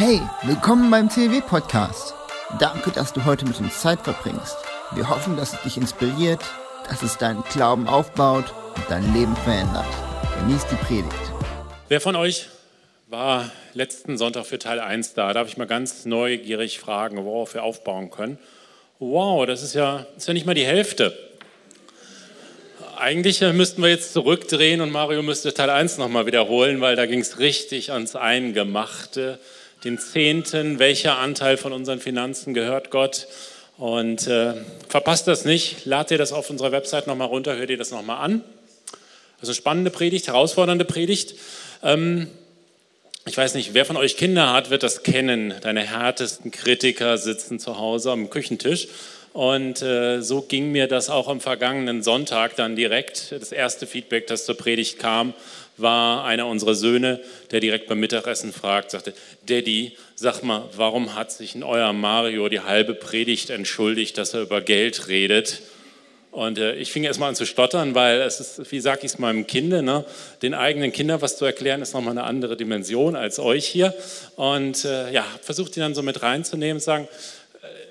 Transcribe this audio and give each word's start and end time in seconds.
Hey, 0.00 0.20
willkommen 0.44 0.92
beim 0.92 1.10
CW 1.10 1.40
Podcast. 1.40 2.14
Danke, 2.60 2.92
dass 2.92 3.12
du 3.12 3.24
heute 3.24 3.44
mit 3.44 3.58
uns 3.58 3.80
Zeit 3.80 3.98
verbringst. 4.02 4.56
Wir 4.94 5.08
hoffen, 5.08 5.36
dass 5.36 5.54
es 5.54 5.62
dich 5.62 5.76
inspiriert, 5.76 6.40
dass 6.88 7.02
es 7.02 7.18
deinen 7.18 7.42
Glauben 7.50 7.88
aufbaut 7.88 8.44
und 8.76 8.84
dein 8.88 9.12
Leben 9.12 9.34
verändert. 9.38 9.88
Genieß 10.38 10.66
die 10.70 10.76
Predigt. 10.76 11.32
Wer 11.88 12.00
von 12.00 12.14
euch 12.14 12.46
war 13.08 13.50
letzten 13.74 14.16
Sonntag 14.18 14.46
für 14.46 14.60
Teil 14.60 14.78
1 14.78 15.14
da? 15.14 15.32
Darf 15.32 15.48
ich 15.48 15.56
mal 15.56 15.66
ganz 15.66 16.04
neugierig 16.04 16.78
fragen, 16.78 17.24
worauf 17.24 17.54
wir 17.54 17.64
aufbauen 17.64 18.12
können? 18.12 18.38
Wow, 19.00 19.46
das 19.46 19.64
ist 19.64 19.74
ja, 19.74 20.06
ist 20.16 20.28
ja 20.28 20.32
nicht 20.32 20.46
mal 20.46 20.54
die 20.54 20.64
Hälfte. 20.64 21.18
Eigentlich 22.96 23.40
müssten 23.40 23.82
wir 23.82 23.90
jetzt 23.90 24.12
zurückdrehen 24.12 24.80
und 24.80 24.92
Mario 24.92 25.24
müsste 25.24 25.52
Teil 25.52 25.70
1 25.70 25.98
nochmal 25.98 26.26
wiederholen, 26.26 26.80
weil 26.80 26.94
da 26.94 27.06
ging 27.06 27.18
es 27.18 27.40
richtig 27.40 27.90
ans 27.90 28.14
Eingemachte 28.14 29.40
den 29.84 29.98
Zehnten, 29.98 30.78
welcher 30.78 31.18
Anteil 31.18 31.56
von 31.56 31.72
unseren 31.72 32.00
Finanzen 32.00 32.54
gehört 32.54 32.90
Gott. 32.90 33.28
Und 33.76 34.26
äh, 34.26 34.54
verpasst 34.88 35.28
das 35.28 35.44
nicht, 35.44 35.86
lad 35.86 36.10
dir 36.10 36.18
das 36.18 36.32
auf 36.32 36.50
unserer 36.50 36.72
Website 36.72 37.06
nochmal 37.06 37.28
runter, 37.28 37.56
hör 37.56 37.66
dir 37.66 37.76
das 37.76 37.92
nochmal 37.92 38.24
an. 38.24 38.42
Also 39.40 39.54
spannende 39.54 39.90
Predigt, 39.90 40.26
herausfordernde 40.26 40.84
Predigt. 40.84 41.36
Ähm, 41.84 42.28
ich 43.24 43.36
weiß 43.36 43.54
nicht, 43.54 43.74
wer 43.74 43.84
von 43.84 43.96
euch 43.96 44.16
Kinder 44.16 44.52
hat, 44.52 44.70
wird 44.70 44.82
das 44.82 45.04
kennen. 45.04 45.54
Deine 45.60 45.82
härtesten 45.82 46.50
Kritiker 46.50 47.18
sitzen 47.18 47.60
zu 47.60 47.78
Hause 47.78 48.10
am 48.10 48.30
Küchentisch. 48.30 48.88
Und 49.32 49.82
äh, 49.82 50.22
so 50.22 50.40
ging 50.42 50.72
mir 50.72 50.88
das 50.88 51.10
auch 51.10 51.28
am 51.28 51.40
vergangenen 51.40 52.02
Sonntag 52.02 52.56
dann 52.56 52.74
direkt. 52.74 53.30
Das 53.30 53.52
erste 53.52 53.86
Feedback, 53.86 54.26
das 54.26 54.44
zur 54.44 54.56
Predigt 54.56 54.98
kam, 54.98 55.34
war 55.80 56.24
einer 56.24 56.46
unserer 56.46 56.74
Söhne, 56.74 57.20
der 57.50 57.60
direkt 57.60 57.86
beim 57.86 58.00
Mittagessen 58.00 58.52
fragt, 58.52 58.90
sagte, 58.90 59.14
Daddy, 59.46 59.96
sag 60.14 60.42
mal, 60.42 60.68
warum 60.76 61.14
hat 61.14 61.32
sich 61.32 61.54
in 61.54 61.62
euer 61.62 61.92
Mario 61.92 62.48
die 62.48 62.60
halbe 62.60 62.94
Predigt 62.94 63.50
entschuldigt, 63.50 64.18
dass 64.18 64.34
er 64.34 64.42
über 64.42 64.60
Geld 64.60 65.08
redet? 65.08 65.62
Und 66.30 66.58
äh, 66.58 66.74
ich 66.74 66.92
fing 66.92 67.04
erst 67.04 67.18
mal 67.18 67.28
an 67.28 67.34
zu 67.34 67.46
stottern, 67.46 67.94
weil 67.94 68.20
es 68.20 68.38
ist, 68.38 68.70
wie 68.70 68.80
sage 68.80 69.00
ich 69.00 69.12
es 69.12 69.18
meinem 69.18 69.46
Kind, 69.46 69.70
ne? 69.70 70.04
den 70.42 70.54
eigenen 70.54 70.92
Kindern 70.92 71.22
was 71.22 71.38
zu 71.38 71.44
erklären, 71.44 71.80
ist 71.80 71.94
nochmal 71.94 72.12
eine 72.12 72.24
andere 72.24 72.56
Dimension 72.56 73.16
als 73.16 73.38
euch 73.38 73.66
hier. 73.66 73.94
Und 74.36 74.84
äh, 74.84 75.10
ja, 75.10 75.24
versucht 75.42 75.76
ihn 75.76 75.80
dann 75.80 75.94
so 75.94 76.02
mit 76.02 76.22
reinzunehmen 76.22 76.80
sagen, 76.80 77.08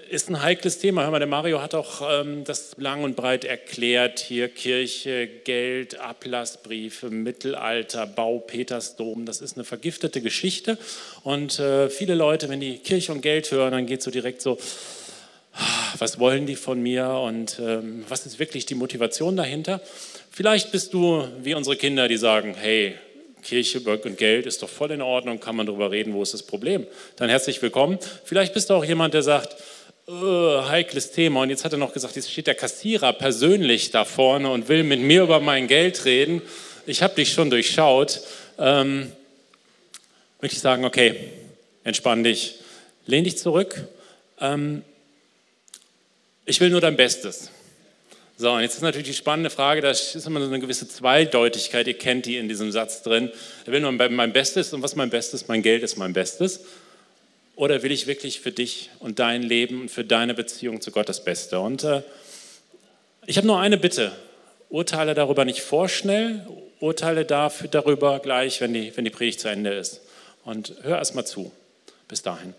ist 0.09 0.29
ein 0.29 0.41
heikles 0.41 0.79
Thema. 0.79 1.03
Hör 1.03 1.11
mal, 1.11 1.19
der 1.19 1.27
Mario 1.27 1.61
hat 1.61 1.75
auch 1.75 2.01
ähm, 2.09 2.43
das 2.43 2.71
lang 2.77 3.03
und 3.03 3.15
breit 3.15 3.45
erklärt. 3.45 4.19
Hier 4.19 4.47
Kirche, 4.49 5.27
Geld, 5.27 5.99
Ablassbriefe, 5.99 7.09
Mittelalter, 7.09 8.05
Bau, 8.05 8.39
Petersdom. 8.39 9.25
Das 9.25 9.41
ist 9.41 9.57
eine 9.57 9.63
vergiftete 9.63 10.21
Geschichte. 10.21 10.77
Und 11.23 11.59
äh, 11.59 11.89
viele 11.89 12.15
Leute, 12.15 12.49
wenn 12.49 12.59
die 12.59 12.77
Kirche 12.79 13.11
und 13.11 13.21
Geld 13.21 13.51
hören, 13.51 13.71
dann 13.71 13.85
geht 13.85 13.99
es 13.99 14.05
so 14.05 14.11
direkt 14.11 14.41
so, 14.41 14.57
was 15.97 16.19
wollen 16.19 16.45
die 16.45 16.55
von 16.55 16.81
mir 16.81 17.09
und 17.09 17.59
ähm, 17.59 18.05
was 18.07 18.25
ist 18.25 18.37
wirklich 18.37 18.65
die 18.65 18.75
Motivation 18.75 19.35
dahinter? 19.35 19.81
Vielleicht 20.29 20.71
bist 20.71 20.93
du 20.93 21.27
wie 21.41 21.55
unsere 21.55 21.75
Kinder, 21.75 22.07
die 22.07 22.17
sagen, 22.17 22.53
hey, 22.55 22.95
Kirche 23.41 23.79
und 23.79 24.17
Geld 24.17 24.45
ist 24.45 24.61
doch 24.61 24.69
voll 24.69 24.91
in 24.91 25.01
Ordnung, 25.01 25.39
kann 25.39 25.55
man 25.55 25.65
darüber 25.65 25.89
reden, 25.89 26.13
wo 26.13 26.21
ist 26.21 26.33
das 26.33 26.43
Problem? 26.43 26.85
Dann 27.15 27.29
herzlich 27.29 27.61
willkommen. 27.61 27.97
Vielleicht 28.23 28.53
bist 28.53 28.69
du 28.69 28.73
auch 28.73 28.85
jemand, 28.85 29.13
der 29.13 29.23
sagt, 29.23 29.55
heikles 30.09 31.11
Thema. 31.11 31.41
Und 31.41 31.49
jetzt 31.49 31.65
hat 31.65 31.73
er 31.73 31.77
noch 31.77 31.91
gesagt, 31.91 32.15
jetzt 32.15 32.31
steht 32.31 32.47
der 32.47 32.55
Kassierer 32.55 33.11
persönlich 33.11 33.91
da 33.91 34.05
vorne 34.05 34.49
und 34.49 34.69
will 34.69 34.83
mit 34.83 35.01
mir 35.01 35.23
über 35.23 35.41
mein 35.41 35.67
Geld 35.67 36.05
reden. 36.05 36.41
Ich 36.85 37.03
habe 37.03 37.15
dich 37.15 37.33
schon 37.33 37.49
durchschaut. 37.49 38.21
Ähm, 38.57 39.11
möchte 40.39 40.55
ich 40.55 40.61
sagen, 40.61 40.85
okay, 40.85 41.29
entspann 41.83 42.23
dich, 42.23 42.55
lehn 43.05 43.25
dich 43.25 43.37
zurück. 43.37 43.85
Ähm, 44.39 44.81
ich 46.45 46.61
will 46.61 46.69
nur 46.69 46.79
dein 46.79 46.95
Bestes. 46.95 47.51
So, 48.37 48.51
und 48.51 48.61
jetzt 48.61 48.75
ist 48.75 48.83
natürlich 48.83 49.07
die 49.07 49.13
spannende 49.13 49.49
Frage, 49.49 49.81
da 49.81 49.89
ist 49.89 50.15
immer 50.25 50.39
so 50.39 50.47
eine 50.47 50.59
gewisse 50.59 50.87
Zweideutigkeit, 50.87 51.85
ihr 51.85 51.97
kennt 51.97 52.27
die 52.27 52.37
in 52.37 52.47
diesem 52.47 52.71
Satz 52.71 53.01
drin. 53.01 53.29
Er 53.65 53.73
will 53.73 53.81
nur 53.81 53.91
mein 53.91 54.31
Bestes 54.31 54.71
und 54.71 54.81
was 54.83 54.95
mein 54.95 55.09
Bestes? 55.09 55.49
Mein 55.49 55.63
Geld 55.63 55.83
ist 55.83 55.97
mein 55.97 56.13
Bestes. 56.13 56.61
Oder 57.57 57.81
will 57.81 57.91
ich 57.91 58.05
wirklich 58.05 58.39
für 58.39 58.51
dich 58.51 58.91
und 58.99 59.17
dein 59.17 59.41
Leben 59.41 59.81
und 59.81 59.89
für 59.89 60.03
deine 60.03 60.35
Beziehung 60.35 60.79
zu 60.79 60.91
Gott 60.91 61.09
das 61.09 61.23
Beste? 61.23 61.59
Und 61.59 61.83
äh, 61.83 62.03
ich 63.25 63.35
habe 63.37 63.47
nur 63.47 63.59
eine 63.59 63.77
Bitte. 63.77 64.11
Urteile 64.69 65.15
darüber 65.15 65.43
nicht 65.43 65.61
vorschnell, 65.61 66.45
urteile 66.79 67.25
dafür, 67.25 67.67
darüber 67.67 68.19
gleich, 68.19 68.61
wenn 68.61 68.75
die, 68.75 68.95
wenn 68.95 69.05
die 69.05 69.11
Predigt 69.11 69.39
zu 69.39 69.47
Ende 69.47 69.73
ist. 69.73 70.01
Und 70.45 70.75
hör 70.83 70.99
erst 70.99 71.15
mal 71.15 71.25
zu. 71.25 71.51
Bis 72.07 72.21
dahin. 72.21 72.53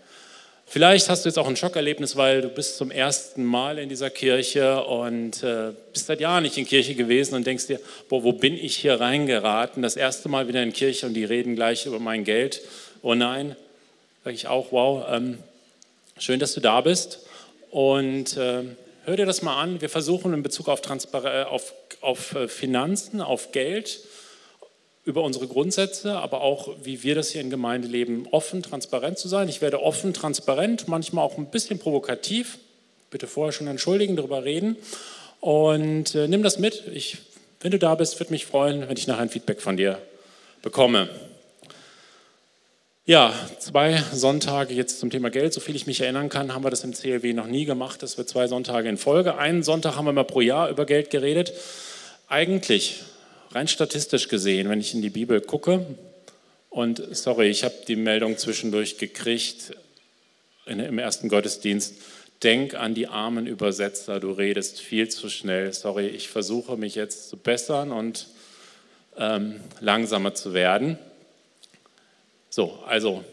Vielleicht 0.65 1.07
hast 1.07 1.23
du 1.23 1.29
jetzt 1.29 1.39
auch 1.39 1.47
ein 1.47 1.55
Schockerlebnis, 1.55 2.17
weil 2.17 2.41
du 2.41 2.49
bist 2.49 2.75
zum 2.75 2.91
ersten 2.91 3.45
Mal 3.45 3.79
in 3.79 3.87
dieser 3.87 4.09
Kirche 4.09 4.83
und 4.83 5.43
äh, 5.43 5.71
bist 5.93 6.07
seit 6.07 6.19
Jahren 6.19 6.43
nicht 6.43 6.57
in 6.57 6.65
Kirche 6.65 6.93
gewesen 6.93 7.35
und 7.35 7.47
denkst 7.47 7.67
dir, 7.67 7.79
boah, 8.09 8.23
wo 8.25 8.33
bin 8.33 8.53
ich 8.53 8.75
hier 8.75 8.99
reingeraten? 8.99 9.81
Das 9.81 9.95
erste 9.95 10.27
Mal 10.27 10.49
wieder 10.49 10.61
in 10.61 10.73
Kirche 10.73 11.05
und 11.05 11.13
die 11.13 11.23
reden 11.23 11.55
gleich 11.55 11.85
über 11.85 11.99
mein 11.99 12.25
Geld. 12.25 12.61
Oh 13.01 13.15
nein, 13.15 13.55
sage 14.23 14.35
ich 14.35 14.47
auch, 14.47 14.71
wow, 14.71 15.05
ähm, 15.09 15.37
schön, 16.17 16.39
dass 16.39 16.53
du 16.53 16.59
da 16.59 16.81
bist. 16.81 17.19
Und 17.71 18.37
äh, 18.37 18.63
hör 19.05 19.15
dir 19.15 19.25
das 19.25 19.41
mal 19.41 19.61
an. 19.61 19.81
Wir 19.81 19.89
versuchen 19.89 20.33
in 20.33 20.43
Bezug 20.43 20.67
auf, 20.67 20.81
Transpar 20.81 21.49
auf, 21.49 21.73
auf 22.01 22.35
äh, 22.35 22.47
Finanzen, 22.47 23.21
auf 23.21 23.51
Geld, 23.51 24.01
über 25.05 25.23
unsere 25.23 25.47
Grundsätze, 25.47 26.17
aber 26.17 26.41
auch, 26.41 26.75
wie 26.83 27.01
wir 27.03 27.15
das 27.15 27.31
hier 27.31 27.41
in 27.41 27.49
Gemeinde 27.49 27.87
leben, 27.87 28.27
offen, 28.31 28.61
transparent 28.61 29.17
zu 29.17 29.27
sein. 29.27 29.49
Ich 29.49 29.61
werde 29.61 29.81
offen, 29.81 30.13
transparent, 30.13 30.87
manchmal 30.87 31.23
auch 31.25 31.37
ein 31.37 31.49
bisschen 31.49 31.79
provokativ. 31.79 32.59
Bitte 33.09 33.25
vorher 33.25 33.51
schon 33.51 33.67
entschuldigen, 33.67 34.15
darüber 34.15 34.43
reden. 34.43 34.75
Und 35.39 36.13
äh, 36.13 36.27
nimm 36.27 36.43
das 36.43 36.59
mit. 36.59 36.83
Ich, 36.93 37.17
wenn 37.61 37.71
du 37.71 37.79
da 37.79 37.95
bist, 37.95 38.19
würde 38.19 38.31
mich 38.31 38.45
freuen, 38.45 38.87
wenn 38.87 38.97
ich 38.97 39.07
nachher 39.07 39.21
ein 39.21 39.29
Feedback 39.29 39.61
von 39.61 39.77
dir 39.77 39.99
bekomme. 40.61 41.09
Ja, 43.09 43.33
zwei 43.57 43.97
Sonntage 44.13 44.75
jetzt 44.75 44.99
zum 44.99 45.09
Thema 45.09 45.31
Geld. 45.31 45.51
Soviel 45.51 45.75
ich 45.75 45.87
mich 45.87 45.99
erinnern 45.99 46.29
kann, 46.29 46.53
haben 46.53 46.63
wir 46.63 46.69
das 46.69 46.83
im 46.83 46.93
CLW 46.93 47.33
noch 47.33 47.47
nie 47.47 47.65
gemacht, 47.65 48.03
dass 48.03 48.19
wir 48.19 48.27
zwei 48.27 48.45
Sonntage 48.45 48.87
in 48.87 48.97
Folge. 48.97 49.35
Einen 49.35 49.63
Sonntag 49.63 49.95
haben 49.95 50.05
wir 50.05 50.13
mal 50.13 50.25
pro 50.25 50.41
Jahr 50.41 50.69
über 50.69 50.85
Geld 50.85 51.09
geredet. 51.09 51.51
Eigentlich, 52.27 53.01
rein 53.49 53.67
statistisch 53.67 54.27
gesehen, 54.27 54.69
wenn 54.69 54.79
ich 54.79 54.93
in 54.93 55.01
die 55.01 55.09
Bibel 55.09 55.41
gucke, 55.41 55.87
und 56.69 57.01
sorry, 57.09 57.47
ich 57.47 57.63
habe 57.63 57.73
die 57.87 57.95
Meldung 57.95 58.37
zwischendurch 58.37 58.99
gekriegt 58.99 59.71
im 60.67 60.99
ersten 60.99 61.29
Gottesdienst, 61.29 61.95
denk 62.43 62.75
an 62.75 62.93
die 62.93 63.07
armen 63.07 63.47
Übersetzer, 63.47 64.19
du 64.19 64.33
redest 64.33 64.79
viel 64.81 65.09
zu 65.09 65.29
schnell. 65.29 65.73
Sorry, 65.73 66.05
ich 66.05 66.29
versuche 66.29 66.77
mich 66.77 66.93
jetzt 66.93 67.27
zu 67.27 67.37
bessern 67.37 67.91
und 67.91 68.27
ähm, 69.17 69.61
langsamer 69.79 70.35
zu 70.35 70.53
werden. 70.53 70.99
So, 72.49 72.79
also 72.85 73.23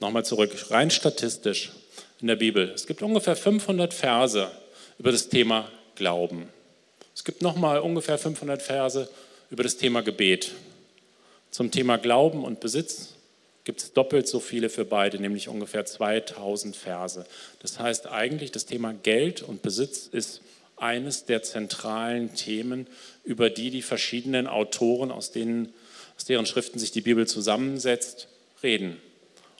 nochmal 0.00 0.24
zurück, 0.24 0.70
rein 0.70 0.90
statistisch 0.90 1.72
in 2.20 2.26
der 2.26 2.36
Bibel. 2.36 2.70
Es 2.74 2.86
gibt 2.86 3.02
ungefähr 3.02 3.36
500 3.36 3.94
Verse 3.94 4.50
über 4.98 5.12
das 5.12 5.28
Thema 5.28 5.70
Glauben. 5.94 6.48
Es 7.14 7.24
gibt 7.24 7.42
nochmal 7.42 7.80
ungefähr 7.80 8.18
500 8.18 8.62
Verse 8.62 9.08
über 9.50 9.62
das 9.62 9.76
Thema 9.76 10.02
Gebet. 10.02 10.52
Zum 11.50 11.70
Thema 11.70 11.96
Glauben 11.96 12.44
und 12.44 12.60
Besitz 12.60 13.14
gibt 13.64 13.80
es 13.80 13.92
doppelt 13.92 14.28
so 14.28 14.40
viele 14.40 14.68
für 14.68 14.84
beide, 14.84 15.18
nämlich 15.18 15.48
ungefähr 15.48 15.86
2000 15.86 16.76
Verse. 16.76 17.24
Das 17.60 17.78
heißt 17.78 18.06
eigentlich, 18.08 18.52
das 18.52 18.66
Thema 18.66 18.92
Geld 18.92 19.42
und 19.42 19.62
Besitz 19.62 20.06
ist 20.06 20.42
eines 20.76 21.24
der 21.24 21.42
zentralen 21.42 22.34
Themen, 22.34 22.86
über 23.24 23.48
die 23.48 23.70
die 23.70 23.82
verschiedenen 23.82 24.46
Autoren, 24.46 25.10
aus, 25.10 25.32
denen, 25.32 25.72
aus 26.16 26.26
deren 26.26 26.46
Schriften 26.46 26.78
sich 26.78 26.92
die 26.92 27.00
Bibel 27.00 27.26
zusammensetzt, 27.26 28.28
reden. 28.62 29.00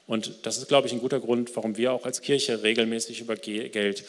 Und 0.07 0.47
das 0.47 0.59
ist, 0.59 0.69
glaube 0.69 0.87
ich, 0.87 0.93
ein 0.93 1.01
guter 1.01 1.21
Grund, 1.21 1.55
warum 1.57 1.77
wir 1.77 1.93
auch 1.93 2.05
als 2.05 2.21
Kirche 2.21 2.63
regelmäßig 2.63 3.21
über 3.21 3.37
Geld 3.37 4.05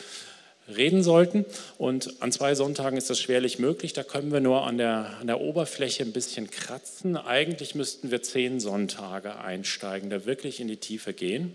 reden 0.76 1.02
sollten. 1.02 1.46
Und 1.78 2.22
an 2.22 2.32
zwei 2.32 2.54
Sonntagen 2.56 2.98
ist 2.98 3.10
das 3.10 3.20
schwerlich 3.20 3.58
möglich. 3.58 3.94
Da 3.94 4.04
können 4.04 4.32
wir 4.32 4.40
nur 4.40 4.66
an 4.68 4.78
der, 4.78 5.18
an 5.20 5.28
der 5.28 5.42
Oberfläche 5.42 6.04
ein 6.04 6.12
bisschen 6.12 6.52
kratzen. 6.52 7.18
Eigentlich 7.18 7.74
müssten 7.74 8.12
wir 8.12 8.22
zehn 8.22 8.60
Sonntage 8.60 9.40
einsteigen, 9.40 10.10
da 10.10 10.26
wirklich 10.26 10.60
in 10.60 10.68
die 10.68 10.78
Tiefe 10.78 11.14
gehen. 11.14 11.54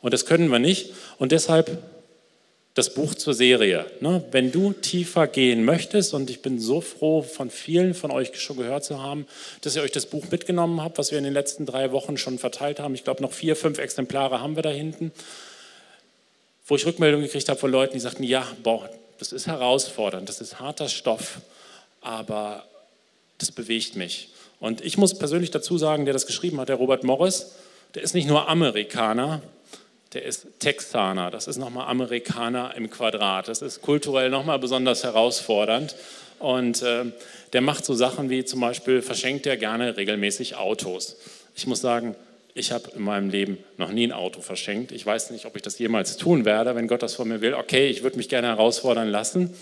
Und 0.00 0.14
das 0.14 0.26
können 0.26 0.48
wir 0.48 0.58
nicht. 0.58 0.92
Und 1.18 1.32
deshalb 1.32 1.82
das 2.74 2.92
Buch 2.92 3.14
zur 3.14 3.34
Serie. 3.34 3.86
Ne? 4.00 4.24
Wenn 4.32 4.50
du 4.50 4.72
tiefer 4.72 5.28
gehen 5.28 5.64
möchtest, 5.64 6.12
und 6.12 6.28
ich 6.28 6.42
bin 6.42 6.58
so 6.58 6.80
froh, 6.80 7.22
von 7.22 7.48
vielen 7.48 7.94
von 7.94 8.10
euch 8.10 8.38
schon 8.40 8.56
gehört 8.56 8.84
zu 8.84 9.00
haben, 9.00 9.26
dass 9.60 9.76
ihr 9.76 9.82
euch 9.82 9.92
das 9.92 10.06
Buch 10.06 10.24
mitgenommen 10.30 10.82
habt, 10.82 10.98
was 10.98 11.12
wir 11.12 11.18
in 11.18 11.24
den 11.24 11.32
letzten 11.32 11.66
drei 11.66 11.92
Wochen 11.92 12.16
schon 12.16 12.38
verteilt 12.38 12.80
haben. 12.80 12.94
Ich 12.94 13.04
glaube, 13.04 13.22
noch 13.22 13.32
vier, 13.32 13.54
fünf 13.54 13.78
Exemplare 13.78 14.40
haben 14.40 14.56
wir 14.56 14.62
da 14.64 14.70
hinten, 14.70 15.12
wo 16.66 16.74
ich 16.74 16.84
Rückmeldungen 16.84 17.26
gekriegt 17.26 17.48
habe 17.48 17.60
von 17.60 17.70
Leuten, 17.70 17.94
die 17.94 18.00
sagten, 18.00 18.24
ja, 18.24 18.46
boah, 18.64 18.88
das 19.18 19.32
ist 19.32 19.46
herausfordernd, 19.46 20.28
das 20.28 20.40
ist 20.40 20.58
harter 20.58 20.88
Stoff, 20.88 21.38
aber 22.00 22.64
das 23.38 23.52
bewegt 23.52 23.94
mich. 23.94 24.30
Und 24.58 24.80
ich 24.80 24.98
muss 24.98 25.16
persönlich 25.16 25.52
dazu 25.52 25.78
sagen, 25.78 26.06
der 26.06 26.14
das 26.14 26.26
geschrieben 26.26 26.58
hat, 26.58 26.68
der 26.68 26.76
Robert 26.76 27.04
Morris, 27.04 27.52
der 27.94 28.02
ist 28.02 28.14
nicht 28.14 28.26
nur 28.26 28.48
Amerikaner, 28.48 29.42
der 30.14 30.24
ist 30.24 30.46
Texaner, 30.60 31.30
das 31.30 31.48
ist 31.48 31.56
nochmal 31.56 31.88
Amerikaner 31.88 32.74
im 32.76 32.88
Quadrat, 32.88 33.48
das 33.48 33.62
ist 33.62 33.82
kulturell 33.82 34.30
nochmal 34.30 34.58
besonders 34.58 35.04
herausfordernd. 35.04 35.96
Und 36.38 36.82
äh, 36.82 37.06
der 37.52 37.60
macht 37.60 37.84
so 37.84 37.94
Sachen 37.94 38.30
wie 38.30 38.44
zum 38.44 38.60
Beispiel 38.60 39.02
verschenkt 39.02 39.46
er 39.46 39.56
gerne 39.56 39.96
regelmäßig 39.96 40.56
Autos. 40.56 41.16
Ich 41.54 41.66
muss 41.66 41.80
sagen, 41.80 42.14
ich 42.54 42.70
habe 42.70 42.90
in 42.94 43.02
meinem 43.02 43.30
Leben 43.30 43.58
noch 43.78 43.90
nie 43.90 44.06
ein 44.06 44.12
Auto 44.12 44.40
verschenkt. 44.40 44.92
Ich 44.92 45.04
weiß 45.04 45.30
nicht, 45.30 45.44
ob 45.46 45.56
ich 45.56 45.62
das 45.62 45.78
jemals 45.78 46.16
tun 46.16 46.44
werde, 46.44 46.76
wenn 46.76 46.86
Gott 46.86 47.02
das 47.02 47.14
von 47.14 47.28
mir 47.28 47.40
will. 47.40 47.54
Okay, 47.54 47.88
ich 47.88 48.02
würde 48.02 48.16
mich 48.16 48.28
gerne 48.28 48.48
herausfordern 48.48 49.08
lassen. 49.08 49.54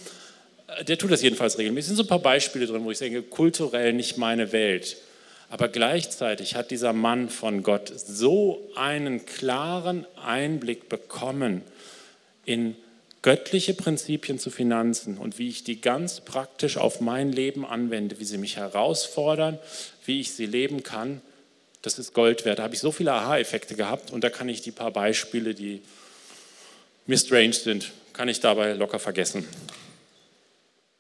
Äh, 0.67 0.85
der 0.85 0.99
tut 0.99 1.11
das 1.11 1.23
jedenfalls 1.23 1.59
regelmäßig. 1.59 1.93
Es 1.93 1.97
sind 1.97 1.97
so 1.97 2.03
ein 2.03 2.09
paar 2.09 2.19
Beispiele 2.19 2.67
drin, 2.67 2.85
wo 2.85 2.91
ich 2.91 2.99
denke, 2.99 3.23
kulturell 3.23 3.93
nicht 3.93 4.19
meine 4.19 4.53
Welt. 4.53 4.97
Aber 5.53 5.69
gleichzeitig 5.69 6.55
hat 6.55 6.71
dieser 6.71 6.95
Mann 6.95 7.29
von 7.29 7.63
Gott 7.63 7.93
so 7.95 8.71
einen 8.75 9.27
klaren 9.27 10.07
Einblick 10.17 10.89
bekommen 10.89 11.61
in 12.47 12.75
göttliche 13.21 13.75
Prinzipien 13.75 14.39
zu 14.39 14.49
Finanzen 14.49 15.19
und 15.19 15.39
wie 15.39 15.51
ich 15.51 15.63
die 15.63 15.83
ganz 15.83 16.23
praktisch 16.23 16.79
auf 16.79 17.03
mein 17.03 17.33
Leben 17.33 17.67
anwende, 17.67 18.19
wie 18.19 18.25
sie 18.25 18.39
mich 18.39 18.57
herausfordern, 18.57 19.59
wie 20.07 20.21
ich 20.21 20.33
sie 20.33 20.47
leben 20.47 20.85
kann, 20.85 21.21
das 21.83 21.99
ist 21.99 22.15
Gold 22.15 22.47
wert. 22.47 22.59
Da 22.59 22.63
habe 22.63 22.75
ich 22.75 22.81
so 22.81 22.91
viele 22.91 23.13
Aha-Effekte 23.13 23.75
gehabt 23.75 24.11
und 24.11 24.25
da 24.25 24.31
kann 24.31 24.49
ich 24.49 24.63
die 24.63 24.73
paar 24.73 24.91
Beispiele, 24.91 25.55
die 25.55 25.83
mir 27.07 27.19
strange 27.19 27.53
sind, 27.53 27.93
kann 28.15 28.31
ich 28.31 28.41
dabei 28.41 28.73
locker 28.73 28.99
vergessen. 28.99 29.47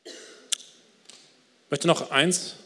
Ich 0.05 0.11
möchte 1.71 1.87
noch 1.87 2.11
eins 2.11 2.57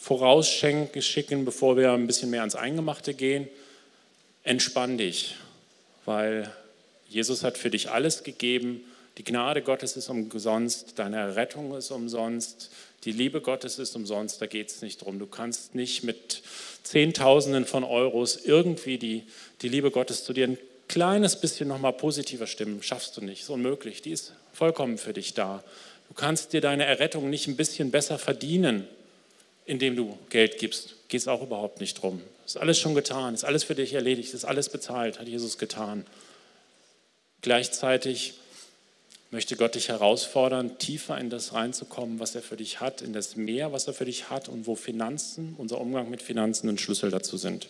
vorausschicken, 0.00 1.44
bevor 1.44 1.76
wir 1.76 1.92
ein 1.92 2.06
bisschen 2.06 2.30
mehr 2.30 2.40
ans 2.40 2.56
Eingemachte 2.56 3.14
gehen. 3.14 3.48
Entspann 4.42 4.96
dich, 4.96 5.36
weil 6.06 6.50
Jesus 7.08 7.44
hat 7.44 7.58
für 7.58 7.70
dich 7.70 7.90
alles 7.90 8.24
gegeben. 8.24 8.80
Die 9.18 9.24
Gnade 9.24 9.60
Gottes 9.60 9.96
ist 9.96 10.08
umsonst, 10.08 10.98
deine 10.98 11.36
Rettung 11.36 11.76
ist 11.76 11.90
umsonst, 11.90 12.70
die 13.04 13.12
Liebe 13.12 13.42
Gottes 13.42 13.78
ist 13.78 13.94
umsonst, 13.94 14.40
da 14.40 14.46
geht 14.46 14.70
es 14.70 14.80
nicht 14.80 15.04
drum. 15.04 15.18
Du 15.18 15.26
kannst 15.26 15.74
nicht 15.74 16.02
mit 16.02 16.42
Zehntausenden 16.82 17.66
von 17.66 17.84
Euros 17.84 18.36
irgendwie 18.42 18.96
die, 18.96 19.24
die 19.60 19.68
Liebe 19.68 19.90
Gottes 19.90 20.24
zu 20.24 20.32
dir 20.32 20.48
ein 20.48 20.58
kleines 20.88 21.38
bisschen 21.38 21.68
nochmal 21.68 21.92
positiver 21.92 22.46
stimmen. 22.46 22.82
Schaffst 22.82 23.16
du 23.18 23.20
nicht, 23.20 23.42
ist 23.42 23.50
unmöglich. 23.50 24.00
Die 24.00 24.12
ist 24.12 24.32
vollkommen 24.54 24.96
für 24.96 25.12
dich 25.12 25.34
da. 25.34 25.62
Du 26.08 26.14
kannst 26.14 26.54
dir 26.54 26.62
deine 26.62 26.86
Errettung 26.86 27.28
nicht 27.28 27.46
ein 27.48 27.56
bisschen 27.56 27.90
besser 27.90 28.18
verdienen 28.18 28.86
indem 29.66 29.96
du 29.96 30.18
Geld 30.28 30.58
gibst. 30.58 30.94
Geht 31.08 31.20
es 31.20 31.28
auch 31.28 31.42
überhaupt 31.42 31.80
nicht 31.80 32.00
drum. 32.00 32.20
Ist 32.46 32.56
alles 32.56 32.78
schon 32.78 32.94
getan, 32.94 33.34
ist 33.34 33.44
alles 33.44 33.64
für 33.64 33.74
dich 33.74 33.94
erledigt, 33.94 34.34
ist 34.34 34.44
alles 34.44 34.68
bezahlt, 34.68 35.20
hat 35.20 35.28
Jesus 35.28 35.58
getan. 35.58 36.04
Gleichzeitig 37.42 38.34
möchte 39.30 39.56
Gott 39.56 39.76
dich 39.76 39.88
herausfordern, 39.88 40.78
tiefer 40.78 41.16
in 41.18 41.30
das 41.30 41.52
reinzukommen, 41.52 42.18
was 42.18 42.34
er 42.34 42.42
für 42.42 42.56
dich 42.56 42.80
hat, 42.80 43.00
in 43.00 43.12
das 43.12 43.36
Meer, 43.36 43.72
was 43.72 43.86
er 43.86 43.94
für 43.94 44.04
dich 44.04 44.30
hat 44.30 44.48
und 44.48 44.66
wo 44.66 44.74
Finanzen, 44.74 45.54
unser 45.56 45.80
Umgang 45.80 46.10
mit 46.10 46.22
Finanzen 46.22 46.68
ein 46.68 46.78
Schlüssel 46.78 47.10
dazu 47.10 47.36
sind. 47.36 47.68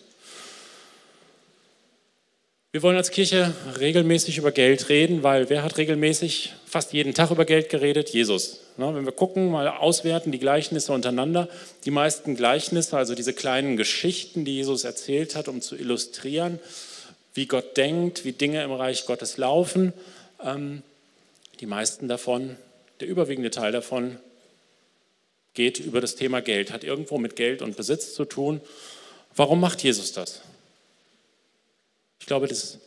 Wir 2.73 2.83
wollen 2.83 2.97
als 2.97 3.11
Kirche 3.11 3.53
regelmäßig 3.81 4.39
über 4.39 4.53
Geld 4.53 4.89
reden, 4.89 5.25
weil 5.25 5.51
wer 5.51 5.65
hat 5.65 5.77
regelmäßig 5.77 6.53
fast 6.67 6.93
jeden 6.93 7.15
Tag 7.15 7.33
über 7.33 7.45
Geld 7.45 7.69
geredet? 7.69 8.11
Jesus. 8.11 8.61
Wenn 8.81 9.05
wir 9.05 9.13
gucken, 9.13 9.51
mal 9.51 9.69
auswerten, 9.69 10.33
die 10.33 10.39
Gleichnisse 10.39 10.93
untereinander, 10.93 11.49
die 11.85 11.91
meisten 11.91 12.35
Gleichnisse, 12.35 12.97
also 12.97 13.15
diese 13.15 13.33
kleinen 13.33 13.77
Geschichten, 13.77 14.45
die 14.45 14.57
Jesus 14.57 14.85
erzählt 14.85 15.37
hat, 15.37 15.49
um 15.49 15.61
zu 15.61 15.77
illustrieren, 15.77 16.59
wie 17.35 17.47
Gott 17.47 17.77
denkt, 17.77 18.25
wie 18.25 18.33
Dinge 18.33 18.63
im 18.63 18.73
Reich 18.73 19.07
Gottes 19.07 19.37
laufen, 19.37 19.93
ähm, 20.43 20.83
die 21.61 21.67
meisten 21.67 22.09
davon, 22.09 22.57
der 23.01 23.09
überwiegende 23.09 23.51
Teil 23.51 23.73
davon 23.73 24.19
geht 25.55 25.79
über 25.79 26.01
das 26.01 26.17
Thema 26.17 26.41
Geld, 26.41 26.73
hat 26.73 26.85
irgendwo 26.85 27.19
mit 27.19 27.37
Geld 27.37 27.61
und 27.63 27.77
Besitz 27.77 28.15
zu 28.15 28.25
tun. 28.25 28.61
Warum 29.37 29.61
macht 29.61 29.83
Jesus 29.83 30.13
das? 30.13 30.41
Ich 32.21 32.27
glaube, 32.27 32.47
das 32.47 32.79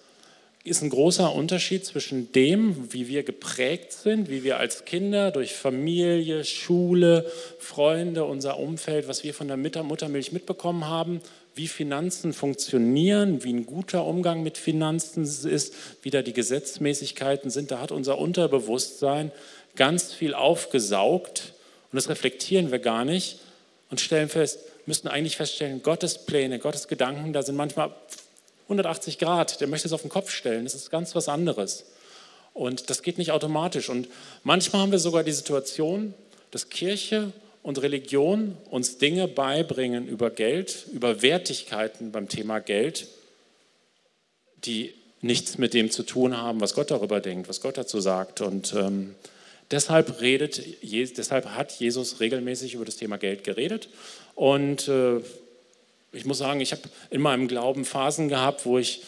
ist 0.66 0.82
ein 0.82 0.90
großer 0.90 1.34
Unterschied 1.34 1.86
zwischen 1.86 2.32
dem, 2.32 2.94
wie 2.94 3.10
wir 3.10 3.24
geprägt 3.24 3.92
sind, 3.92 4.30
wie 4.30 4.46
wir 4.46 4.60
als 4.60 4.86
Kinder 4.86 5.32
durch 5.32 5.54
Familie, 5.54 6.46
Schule, 6.46 7.30
Freunde, 7.60 8.24
unser 8.24 8.58
Umfeld, 8.60 9.10
was 9.10 9.26
wir 9.26 9.34
von 9.34 9.50
der 9.50 9.58
Muttermilch 9.58 10.32
mitbekommen 10.32 10.88
haben, 10.88 11.20
wie 11.54 11.68
Finanzen 11.68 12.32
funktionieren, 12.32 13.44
wie 13.44 13.52
ein 13.52 13.66
guter 13.66 14.06
Umgang 14.06 14.42
mit 14.42 14.58
Finanzen 14.58 15.24
ist, 15.24 15.76
wie 16.02 16.10
da 16.10 16.22
die 16.22 16.34
Gesetzmäßigkeiten 16.34 17.52
sind. 17.52 17.72
Da 17.72 17.80
hat 17.80 17.92
unser 17.92 18.18
Unterbewusstsein 18.18 19.32
ganz 19.76 20.14
viel 20.14 20.34
aufgesaugt 20.34 21.54
und 21.92 21.98
das 21.98 22.08
reflektieren 22.08 22.72
wir 22.72 22.80
gar 22.80 23.04
nicht 23.04 23.40
und 23.92 24.00
stellen 24.00 24.30
fest, 24.30 24.60
müssten 24.86 25.10
eigentlich 25.10 25.36
feststellen, 25.36 25.84
Gottes 25.84 26.20
Pläne, 26.20 26.58
Gottes 26.60 26.88
Gedanken, 26.88 27.34
da 27.34 27.44
sind 27.44 27.56
manchmal 27.56 27.92
180 28.64 29.20
Grad, 29.20 29.62
der 29.62 29.68
möchte 29.68 29.88
es 29.88 29.94
auf 29.94 30.02
den 30.02 30.10
Kopf 30.10 30.30
stellen. 30.30 30.64
Das 30.64 30.76
ist 30.76 30.90
ganz 30.90 31.16
was 31.16 31.30
anderes. 31.30 31.86
Und 32.54 32.90
das 32.90 33.02
geht 33.02 33.18
nicht 33.18 33.32
automatisch. 33.32 33.90
Und 33.90 34.08
manchmal 34.44 34.84
haben 34.84 34.92
wir 34.92 35.00
sogar 35.00 35.24
die 35.24 35.32
Situation, 35.32 36.14
dass 36.52 36.70
Kirche 36.70 37.34
und 37.64 37.82
Religion 37.82 38.58
uns 38.70 38.98
Dinge 38.98 39.28
beibringen 39.28 40.08
über 40.08 40.30
Geld, 40.30 40.86
über 40.92 41.22
Wertigkeiten 41.22 42.12
beim 42.12 42.28
Thema 42.28 42.60
Geld, 42.60 43.08
die 44.66 44.94
nichts 45.22 45.58
mit 45.58 45.74
dem 45.74 45.90
zu 45.90 46.04
tun 46.04 46.38
haben, 46.38 46.62
was 46.62 46.74
Gott 46.74 46.92
darüber 46.92 47.22
denkt, 47.22 47.50
was 47.50 47.62
Gott 47.62 47.78
dazu 47.78 48.02
sagt. 48.02 48.42
Und 48.42 48.74
ähm, 48.74 49.16
deshalb, 49.72 50.22
redet, 50.22 50.62
deshalb 50.84 51.46
hat 51.48 51.72
Jesus 51.72 52.20
regelmäßig 52.20 52.76
über 52.76 52.86
das 52.86 52.98
Thema 52.98 53.18
Geld 53.18 53.44
geredet. 53.44 53.90
Und 54.36 54.88
äh, 54.90 55.22
ich 56.14 56.26
muss 56.26 56.38
sagen, 56.38 56.62
ich 56.62 56.72
habe 56.72 56.84
in 57.10 57.22
meinem 57.22 57.48
Glauben 57.48 57.86
Phasen 57.86 58.30
gehabt, 58.30 58.66
wo 58.66 58.78
ich 58.78 59.02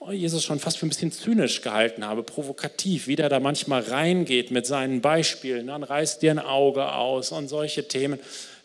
oh, 0.00 0.10
Jesus 0.10 0.42
schon 0.42 0.58
fast 0.58 0.78
für 0.78 0.86
ein 0.86 0.88
bisschen 0.88 1.12
zynisch 1.12 1.62
gehalten 1.62 2.04
habe, 2.04 2.22
provokativ, 2.22 3.06
wie 3.06 3.16
der 3.16 3.28
da 3.28 3.38
manchmal 3.38 3.82
reingeht 3.82 4.50
mit 4.50 4.66
seinen 4.66 5.00
Beispielen, 5.00 5.68
dann 5.68 5.84
reißt 5.84 6.22
dir 6.22 6.32
ein 6.32 6.38
Auge 6.38 6.92
aus 6.92 7.32
und 7.32 7.48
solche 7.48 7.86
Themen. 7.86 8.18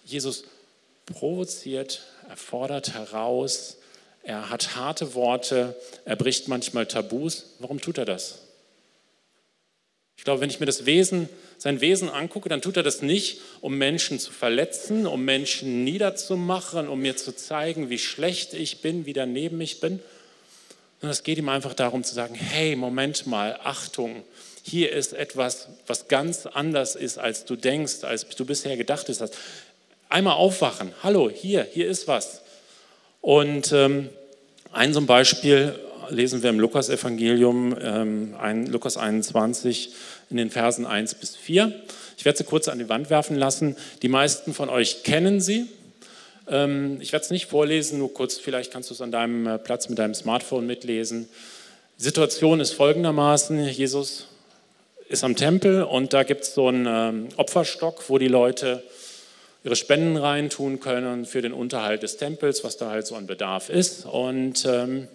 Jesus 0.05 0.45
provoziert, 1.05 2.01
er 2.27 2.37
fordert 2.37 2.93
heraus, 2.93 3.77
er 4.23 4.49
hat 4.49 4.75
harte 4.75 5.13
Worte, 5.13 5.75
er 6.03 6.15
bricht 6.15 6.47
manchmal 6.47 6.87
Tabus. 6.87 7.45
Warum 7.59 7.79
tut 7.79 7.99
er 7.99 8.05
das? 8.05 8.39
Ich 10.17 10.23
glaube, 10.23 10.41
wenn 10.41 10.49
ich 10.49 10.59
mir 10.59 10.65
das 10.65 10.85
Wesen, 10.85 11.29
sein 11.57 11.81
Wesen 11.81 12.09
angucke, 12.09 12.49
dann 12.49 12.61
tut 12.61 12.77
er 12.77 12.83
das 12.83 13.01
nicht, 13.01 13.41
um 13.61 13.77
Menschen 13.77 14.19
zu 14.19 14.31
verletzen, 14.31 15.07
um 15.07 15.23
Menschen 15.23 15.83
niederzumachen, 15.83 16.87
um 16.87 17.01
mir 17.01 17.15
zu 17.15 17.35
zeigen, 17.35 17.89
wie 17.89 17.99
schlecht 17.99 18.53
ich 18.53 18.81
bin, 18.81 19.05
wie 19.05 19.13
daneben 19.13 19.59
ich 19.61 19.79
bin, 19.79 19.99
sondern 20.99 21.11
es 21.11 21.23
geht 21.23 21.37
ihm 21.37 21.49
einfach 21.49 21.73
darum 21.73 22.03
zu 22.03 22.13
sagen, 22.13 22.35
hey, 22.35 22.75
Moment 22.75 23.27
mal, 23.27 23.59
Achtung, 23.63 24.23
hier 24.63 24.91
ist 24.91 25.13
etwas, 25.13 25.67
was 25.85 26.07
ganz 26.07 26.45
anders 26.47 26.95
ist, 26.95 27.19
als 27.19 27.45
du 27.45 27.55
denkst, 27.55 28.03
als 28.03 28.27
du 28.27 28.45
bisher 28.45 28.77
gedacht 28.77 29.07
hast. 29.09 29.37
Einmal 30.09 30.33
aufwachen, 30.33 30.91
hallo, 31.03 31.29
hier, 31.29 31.67
hier 31.71 31.87
ist 31.87 32.07
was. 32.07 32.41
Und 33.21 33.71
ähm, 33.71 34.09
ein 34.71 34.93
so 34.93 34.99
ein 34.99 35.05
Beispiel 35.05 35.79
lesen 36.09 36.43
wir 36.43 36.49
im 36.49 36.59
Lukas-Evangelium, 36.59 37.75
ähm, 37.81 38.35
ein, 38.39 38.67
Lukas 38.67 38.97
21, 38.97 39.93
in 40.29 40.37
den 40.37 40.49
Versen 40.49 40.85
1 40.85 41.15
bis 41.15 41.35
4. 41.35 41.71
Ich 42.17 42.25
werde 42.25 42.37
sie 42.37 42.43
kurz 42.43 42.67
an 42.67 42.79
die 42.79 42.89
Wand 42.89 43.09
werfen 43.09 43.35
lassen. 43.35 43.75
Die 44.01 44.07
meisten 44.07 44.53
von 44.53 44.69
euch 44.69 45.03
kennen 45.03 45.41
sie. 45.41 45.67
Ähm, 46.47 46.97
ich 47.01 47.11
werde 47.11 47.25
es 47.25 47.31
nicht 47.31 47.47
vorlesen, 47.47 47.99
nur 47.99 48.13
kurz, 48.13 48.37
vielleicht 48.37 48.71
kannst 48.71 48.89
du 48.89 48.93
es 48.93 49.01
an 49.01 49.11
deinem 49.11 49.47
äh, 49.47 49.57
Platz 49.57 49.89
mit 49.89 49.99
deinem 49.99 50.13
Smartphone 50.13 50.65
mitlesen. 50.65 51.27
Die 51.99 52.03
Situation 52.03 52.59
ist 52.59 52.73
folgendermaßen: 52.73 53.67
Jesus 53.67 54.27
ist 55.09 55.23
am 55.23 55.35
Tempel 55.35 55.83
und 55.83 56.13
da 56.13 56.23
gibt 56.23 56.43
es 56.43 56.53
so 56.53 56.67
einen 56.67 56.85
ähm, 56.87 57.29
Opferstock, 57.37 58.09
wo 58.09 58.17
die 58.17 58.27
Leute 58.27 58.83
ihre 59.63 59.75
Spenden 59.75 60.15
reintun 60.17 60.79
können 60.79 61.25
für 61.25 61.41
den 61.41 61.51
Unterhalt 61.51 62.03
des 62.03 62.17
Tempels, 62.17 62.63
was 62.63 62.77
da 62.77 62.91
halt 62.91 63.07
so 63.07 63.15
an 63.15 63.25
Bedarf 63.25 63.69
ist. 63.69 64.05
Und 64.05 64.63
ähm, 64.65 65.07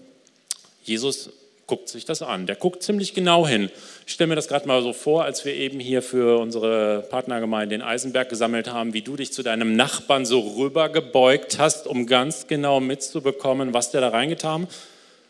Jesus 0.83 1.31
guckt 1.71 1.89
sich 1.89 2.05
das 2.05 2.21
an. 2.21 2.47
Der 2.47 2.57
guckt 2.57 2.83
ziemlich 2.83 3.15
genau 3.15 3.47
hin. 3.47 3.71
Ich 4.05 4.15
stelle 4.15 4.27
mir 4.27 4.35
das 4.35 4.49
gerade 4.49 4.67
mal 4.67 4.83
so 4.83 4.93
vor, 4.93 5.23
als 5.23 5.45
wir 5.45 5.55
eben 5.55 5.79
hier 5.79 6.03
für 6.03 6.41
unsere 6.41 7.07
Partnergemeinde 7.11 7.77
in 7.77 7.83
Eisenberg 7.83 8.29
gesammelt 8.29 8.73
haben, 8.73 8.93
wie 8.93 9.03
du 9.03 9.15
dich 9.15 9.33
zu 9.33 9.45
deinem 9.45 9.77
Nachbarn 9.77 10.27
so 10.27 10.41
rübergebeugt 10.41 11.61
hast, 11.61 11.87
um 11.87 12.07
ganz 12.09 12.49
genau 12.49 12.81
mitzubekommen, 12.81 13.73
was 13.73 13.93
der 13.93 14.01
da 14.01 14.09
reingetan 14.09 14.67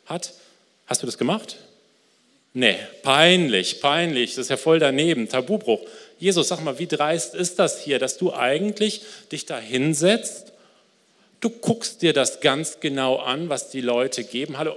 hat. 0.07 0.33
Hast 0.87 1.03
du 1.03 1.07
das 1.07 1.19
gemacht? 1.19 1.59
Nee, 2.55 2.77
peinlich, 3.03 3.83
peinlich. 3.83 4.31
Das 4.31 4.47
ist 4.47 4.49
ja 4.49 4.57
voll 4.57 4.79
daneben. 4.79 5.29
Tabubruch. 5.29 5.81
Jesus, 6.19 6.49
sag 6.49 6.65
mal, 6.65 6.79
wie 6.79 6.87
dreist 6.87 7.35
ist 7.35 7.59
das 7.59 7.83
hier, 7.83 7.99
dass 7.99 8.17
du 8.17 8.33
eigentlich 8.33 9.03
dich 9.31 9.45
da 9.45 9.59
hinsetzt? 9.59 10.53
Du 11.41 11.51
guckst 11.51 12.01
dir 12.01 12.15
das 12.15 12.41
ganz 12.41 12.81
genau 12.81 13.17
an, 13.17 13.51
was 13.51 13.69
die 13.69 13.83
Leute 13.83 14.25
geben. 14.25 14.57
Hallo, 14.57 14.75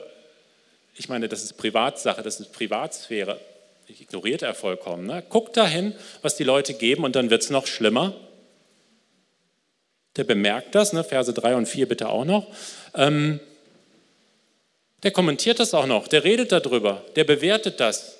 ich 0.95 1.09
meine, 1.09 1.27
das 1.27 1.43
ist 1.43 1.57
Privatsache, 1.57 2.21
das 2.21 2.39
ist 2.39 2.53
Privatsphäre. 2.53 3.39
Ignoriert 3.87 4.41
er 4.41 4.53
vollkommen. 4.53 5.05
Ne? 5.05 5.23
Guckt 5.29 5.57
dahin, 5.57 5.93
was 6.21 6.35
die 6.35 6.43
Leute 6.43 6.73
geben 6.73 7.03
und 7.03 7.15
dann 7.15 7.29
wird 7.29 7.43
es 7.43 7.49
noch 7.49 7.67
schlimmer. 7.67 8.13
Der 10.15 10.23
bemerkt 10.23 10.75
das, 10.75 10.93
ne? 10.93 11.03
Verse 11.03 11.33
3 11.33 11.55
und 11.55 11.65
4 11.65 11.87
bitte 11.87 12.09
auch 12.09 12.25
noch. 12.25 12.47
Ähm, 12.93 13.39
der 15.03 15.11
kommentiert 15.11 15.59
das 15.59 15.73
auch 15.73 15.85
noch, 15.85 16.07
der 16.07 16.23
redet 16.23 16.51
darüber, 16.51 17.03
der 17.15 17.25
bewertet 17.25 17.79
das. 17.79 18.19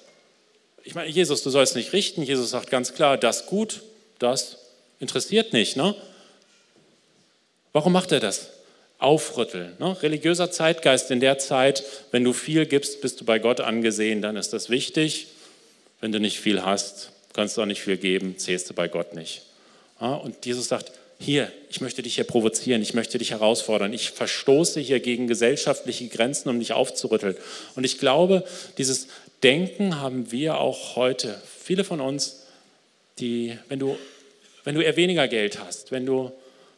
Ich 0.84 0.96
meine, 0.96 1.10
Jesus, 1.10 1.42
du 1.42 1.50
sollst 1.50 1.77
nicht 1.77 1.94
richten. 1.94 2.24
Jesus 2.24 2.50
sagt 2.50 2.70
ganz 2.70 2.94
klar, 2.94 3.18
das 3.18 3.46
gut, 3.46 3.82
das 4.20 4.58
interessiert 5.00 5.53
nicht. 5.53 5.77
Ne? 5.77 5.96
Warum 7.72 7.94
macht 7.94 8.12
er 8.12 8.20
das? 8.20 8.50
Aufrütteln. 9.03 9.74
Ne? 9.79 10.01
Religiöser 10.01 10.51
Zeitgeist 10.51 11.12
in 11.12 11.19
der 11.19 11.38
Zeit, 11.38 11.83
wenn 12.12 12.24
du 12.24 12.33
viel 12.33 12.65
gibst, 12.65 13.01
bist 13.01 13.22
du 13.22 13.25
bei 13.25 13.39
Gott 13.39 13.62
angesehen, 13.62 14.22
dann 14.22 14.38
ist 14.38 14.53
das 14.53 14.69
wichtig. 14.69 15.27
Wenn 16.01 16.12
du 16.12 16.19
nicht 16.19 16.39
viel 16.39 16.63
hast, 16.63 17.12
kannst 17.33 17.57
du 17.57 17.62
auch 17.62 17.65
nicht 17.65 17.81
viel 17.81 17.98
geben, 17.98 18.38
zählst 18.38 18.69
du 18.69 18.74
bei 18.74 18.88
Gott 18.88 19.15
nicht. 19.15 19.43
Ja? 20.00 20.15
Und 20.15 20.45
Jesus 20.45 20.67
sagt, 20.67 20.91
hier, 21.19 21.51
ich 21.69 21.81
möchte 21.81 22.01
dich 22.01 22.15
hier 22.15 22.24
provozieren, 22.25 22.81
ich 22.81 22.93
möchte 22.93 23.17
dich 23.17 23.31
herausfordern, 23.31 23.93
ich 23.93 24.12
verstoße 24.12 24.79
hier 24.79 25.00
gegen 25.00 25.27
gesellschaftliche 25.27 26.07
Grenzen, 26.07 26.50
um 26.50 26.60
dich 26.60 26.74
aufzurütteln. 26.74 27.38
Und 27.75 27.86
ich 27.86 27.98
glaube, 27.98 28.43
dieses 28.77 29.07
Denken 29.41 30.01
haben 30.01 30.31
wir 30.31 30.57
auch 30.57 30.95
heute. 30.95 31.41
Viele 31.60 31.83
von 31.83 32.01
uns, 32.01 32.43
die, 33.19 33.57
wenn 33.69 33.79
du, 33.79 33.98
wenn 34.63 34.75
du 34.75 34.81
eher 34.81 34.95
weniger 34.95 35.27
Geld 35.27 35.60
hast, 35.60 35.91
wenn 35.91 36.05
du, 36.05 36.31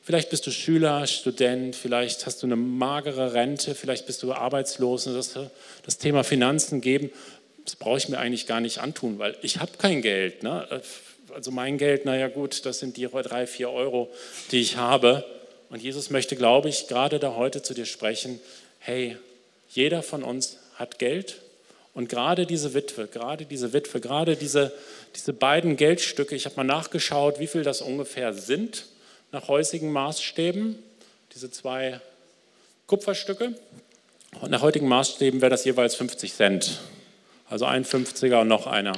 vielleicht 0.05 0.29
bist 0.29 0.45
du 0.45 0.51
Schüler, 0.51 1.05
Student, 1.07 1.75
vielleicht 1.75 2.25
hast 2.27 2.43
du 2.43 2.47
eine 2.47 2.55
magere 2.55 3.33
Rente, 3.33 3.74
vielleicht 3.74 4.05
bist 4.05 4.21
du 4.24 4.31
arbeitslos 4.31 5.07
und 5.07 5.15
das, 5.15 5.33
das 5.83 5.97
Thema 5.97 6.24
Finanzen 6.24 6.79
geben, 6.79 7.09
das 7.65 7.75
brauche 7.75 7.97
ich 7.97 8.07
mir 8.07 8.19
eigentlich 8.19 8.45
gar 8.45 8.62
nicht 8.62 8.77
antun, 8.77 9.17
weil 9.17 9.35
ich 9.41 9.59
habe 9.59 9.71
kein 9.77 10.03
Geld. 10.03 10.43
Ne? 10.43 10.81
also 11.33 11.50
mein 11.50 11.79
Geld, 11.79 12.05
naja 12.05 12.27
gut, 12.27 12.65
das 12.67 12.79
sind 12.79 12.97
die 12.97 13.09
drei, 13.12 13.47
vier 13.47 13.71
Euro, 13.71 14.12
die 14.51 14.62
ich 14.62 14.77
habe. 14.77 15.25
Und 15.71 15.81
Jesus 15.81 16.12
möchte, 16.12 16.35
glaube 16.35 16.69
ich, 16.69 16.88
gerade 16.88 17.17
da 17.17 17.35
heute 17.35 17.63
zu 17.63 17.74
dir 17.74 17.88
sprechen, 17.88 18.39
hey, 18.77 19.17
jeder 19.69 20.03
von 20.03 20.24
uns 20.24 20.59
hat 20.75 21.00
Geld 21.00 21.41
und 21.95 22.09
gerade 22.09 22.45
diese 22.45 22.75
Witwe, 22.75 23.07
gerade 23.07 23.45
diese 23.45 23.74
Witwe, 23.74 24.00
gerade 24.00 24.35
diese, 24.35 24.71
diese 25.15 25.33
beiden 25.33 25.75
Geldstücke, 25.75 26.35
ich 26.35 26.45
habe 26.45 26.57
mal 26.57 26.63
nachgeschaut, 26.63 27.39
wie 27.39 27.47
viel 27.47 27.63
das 27.63 27.81
ungefähr 27.81 28.31
sind 28.33 28.85
nach 29.36 29.50
heutigen 29.50 29.92
Maßstäben, 29.92 30.82
diese 31.34 31.51
zwei 31.51 32.00
Kupferstücke. 32.88 33.54
Und 34.39 34.50
nach 34.50 34.62
heutigen 34.62 34.88
Maßstäben 34.88 35.42
wäre 35.42 35.50
das 35.50 35.65
jeweils 35.65 35.96
50 35.96 36.34
Cent. 36.34 36.80
Also 37.50 37.65
ein 37.65 37.84
50er 37.84 38.39
und 38.39 38.48
noch 38.48 38.65
einer. 38.65 38.94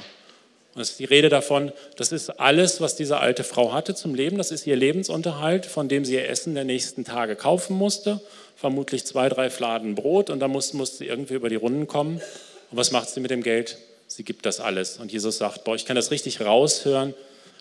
Und 0.75 0.81
es 0.81 0.91
ist 0.91 0.99
die 0.99 1.05
Rede 1.05 1.29
davon, 1.29 1.71
das 1.95 2.11
ist 2.11 2.29
alles, 2.39 2.81
was 2.81 2.95
diese 2.95 3.17
alte 3.17 3.43
Frau 3.43 3.73
hatte 3.73 3.95
zum 3.95 4.13
Leben. 4.13 4.37
Das 4.37 4.51
ist 4.51 4.67
ihr 4.67 4.75
Lebensunterhalt, 4.75 5.65
von 5.65 5.89
dem 5.89 6.05
sie 6.05 6.13
ihr 6.13 6.29
Essen 6.29 6.53
der 6.53 6.65
nächsten 6.65 7.03
Tage 7.03 7.35
kaufen 7.35 7.75
musste. 7.75 8.21
Vermutlich 8.55 9.05
zwei, 9.05 9.29
drei 9.29 9.49
Fladen 9.49 9.95
Brot 9.95 10.29
und 10.29 10.39
da 10.39 10.47
musste, 10.47 10.77
musste 10.77 10.97
sie 10.97 11.07
irgendwie 11.07 11.33
über 11.33 11.49
die 11.49 11.55
Runden 11.55 11.87
kommen. 11.87 12.21
Und 12.69 12.77
was 12.77 12.91
macht 12.91 13.09
sie 13.09 13.21
mit 13.21 13.31
dem 13.31 13.41
Geld? 13.41 13.79
Sie 14.05 14.23
gibt 14.23 14.45
das 14.45 14.59
alles. 14.59 14.99
Und 14.99 15.11
Jesus 15.11 15.39
sagt, 15.39 15.63
boah, 15.63 15.73
ich 15.73 15.85
kann 15.85 15.95
das 15.95 16.11
richtig 16.11 16.41
raushören. 16.41 17.15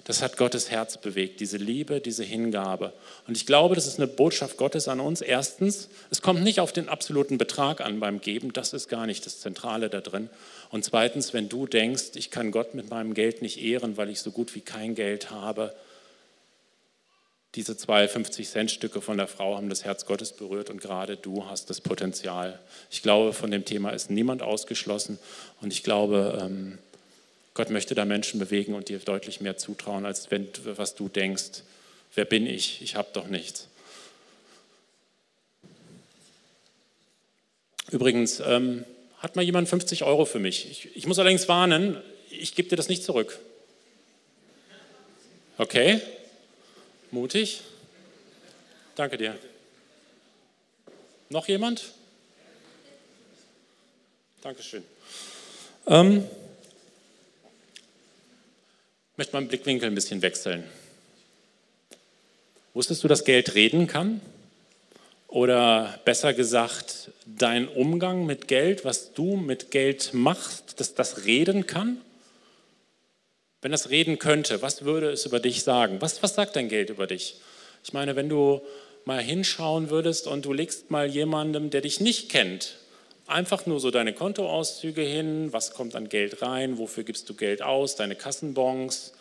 Das 0.06 0.22
hat 0.22 0.36
Gottes 0.36 0.70
Herz 0.70 0.98
bewegt, 0.98 1.40
diese 1.40 1.56
Liebe, 1.56 2.00
diese 2.00 2.22
Hingabe. 2.22 2.92
Und 3.26 3.36
ich 3.36 3.44
glaube, 3.44 3.74
das 3.74 3.88
ist 3.88 3.98
eine 3.98 4.06
Botschaft 4.06 4.56
Gottes 4.56 4.86
an 4.86 5.00
uns. 5.00 5.20
Erstens, 5.20 5.88
es 6.10 6.22
kommt 6.22 6.44
nicht 6.44 6.60
auf 6.60 6.72
den 6.72 6.88
absoluten 6.88 7.38
Betrag 7.38 7.80
an 7.80 7.98
beim 7.98 8.20
Geben, 8.20 8.52
das 8.52 8.72
ist 8.72 8.88
gar 8.88 9.06
nicht 9.06 9.26
das 9.26 9.40
Zentrale 9.40 9.90
da 9.90 10.00
drin. 10.00 10.30
Und 10.70 10.84
zweitens, 10.84 11.34
wenn 11.34 11.48
du 11.48 11.66
denkst, 11.66 12.10
ich 12.14 12.30
kann 12.30 12.52
Gott 12.52 12.74
mit 12.74 12.88
meinem 12.88 13.14
Geld 13.14 13.42
nicht 13.42 13.60
ehren, 13.60 13.96
weil 13.96 14.08
ich 14.08 14.20
so 14.20 14.30
gut 14.30 14.54
wie 14.54 14.60
kein 14.60 14.94
Geld 14.94 15.32
habe, 15.32 15.74
diese 17.56 17.76
zwei 17.76 18.04
50-Cent-Stücke 18.04 19.00
von 19.00 19.16
der 19.16 19.26
Frau 19.26 19.56
haben 19.56 19.70
das 19.70 19.84
Herz 19.84 20.06
Gottes 20.06 20.34
berührt 20.34 20.70
und 20.70 20.80
gerade 20.80 21.16
du 21.16 21.46
hast 21.46 21.68
das 21.68 21.80
Potenzial. 21.80 22.60
Ich 22.90 23.02
glaube, 23.02 23.32
von 23.32 23.50
dem 23.50 23.64
Thema 23.64 23.90
ist 23.90 24.10
niemand 24.10 24.42
ausgeschlossen 24.42 25.18
und 25.62 25.72
ich 25.72 25.82
glaube, 25.82 26.38
ähm, 26.40 26.78
Gott 27.56 27.70
möchte 27.70 27.94
da 27.94 28.04
Menschen 28.04 28.38
bewegen 28.38 28.74
und 28.74 28.90
dir 28.90 28.98
deutlich 28.98 29.40
mehr 29.40 29.56
zutrauen, 29.56 30.04
als 30.04 30.30
wenn, 30.30 30.46
was 30.62 30.94
du 30.94 31.08
denkst. 31.08 31.62
Wer 32.14 32.26
bin 32.26 32.46
ich? 32.46 32.82
Ich 32.82 32.96
habe 32.96 33.08
doch 33.14 33.28
nichts. 33.28 33.68
Übrigens, 37.90 38.40
ähm, 38.40 38.84
hat 39.20 39.36
mal 39.36 39.42
jemand 39.42 39.70
50 39.70 40.04
Euro 40.04 40.26
für 40.26 40.38
mich? 40.38 40.70
Ich, 40.70 40.96
ich 40.96 41.06
muss 41.06 41.18
allerdings 41.18 41.48
warnen, 41.48 41.96
ich 42.28 42.54
gebe 42.54 42.68
dir 42.68 42.76
das 42.76 42.90
nicht 42.90 43.02
zurück. 43.02 43.38
Okay? 45.56 46.02
Mutig? 47.10 47.62
Danke 48.96 49.16
dir. 49.16 49.34
Noch 51.30 51.48
jemand? 51.48 51.94
Dankeschön. 54.42 54.84
Ähm, 55.86 56.28
ich 59.16 59.18
möchte 59.18 59.32
meinen 59.34 59.48
Blickwinkel 59.48 59.88
ein 59.88 59.94
bisschen 59.94 60.20
wechseln. 60.20 60.62
Wusstest 62.74 63.02
du, 63.02 63.08
dass 63.08 63.24
Geld 63.24 63.54
reden 63.54 63.86
kann? 63.86 64.20
Oder 65.26 65.98
besser 66.04 66.34
gesagt, 66.34 67.10
dein 67.24 67.66
Umgang 67.66 68.26
mit 68.26 68.46
Geld, 68.46 68.84
was 68.84 69.14
du 69.14 69.36
mit 69.36 69.70
Geld 69.70 70.12
machst, 70.12 70.80
dass 70.80 70.92
das 70.92 71.24
reden 71.24 71.66
kann? 71.66 72.02
Wenn 73.62 73.72
das 73.72 73.88
reden 73.88 74.18
könnte, 74.18 74.60
was 74.60 74.84
würde 74.84 75.08
es 75.08 75.24
über 75.24 75.40
dich 75.40 75.62
sagen? 75.62 76.02
Was, 76.02 76.22
was 76.22 76.34
sagt 76.34 76.54
dein 76.54 76.68
Geld 76.68 76.90
über 76.90 77.06
dich? 77.06 77.36
Ich 77.82 77.94
meine, 77.94 78.16
wenn 78.16 78.28
du 78.28 78.60
mal 79.06 79.22
hinschauen 79.22 79.88
würdest 79.88 80.26
und 80.26 80.44
du 80.44 80.52
legst 80.52 80.90
mal 80.90 81.06
jemandem, 81.06 81.70
der 81.70 81.80
dich 81.80 82.00
nicht 82.00 82.28
kennt, 82.28 82.74
einfach 83.26 83.66
nur 83.66 83.80
so 83.80 83.90
deine 83.90 84.12
Kontoauszüge 84.12 85.02
hin, 85.02 85.52
was 85.52 85.72
kommt 85.72 85.94
an 85.96 86.08
Geld 86.08 86.42
rein, 86.42 86.78
wofür 86.78 87.04
gibst 87.04 87.28
du 87.28 87.34
Geld 87.34 87.62
aus, 87.62 87.96
deine 87.96 88.14
Kassenbons. 88.14 89.12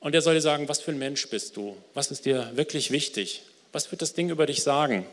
Und 0.00 0.14
er 0.14 0.22
soll 0.22 0.34
dir 0.34 0.40
sagen, 0.40 0.68
was 0.68 0.80
für 0.80 0.92
ein 0.92 0.98
Mensch 0.98 1.28
bist 1.28 1.56
du, 1.56 1.76
was 1.94 2.10
ist 2.10 2.24
dir 2.24 2.50
wirklich 2.54 2.90
wichtig, 2.90 3.42
was 3.72 3.90
wird 3.90 4.02
das 4.02 4.14
Ding 4.14 4.30
über 4.30 4.46
dich 4.46 4.62
sagen. 4.62 5.06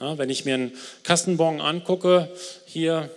Ja, 0.00 0.18
wenn 0.18 0.30
ich 0.30 0.44
mir 0.44 0.54
einen 0.54 0.72
Kassenbon 1.02 1.60
angucke, 1.60 2.28
hier 2.66 3.10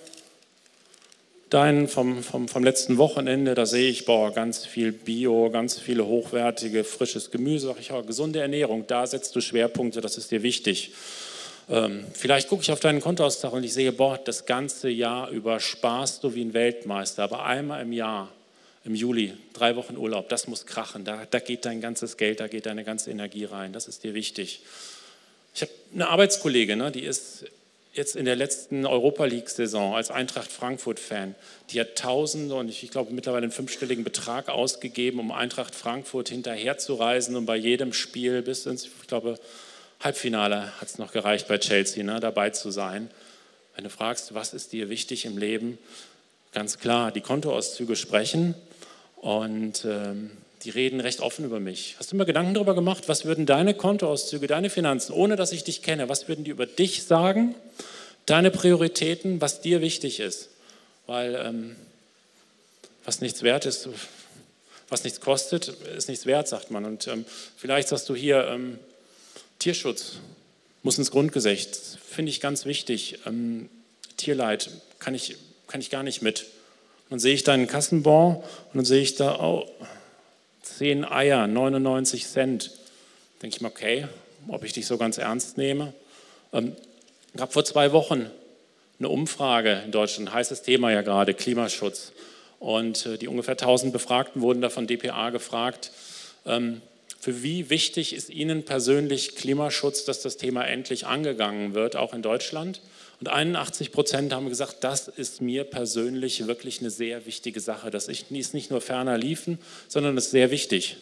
deinen 1.51 1.89
vom, 1.89 2.23
vom, 2.23 2.47
vom 2.47 2.63
letzten 2.63 2.97
Wochenende, 2.97 3.53
da 3.55 3.65
sehe 3.65 3.89
ich, 3.89 4.05
boah, 4.05 4.33
ganz 4.33 4.65
viel 4.65 4.93
Bio, 4.93 5.49
ganz 5.51 5.77
viele 5.77 6.07
hochwertige, 6.07 6.85
frisches 6.85 7.29
Gemüse, 7.29 7.75
ich, 7.77 7.89
ja, 7.89 8.01
gesunde 8.01 8.39
Ernährung, 8.39 8.87
da 8.87 9.05
setzt 9.05 9.35
du 9.35 9.41
Schwerpunkte, 9.41 9.99
das 9.99 10.17
ist 10.17 10.31
dir 10.31 10.43
wichtig. 10.43 10.93
Ähm, 11.71 12.05
vielleicht 12.13 12.49
gucke 12.49 12.63
ich 12.63 12.71
auf 12.71 12.81
deinen 12.81 12.99
Kontoauszug 12.99 13.53
und 13.53 13.63
ich 13.63 13.73
sehe, 13.73 13.93
boah, 13.93 14.17
das 14.17 14.45
ganze 14.45 14.89
Jahr 14.89 15.29
über 15.29 15.61
sparst 15.61 16.21
du 16.21 16.35
wie 16.35 16.43
ein 16.43 16.53
Weltmeister, 16.53 17.23
aber 17.23 17.45
einmal 17.45 17.81
im 17.81 17.93
Jahr, 17.93 18.29
im 18.83 18.93
Juli, 18.93 19.37
drei 19.53 19.77
Wochen 19.77 19.95
Urlaub, 19.95 20.27
das 20.27 20.47
muss 20.47 20.65
krachen, 20.65 21.05
da, 21.05 21.25
da 21.31 21.39
geht 21.39 21.63
dein 21.63 21.79
ganzes 21.79 22.17
Geld, 22.17 22.41
da 22.41 22.47
geht 22.49 22.65
deine 22.65 22.83
ganze 22.83 23.09
Energie 23.09 23.45
rein, 23.45 23.71
das 23.71 23.87
ist 23.87 24.03
dir 24.03 24.13
wichtig. 24.13 24.63
Ich 25.55 25.61
habe 25.61 25.71
eine 25.93 26.09
Arbeitskollegin, 26.09 26.77
ne, 26.77 26.91
die 26.91 27.03
ist 27.03 27.45
jetzt 27.93 28.17
in 28.17 28.25
der 28.25 28.35
letzten 28.35 28.85
Europa 28.85 29.23
League-Saison 29.23 29.95
als 29.95 30.11
Eintracht 30.11 30.51
Frankfurt-Fan, 30.51 31.35
die 31.69 31.79
hat 31.79 31.95
Tausende 31.95 32.55
und 32.55 32.67
ich 32.67 32.89
glaube 32.91 33.13
mittlerweile 33.13 33.43
einen 33.43 33.51
fünfstelligen 33.53 34.03
Betrag 34.03 34.49
ausgegeben, 34.49 35.21
um 35.21 35.31
Eintracht 35.31 35.73
Frankfurt 35.73 36.27
hinterherzureisen 36.27 37.37
und 37.37 37.45
bei 37.45 37.55
jedem 37.55 37.93
Spiel 37.93 38.41
bis 38.41 38.65
ins, 38.65 38.85
ich 38.85 39.07
glaube, 39.07 39.39
Halbfinale 40.03 40.71
hat 40.79 40.87
es 40.87 40.97
noch 40.97 41.11
gereicht 41.11 41.47
bei 41.47 41.57
Chelsea, 41.57 42.03
ne, 42.03 42.19
dabei 42.19 42.49
zu 42.49 42.71
sein. 42.71 43.09
Wenn 43.75 43.83
du 43.83 43.89
fragst, 43.89 44.33
was 44.33 44.53
ist 44.53 44.73
dir 44.73 44.89
wichtig 44.89 45.25
im 45.25 45.37
Leben, 45.37 45.77
ganz 46.53 46.79
klar, 46.79 47.11
die 47.11 47.21
Kontoauszüge 47.21 47.95
sprechen 47.95 48.55
und 49.17 49.85
ähm, 49.85 50.31
die 50.63 50.71
reden 50.71 50.99
recht 50.99 51.21
offen 51.21 51.45
über 51.45 51.59
mich. 51.59 51.95
Hast 51.99 52.11
du 52.11 52.15
mir 52.15 52.25
Gedanken 52.25 52.53
darüber 52.53 52.75
gemacht, 52.75 53.03
was 53.07 53.25
würden 53.25 53.45
deine 53.45 53.73
Kontoauszüge, 53.73 54.47
deine 54.47 54.69
Finanzen, 54.69 55.13
ohne 55.13 55.35
dass 55.35 55.51
ich 55.51 55.63
dich 55.63 55.81
kenne, 55.81 56.09
was 56.09 56.27
würden 56.27 56.43
die 56.43 56.51
über 56.51 56.65
dich 56.65 57.03
sagen? 57.03 57.55
Deine 58.25 58.51
Prioritäten, 58.51 59.41
was 59.41 59.61
dir 59.61 59.81
wichtig 59.81 60.19
ist. 60.19 60.49
Weil 61.07 61.35
ähm, 61.35 61.75
was 63.05 63.21
nichts 63.21 63.43
wert 63.43 63.65
ist, 63.65 63.89
was 64.89 65.03
nichts 65.03 65.21
kostet, 65.21 65.67
ist 65.67 66.09
nichts 66.09 66.25
wert, 66.25 66.47
sagt 66.47 66.69
man. 66.69 66.85
Und 66.85 67.07
ähm, 67.07 67.25
vielleicht 67.57 67.87
sagst 67.87 68.09
du 68.09 68.15
hier, 68.15 68.47
ähm, 68.47 68.77
Tierschutz 69.61 70.13
muss 70.81 70.97
ins 70.97 71.11
Grundgesetz, 71.11 71.97
finde 72.03 72.31
ich 72.31 72.41
ganz 72.41 72.65
wichtig. 72.65 73.19
Ähm, 73.27 73.69
Tierleid 74.17 74.71
kann 74.97 75.13
ich, 75.13 75.37
kann 75.67 75.79
ich 75.79 75.91
gar 75.91 76.01
nicht 76.01 76.23
mit. 76.23 76.41
Und 76.41 77.11
dann 77.11 77.19
sehe 77.19 77.35
ich 77.35 77.43
deinen 77.43 77.67
Kassenbon 77.67 78.37
und 78.37 78.45
dann 78.73 78.85
sehe 78.85 79.03
ich 79.03 79.15
da, 79.15 79.39
oh, 79.39 79.69
10 80.63 81.05
Eier, 81.05 81.45
99 81.45 82.25
Cent. 82.25 82.71
Denke 83.43 83.55
ich 83.55 83.61
mir, 83.61 83.67
okay, 83.67 84.07
ob 84.47 84.63
ich 84.63 84.73
dich 84.73 84.87
so 84.87 84.97
ganz 84.97 85.19
ernst 85.19 85.59
nehme. 85.59 85.93
Ähm, 86.53 86.75
habe 87.39 87.51
vor 87.51 87.63
zwei 87.63 87.91
Wochen 87.91 88.31
eine 88.97 89.09
Umfrage 89.09 89.83
in 89.85 89.91
Deutschland, 89.91 90.33
heißes 90.33 90.63
Thema 90.63 90.91
ja 90.91 91.03
gerade, 91.03 91.35
Klimaschutz. 91.35 92.13
Und 92.59 93.05
äh, 93.05 93.19
die 93.19 93.27
ungefähr 93.27 93.53
1000 93.53 93.93
Befragten 93.93 94.41
wurden 94.41 94.61
da 94.61 94.71
von 94.71 94.87
DPA 94.87 95.29
gefragt, 95.29 95.91
ähm, 96.47 96.81
für 97.21 97.43
wie 97.43 97.69
wichtig 97.69 98.13
ist 98.13 98.31
Ihnen 98.31 98.63
persönlich 98.65 99.35
Klimaschutz, 99.35 100.05
dass 100.05 100.21
das 100.21 100.37
Thema 100.37 100.63
endlich 100.63 101.05
angegangen 101.05 101.75
wird, 101.75 101.95
auch 101.95 102.15
in 102.15 102.23
Deutschland? 102.23 102.81
Und 103.19 103.29
81 103.29 103.91
Prozent 103.91 104.33
haben 104.33 104.49
gesagt, 104.49 104.77
das 104.83 105.07
ist 105.07 105.39
mir 105.39 105.63
persönlich 105.63 106.47
wirklich 106.47 106.79
eine 106.79 106.89
sehr 106.89 107.27
wichtige 107.27 107.59
Sache. 107.59 107.91
Das 107.91 108.07
ist 108.07 108.31
nicht 108.31 108.71
nur 108.71 108.81
ferner 108.81 109.19
liefen, 109.19 109.59
sondern 109.87 110.15
das 110.15 110.25
ist 110.25 110.31
sehr 110.31 110.49
wichtig. 110.49 110.97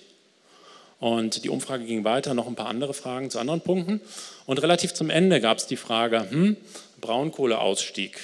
Und 0.99 1.45
die 1.45 1.49
Umfrage 1.49 1.85
ging 1.85 2.03
weiter, 2.03 2.33
noch 2.33 2.47
ein 2.47 2.55
paar 2.55 2.67
andere 2.67 2.93
Fragen 2.93 3.29
zu 3.29 3.39
anderen 3.39 3.61
Punkten. 3.61 4.01
Und 4.45 4.61
relativ 4.61 4.93
zum 4.93 5.09
Ende 5.09 5.39
gab 5.39 5.59
es 5.59 5.67
die 5.67 5.77
Frage, 5.77 6.29
hm, 6.29 6.57
Braunkohleausstieg 6.99 8.19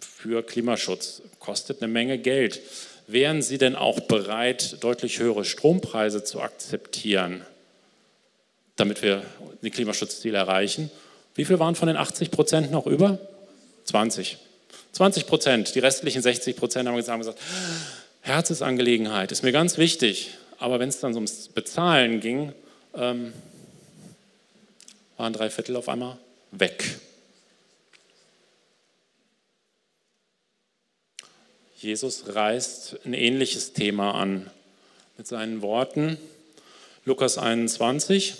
für 0.00 0.42
Klimaschutz 0.42 1.22
kostet 1.38 1.80
eine 1.80 1.92
Menge 1.92 2.18
Geld. 2.18 2.60
Wären 3.06 3.40
Sie 3.40 3.58
denn 3.58 3.76
auch 3.76 4.00
bereit, 4.00 4.82
deutlich 4.82 5.20
höhere 5.20 5.44
Strompreise 5.44 6.24
zu 6.24 6.40
akzeptieren, 6.40 7.42
damit 8.74 9.02
wir 9.02 9.22
die 9.62 9.70
Klimaschutzziele 9.70 10.36
erreichen? 10.36 10.90
Wie 11.36 11.44
viel 11.44 11.58
waren 11.58 11.76
von 11.76 11.86
den 11.86 11.96
80 11.96 12.30
Prozent 12.30 12.70
noch 12.72 12.86
über? 12.86 13.18
20. 13.84 14.38
20 14.92 15.26
Prozent. 15.26 15.74
Die 15.74 15.78
restlichen 15.78 16.20
60 16.20 16.56
Prozent 16.56 16.88
haben 16.88 16.96
gesagt, 16.96 17.38
Herzensangelegenheit 18.22 19.30
ist 19.30 19.44
mir 19.44 19.52
ganz 19.52 19.78
wichtig. 19.78 20.32
Aber 20.58 20.80
wenn 20.80 20.88
es 20.88 20.98
dann 20.98 21.14
ums 21.14 21.48
Bezahlen 21.48 22.20
ging, 22.20 22.52
ähm, 22.94 23.32
waren 25.16 25.32
drei 25.32 25.50
Viertel 25.50 25.76
auf 25.76 25.88
einmal 25.88 26.16
weg. 26.50 26.98
Jesus 31.78 32.34
reißt 32.34 33.00
ein 33.04 33.12
ähnliches 33.12 33.74
Thema 33.74 34.14
an 34.14 34.50
mit 35.18 35.26
seinen 35.26 35.60
Worten. 35.60 36.16
Lukas 37.04 37.36
21, 37.36 38.34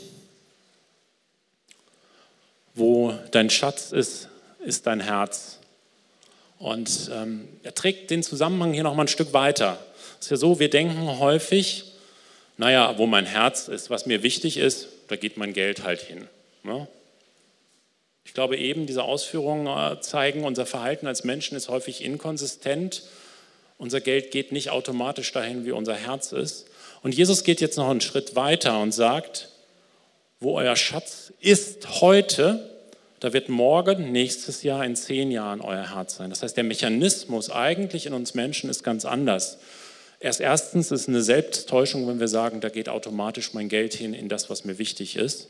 wo 2.74 3.12
dein 3.32 3.50
Schatz 3.50 3.92
ist, 3.92 4.30
ist 4.64 4.86
dein 4.86 5.00
Herz. 5.00 5.58
Und 6.58 7.10
ähm, 7.12 7.46
er 7.62 7.74
trägt 7.74 8.10
den 8.10 8.22
Zusammenhang 8.22 8.72
hier 8.72 8.84
nochmal 8.84 9.04
ein 9.04 9.08
Stück 9.08 9.34
weiter. 9.34 9.78
Es 10.18 10.26
ist 10.26 10.30
ja 10.30 10.36
so, 10.38 10.58
wir 10.58 10.70
denken 10.70 11.18
häufig, 11.18 11.92
naja, 12.56 12.96
wo 12.96 13.06
mein 13.06 13.26
Herz 13.26 13.68
ist, 13.68 13.90
was 13.90 14.06
mir 14.06 14.22
wichtig 14.22 14.56
ist, 14.56 14.88
da 15.08 15.16
geht 15.16 15.36
mein 15.36 15.52
Geld 15.52 15.84
halt 15.84 16.00
hin. 16.00 16.26
Ne? 16.62 16.88
Ich 18.24 18.32
glaube 18.32 18.56
eben, 18.56 18.86
diese 18.86 19.02
Ausführungen 19.02 19.66
äh, 19.66 20.00
zeigen, 20.00 20.44
unser 20.44 20.64
Verhalten 20.64 21.06
als 21.06 21.22
Menschen 21.22 21.54
ist 21.54 21.68
häufig 21.68 22.02
inkonsistent 22.02 23.02
unser 23.78 24.00
Geld 24.00 24.30
geht 24.30 24.52
nicht 24.52 24.70
automatisch 24.70 25.32
dahin, 25.32 25.64
wie 25.64 25.72
unser 25.72 25.94
Herz 25.94 26.32
ist. 26.32 26.66
Und 27.02 27.14
Jesus 27.14 27.44
geht 27.44 27.60
jetzt 27.60 27.76
noch 27.76 27.88
einen 27.88 28.00
Schritt 28.00 28.34
weiter 28.34 28.80
und 28.80 28.92
sagt, 28.92 29.50
wo 30.40 30.56
euer 30.56 30.76
Schatz 30.76 31.32
ist 31.40 32.00
heute, 32.00 32.70
da 33.20 33.32
wird 33.32 33.48
morgen, 33.48 34.12
nächstes 34.12 34.62
Jahr, 34.62 34.84
in 34.84 34.96
zehn 34.96 35.30
Jahren 35.30 35.60
euer 35.60 35.94
Herz 35.94 36.16
sein. 36.16 36.30
Das 36.30 36.42
heißt, 36.42 36.56
der 36.56 36.64
Mechanismus 36.64 37.50
eigentlich 37.50 38.06
in 38.06 38.12
uns 38.12 38.34
Menschen 38.34 38.68
ist 38.68 38.82
ganz 38.82 39.04
anders. 39.04 39.58
Erst 40.20 40.40
erstens 40.40 40.90
ist 40.90 41.08
eine 41.08 41.22
Selbsttäuschung, 41.22 42.08
wenn 42.08 42.20
wir 42.20 42.28
sagen, 42.28 42.60
da 42.60 42.68
geht 42.68 42.88
automatisch 42.88 43.52
mein 43.54 43.68
Geld 43.68 43.94
hin 43.94 44.14
in 44.14 44.28
das, 44.28 44.48
was 44.48 44.64
mir 44.64 44.78
wichtig 44.78 45.16
ist. 45.16 45.48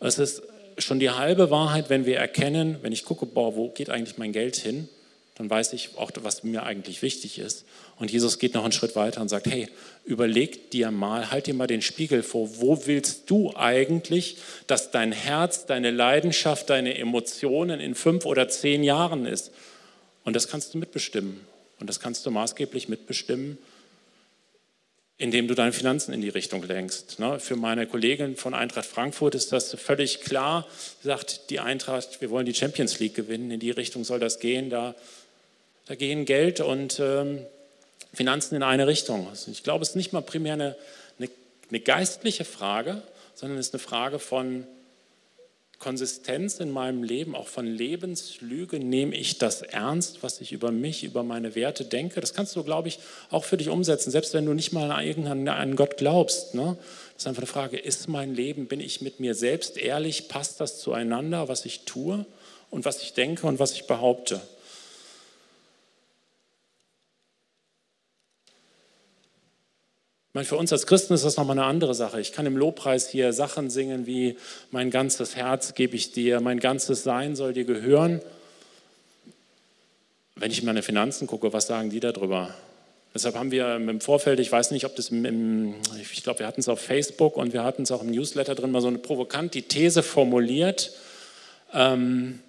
Es 0.00 0.18
ist 0.18 0.42
schon 0.78 1.00
die 1.00 1.10
halbe 1.10 1.50
Wahrheit, 1.50 1.88
wenn 1.88 2.04
wir 2.04 2.18
erkennen, 2.18 2.78
wenn 2.82 2.92
ich 2.92 3.04
gucke, 3.04 3.24
boah, 3.24 3.56
wo 3.56 3.70
geht 3.70 3.88
eigentlich 3.88 4.18
mein 4.18 4.32
Geld 4.32 4.56
hin? 4.56 4.88
Dann 5.36 5.50
weiß 5.50 5.74
ich 5.74 5.90
auch, 5.96 6.10
was 6.22 6.44
mir 6.44 6.62
eigentlich 6.62 7.02
wichtig 7.02 7.38
ist. 7.38 7.66
Und 7.96 8.10
Jesus 8.10 8.38
geht 8.38 8.54
noch 8.54 8.64
einen 8.64 8.72
Schritt 8.72 8.96
weiter 8.96 9.20
und 9.20 9.28
sagt, 9.28 9.46
hey, 9.46 9.68
überleg 10.04 10.70
dir 10.70 10.90
mal, 10.90 11.30
halt 11.30 11.46
dir 11.46 11.54
mal 11.54 11.66
den 11.66 11.82
Spiegel 11.82 12.22
vor, 12.22 12.58
wo 12.58 12.86
willst 12.86 13.28
du 13.28 13.54
eigentlich, 13.54 14.38
dass 14.66 14.90
dein 14.90 15.12
Herz, 15.12 15.66
deine 15.66 15.90
Leidenschaft, 15.90 16.70
deine 16.70 16.96
Emotionen 16.96 17.80
in 17.80 17.94
fünf 17.94 18.24
oder 18.24 18.48
zehn 18.48 18.82
Jahren 18.82 19.26
ist? 19.26 19.50
Und 20.24 20.34
das 20.34 20.48
kannst 20.48 20.72
du 20.72 20.78
mitbestimmen. 20.78 21.40
Und 21.78 21.90
das 21.90 22.00
kannst 22.00 22.24
du 22.24 22.30
maßgeblich 22.30 22.88
mitbestimmen, 22.88 23.58
indem 25.18 25.48
du 25.48 25.54
deine 25.54 25.72
Finanzen 25.72 26.14
in 26.14 26.22
die 26.22 26.30
Richtung 26.30 26.62
lenkst. 26.62 27.18
Ne? 27.18 27.40
Für 27.40 27.56
meine 27.56 27.86
Kollegin 27.86 28.36
von 28.36 28.54
Eintracht 28.54 28.86
Frankfurt 28.86 29.34
ist 29.34 29.52
das 29.52 29.74
völlig 29.74 30.22
klar. 30.22 30.66
Sie 31.02 31.08
sagt, 31.08 31.50
die 31.50 31.60
Eintracht, 31.60 32.22
wir 32.22 32.30
wollen 32.30 32.46
die 32.46 32.54
Champions 32.54 32.98
League 33.00 33.14
gewinnen, 33.14 33.50
in 33.50 33.60
die 33.60 33.70
Richtung 33.70 34.04
soll 34.04 34.18
das 34.18 34.40
gehen. 34.40 34.70
Da 34.70 34.94
da 35.86 35.94
gehen 35.94 36.24
Geld 36.24 36.60
und 36.60 37.00
ähm, 37.00 37.44
Finanzen 38.12 38.56
in 38.56 38.62
eine 38.62 38.86
Richtung. 38.86 39.28
Also 39.28 39.50
ich 39.50 39.62
glaube, 39.62 39.82
es 39.82 39.90
ist 39.90 39.96
nicht 39.96 40.12
mal 40.12 40.20
primär 40.20 40.54
eine, 40.54 40.76
eine, 41.18 41.30
eine 41.68 41.80
geistliche 41.80 42.44
Frage, 42.44 43.02
sondern 43.34 43.58
es 43.58 43.68
ist 43.68 43.74
eine 43.74 43.82
Frage 43.82 44.18
von 44.18 44.66
Konsistenz 45.78 46.58
in 46.58 46.70
meinem 46.70 47.02
Leben, 47.02 47.34
auch 47.34 47.48
von 47.48 47.66
Lebenslüge. 47.66 48.80
Nehme 48.80 49.14
ich 49.14 49.36
das 49.38 49.60
ernst, 49.60 50.22
was 50.22 50.40
ich 50.40 50.52
über 50.52 50.72
mich, 50.72 51.04
über 51.04 51.22
meine 51.22 51.54
Werte 51.54 51.84
denke? 51.84 52.20
Das 52.20 52.32
kannst 52.32 52.56
du, 52.56 52.64
glaube 52.64 52.88
ich, 52.88 52.98
auch 53.30 53.44
für 53.44 53.58
dich 53.58 53.68
umsetzen, 53.68 54.10
selbst 54.10 54.32
wenn 54.32 54.46
du 54.46 54.54
nicht 54.54 54.72
mal 54.72 54.90
an 54.90 55.04
irgendeinen 55.04 55.76
Gott 55.76 55.98
glaubst. 55.98 56.54
Ne? 56.54 56.78
Das 57.12 57.22
ist 57.22 57.26
einfach 57.26 57.42
eine 57.42 57.46
Frage, 57.46 57.78
ist 57.78 58.08
mein 58.08 58.34
Leben, 58.34 58.66
bin 58.66 58.80
ich 58.80 59.02
mit 59.02 59.20
mir 59.20 59.34
selbst 59.34 59.76
ehrlich, 59.76 60.28
passt 60.28 60.60
das 60.60 60.80
zueinander, 60.80 61.48
was 61.48 61.66
ich 61.66 61.82
tue 61.84 62.24
und 62.70 62.86
was 62.86 63.02
ich 63.02 63.12
denke 63.12 63.46
und 63.46 63.58
was 63.58 63.72
ich 63.72 63.86
behaupte? 63.86 64.40
Meine, 70.36 70.44
für 70.44 70.56
uns 70.56 70.70
als 70.70 70.86
Christen 70.86 71.14
ist 71.14 71.24
das 71.24 71.38
nochmal 71.38 71.58
eine 71.58 71.66
andere 71.66 71.94
Sache. 71.94 72.20
Ich 72.20 72.30
kann 72.30 72.44
im 72.44 72.58
Lobpreis 72.58 73.08
hier 73.08 73.32
Sachen 73.32 73.70
singen 73.70 74.06
wie, 74.06 74.36
mein 74.70 74.90
ganzes 74.90 75.34
Herz 75.34 75.74
gebe 75.74 75.96
ich 75.96 76.12
dir, 76.12 76.42
mein 76.42 76.60
ganzes 76.60 77.02
Sein 77.02 77.34
soll 77.34 77.54
dir 77.54 77.64
gehören. 77.64 78.20
Wenn 80.34 80.50
ich 80.50 80.58
in 80.58 80.66
meine 80.66 80.82
Finanzen 80.82 81.26
gucke, 81.26 81.54
was 81.54 81.66
sagen 81.66 81.88
die 81.88 82.00
darüber? 82.00 82.54
Deshalb 83.14 83.34
haben 83.34 83.50
wir 83.50 83.76
im 83.76 84.02
Vorfeld, 84.02 84.38
ich 84.38 84.52
weiß 84.52 84.72
nicht, 84.72 84.84
ob 84.84 84.94
das 84.94 85.08
im, 85.08 85.74
ich 85.98 86.22
glaube, 86.22 86.40
wir 86.40 86.46
hatten 86.46 86.60
es 86.60 86.68
auf 86.68 86.82
Facebook 86.82 87.38
und 87.38 87.54
wir 87.54 87.64
hatten 87.64 87.84
es 87.84 87.90
auch 87.90 88.02
im 88.02 88.10
Newsletter 88.10 88.54
drin, 88.54 88.70
mal 88.70 88.82
so 88.82 88.88
eine 88.88 88.98
provokant 88.98 89.54
die 89.54 89.62
These 89.62 90.02
formuliert, 90.02 90.92
ähm, 91.72 92.40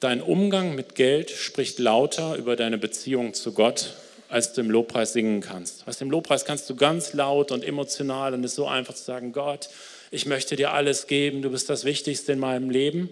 dein 0.00 0.20
Umgang 0.20 0.74
mit 0.74 0.94
Geld 0.94 1.30
spricht 1.30 1.78
lauter 1.78 2.36
über 2.36 2.54
deine 2.54 2.76
Beziehung 2.76 3.32
zu 3.32 3.54
Gott 3.54 3.94
als 4.28 4.52
du 4.52 4.60
im 4.60 4.70
Lobpreis 4.70 5.12
singen 5.12 5.40
kannst. 5.40 5.86
Was 5.86 6.00
im 6.00 6.10
Lobpreis 6.10 6.44
kannst 6.44 6.68
du 6.68 6.76
ganz 6.76 7.12
laut 7.14 7.50
und 7.50 7.64
emotional 7.64 8.34
und 8.34 8.44
es 8.44 8.52
ist 8.52 8.56
so 8.56 8.66
einfach 8.66 8.94
zu 8.94 9.02
sagen, 9.02 9.32
Gott, 9.32 9.68
ich 10.10 10.26
möchte 10.26 10.56
dir 10.56 10.72
alles 10.72 11.06
geben, 11.06 11.42
du 11.42 11.50
bist 11.50 11.68
das 11.68 11.84
Wichtigste 11.84 12.32
in 12.32 12.38
meinem 12.38 12.70
Leben. 12.70 13.10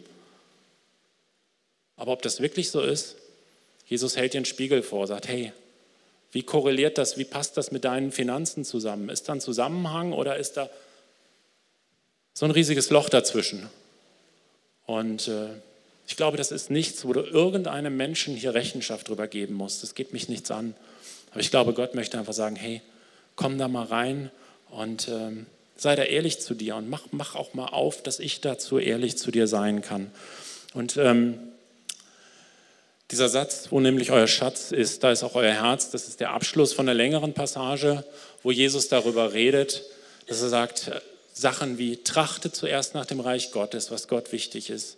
Aber 1.97 2.13
ob 2.13 2.23
das 2.23 2.41
wirklich 2.41 2.71
so 2.71 2.83
ist, 2.83 3.17
Jesus 3.87 4.17
hält 4.17 4.35
dir 4.35 4.39
einen 4.39 4.45
Spiegel 4.45 4.83
vor, 4.83 5.07
sagt, 5.07 5.29
hey, 5.29 5.53
wie 6.33 6.43
korreliert 6.43 6.99
das, 6.99 7.17
wie 7.17 7.25
passt 7.25 7.57
das 7.57 7.71
mit 7.71 7.85
deinen 7.85 8.13
Finanzen 8.13 8.65
zusammen? 8.65 9.09
Ist 9.09 9.29
da 9.29 9.35
ein 9.35 9.41
Zusammenhang 9.41 10.13
oder 10.13 10.37
ist 10.37 10.57
da 10.57 10.69
so 12.35 12.45
ein 12.45 12.51
riesiges 12.51 12.91
Loch 12.91 13.09
dazwischen? 13.09 13.71
Und 14.85 15.29
äh, 15.29 15.49
ich 16.07 16.17
glaube, 16.17 16.37
das 16.37 16.53
ist 16.53 16.71
nichts, 16.71 17.05
wo 17.05 17.13
du 17.13 17.21
irgendeinem 17.21 17.97
Menschen 17.97 18.37
hier 18.37 18.55
Rechenschaft 18.55 19.09
drüber 19.09 19.27
geben 19.29 19.55
musst. 19.55 19.83
Das 19.83 19.95
geht 19.95 20.13
mich 20.13 20.29
nichts 20.29 20.51
an. 20.51 20.75
Aber 21.37 21.43
ich 21.43 21.51
glaube, 21.51 21.75
Gott 21.75 21.95
möchte 21.95 22.19
einfach 22.19 22.33
sagen, 22.33 22.57
hey, 22.57 22.81
komm 23.35 23.59
da 23.59 23.69
mal 23.69 23.85
rein 23.85 24.31
und 24.71 25.09
ähm, 25.09 25.45
sei 25.77 25.95
da 25.95 26.03
ehrlich 26.03 26.41
zu 26.41 26.55
dir 26.55 26.77
und 26.77 26.89
mach, 26.89 27.03
mach 27.11 27.35
auch 27.35 27.53
mal 27.53 27.67
auf, 27.67 28.03
dass 28.03 28.21
ich 28.21 28.41
dazu 28.41 28.79
ehrlich 28.79 29.19
zu 29.19 29.31
dir 29.31 29.47
sein 29.47 29.83
kann. 29.83 30.11
Und 30.73 30.97
ähm, 30.97 31.39
dieser 33.11 33.29
Satz, 33.29 33.67
wo 33.69 33.81
nämlich 33.81 34.13
euer 34.13 34.29
Schatz 34.29 34.73
ist, 34.73 35.05
da 35.05 35.13
ist 35.13 35.25
auch 35.25 35.35
euer 35.35 35.53
Herz, 35.53 35.91
das 35.91 36.09
ist 36.09 36.21
der 36.21 36.31
Abschluss 36.31 36.73
von 36.73 36.89
einer 36.89 36.97
längeren 36.97 37.35
Passage, 37.35 38.03
wo 38.43 38.51
Jesus 38.51 38.89
darüber 38.89 39.35
redet, 39.35 39.83
dass 40.29 40.41
er 40.41 40.49
sagt, 40.49 40.91
Sachen 41.35 41.77
wie 41.77 41.99
trachte 41.99 42.51
zuerst 42.51 42.95
nach 42.95 43.05
dem 43.05 43.21
Reich 43.21 43.51
Gottes, 43.51 43.91
was 43.91 44.09
Gott 44.09 44.33
wichtig 44.33 44.71
ist, 44.71 44.97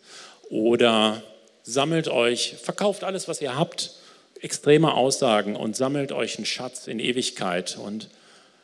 oder 0.50 1.20
sammelt 1.64 2.06
euch, 2.06 2.54
verkauft 2.62 3.02
alles, 3.02 3.26
was 3.26 3.40
ihr 3.40 3.56
habt 3.56 3.97
extreme 4.40 4.94
Aussagen 4.94 5.56
und 5.56 5.76
sammelt 5.76 6.12
euch 6.12 6.36
einen 6.36 6.46
Schatz 6.46 6.86
in 6.86 7.00
Ewigkeit. 7.00 7.78
Und 7.82 8.08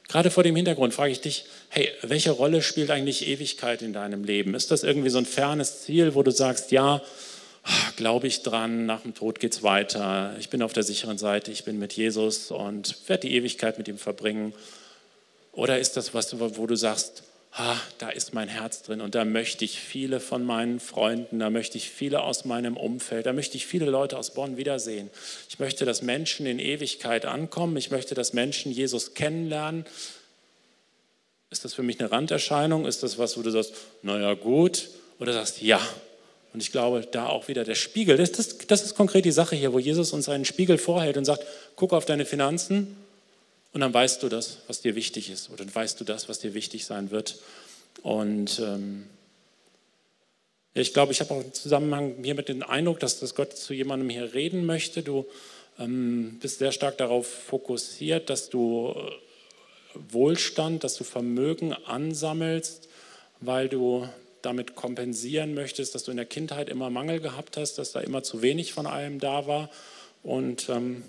gerade 0.09 0.31
vor 0.31 0.43
dem 0.43 0.57
Hintergrund 0.57 0.95
frage 0.95 1.13
ich 1.13 1.21
dich, 1.21 1.45
hey, 1.69 1.89
welche 2.03 2.31
Rolle 2.31 2.63
spielt 2.63 2.91
eigentlich 2.91 3.27
Ewigkeit 3.27 3.83
in 3.83 3.93
deinem 3.93 4.25
Leben? 4.25 4.55
Ist 4.55 4.71
das 4.71 4.83
irgendwie 4.83 5.11
so 5.11 5.19
ein 5.19 5.27
fernes 5.27 5.83
Ziel, 5.83 6.15
wo 6.15 6.23
du 6.23 6.31
sagst, 6.31 6.71
ja, 6.73 7.03
glaube 7.97 8.27
ich 8.27 8.43
dran, 8.43 8.87
nach 8.87 9.01
dem 9.03 9.15
Tod 9.15 9.41
geht 9.41 9.55
es 9.55 9.63
weiter, 9.63 10.35
ich 10.39 10.51
bin 10.51 10.63
auf 10.63 10.73
der 10.73 10.83
sicheren 10.83 11.17
Seite, 11.19 11.51
ich 11.51 11.65
bin 11.65 11.79
mit 11.79 11.95
Jesus 11.95 12.51
und 12.51 12.97
werde 13.07 13.27
die 13.27 13.35
Ewigkeit 13.35 13.79
mit 13.79 13.89
ihm 13.89 13.99
verbringen? 13.99 14.53
Oder 15.53 15.79
ist 15.79 15.97
das 15.97 16.15
was, 16.15 16.39
wo 16.39 16.67
du 16.67 16.77
sagst, 16.77 17.23
ah, 17.57 17.77
da 17.99 18.11
ist 18.11 18.35
mein 18.35 18.49
Herz 18.49 18.83
drin 18.83 19.01
und 19.01 19.15
da 19.15 19.25
möchte 19.25 19.65
ich 19.65 19.79
viele 19.79 20.19
von 20.21 20.45
meinen 20.45 20.81
Freunden, 20.81 21.39
da 21.39 21.51
möchte 21.51 21.79
ich 21.79 21.89
viele 21.89 22.23
aus 22.23 22.45
meinem 22.45 22.77
Umfeld, 22.77 23.27
da 23.27 23.33
möchte 23.33 23.57
ich 23.57 23.67
viele 23.67 23.87
Leute 23.87 24.19
aus 24.19 24.35
Bonn 24.35 24.57
wiedersehen. 24.57 25.09
Ich 25.49 25.59
möchte, 25.59 25.85
dass 25.85 26.03
Menschen 26.03 26.47
in 26.47 26.59
Ewigkeit 26.59 27.27
ankommen, 27.27 27.77
ich 27.77 27.91
möchte, 27.91 28.15
dass 28.15 28.33
Menschen 28.33 28.73
Jesus 28.73 29.15
kennenlernen. 29.15 29.85
Ist 31.51 31.65
das 31.65 31.75
für 31.75 31.85
mich 31.85 32.01
eine 32.01 32.11
Randerscheinung? 32.11 32.87
Ist 32.87 33.05
das 33.05 33.19
was, 33.19 33.39
wo 33.39 33.43
du 33.43 33.51
sagst, 33.51 33.75
naja 34.03 34.35
gut, 34.35 34.89
oder 35.21 35.33
sagst, 35.33 35.63
ja. 35.63 35.81
Und 36.53 36.61
ich 36.61 36.73
glaube, 36.73 37.07
da 37.11 37.27
auch 37.27 37.47
wieder 37.47 37.63
der 37.63 37.75
Spiegel, 37.77 38.17
das, 38.17 38.33
das, 38.33 38.59
das 38.59 38.83
ist 38.83 38.97
konkret 38.97 39.25
die 39.25 39.33
Sache 39.33 39.55
hier, 39.55 39.73
wo 39.73 39.79
Jesus 39.79 40.13
uns 40.13 40.29
einen 40.29 40.45
Spiegel 40.45 40.79
vorhält 40.79 41.17
und 41.17 41.25
sagt, 41.25 41.45
guck 41.77 41.93
auf 41.93 42.05
deine 42.05 42.27
Finanzen 42.27 42.97
und 43.75 43.81
dann 43.81 43.93
weißt 43.93 44.23
du 44.23 44.29
das, 44.29 44.59
was 44.69 44.81
dir 44.81 44.95
wichtig 44.95 45.31
ist, 45.31 45.51
oder 45.51 45.65
dann 45.65 45.75
weißt 45.75 46.01
du 46.01 46.05
das, 46.05 46.29
was 46.29 46.39
dir 46.39 46.55
wichtig 46.55 46.87
sein 46.87 47.11
wird. 47.11 47.41
Und 48.03 48.61
ähm, 48.61 49.07
ich 50.75 50.95
glaube, 50.95 51.11
ich 51.11 51.21
habe 51.21 51.35
auch 51.35 51.43
im 51.43 51.53
Zusammenhang 51.53 52.15
hier 52.23 52.37
mit 52.37 52.49
dem 52.49 52.63
Eindruck, 52.63 53.01
dass, 53.01 53.19
dass 53.19 53.35
Gott 53.35 53.57
zu 53.57 53.75
jemandem 53.75 54.11
hier 54.11 54.33
reden 54.33 54.65
möchte. 54.65 55.03
Du 55.03 55.27
ähm, 55.81 56.39
bist 56.41 56.61
sehr 56.61 56.71
stark 56.71 56.99
darauf 56.99 57.27
fokussiert, 57.27 58.31
dass 58.31 58.49
du 58.49 58.95
äh, 58.97 59.11
Wohlstand, 60.13 60.85
dass 60.85 60.95
du 60.95 61.03
Vermögen 61.03 61.73
ansammelst, 61.73 62.89
weil 63.41 63.69
du 63.69 64.09
damit 64.43 64.77
kompensieren 64.77 65.53
möchtest, 65.53 65.97
dass 65.97 66.05
du 66.05 66.13
in 66.13 66.17
der 66.17 66.27
Kindheit 66.27 66.69
immer 66.69 66.91
Mangel 66.91 67.19
gehabt 67.19 67.57
hast, 67.57 67.79
dass 67.79 67.91
da 67.91 68.01
immer 68.01 68.23
zu 68.23 68.41
wenig 68.41 68.73
von 68.73 68.87
allem 68.87 69.19
da 69.19 69.49
war. 69.49 69.69
Und 70.23 70.69
ähm, 70.69 71.03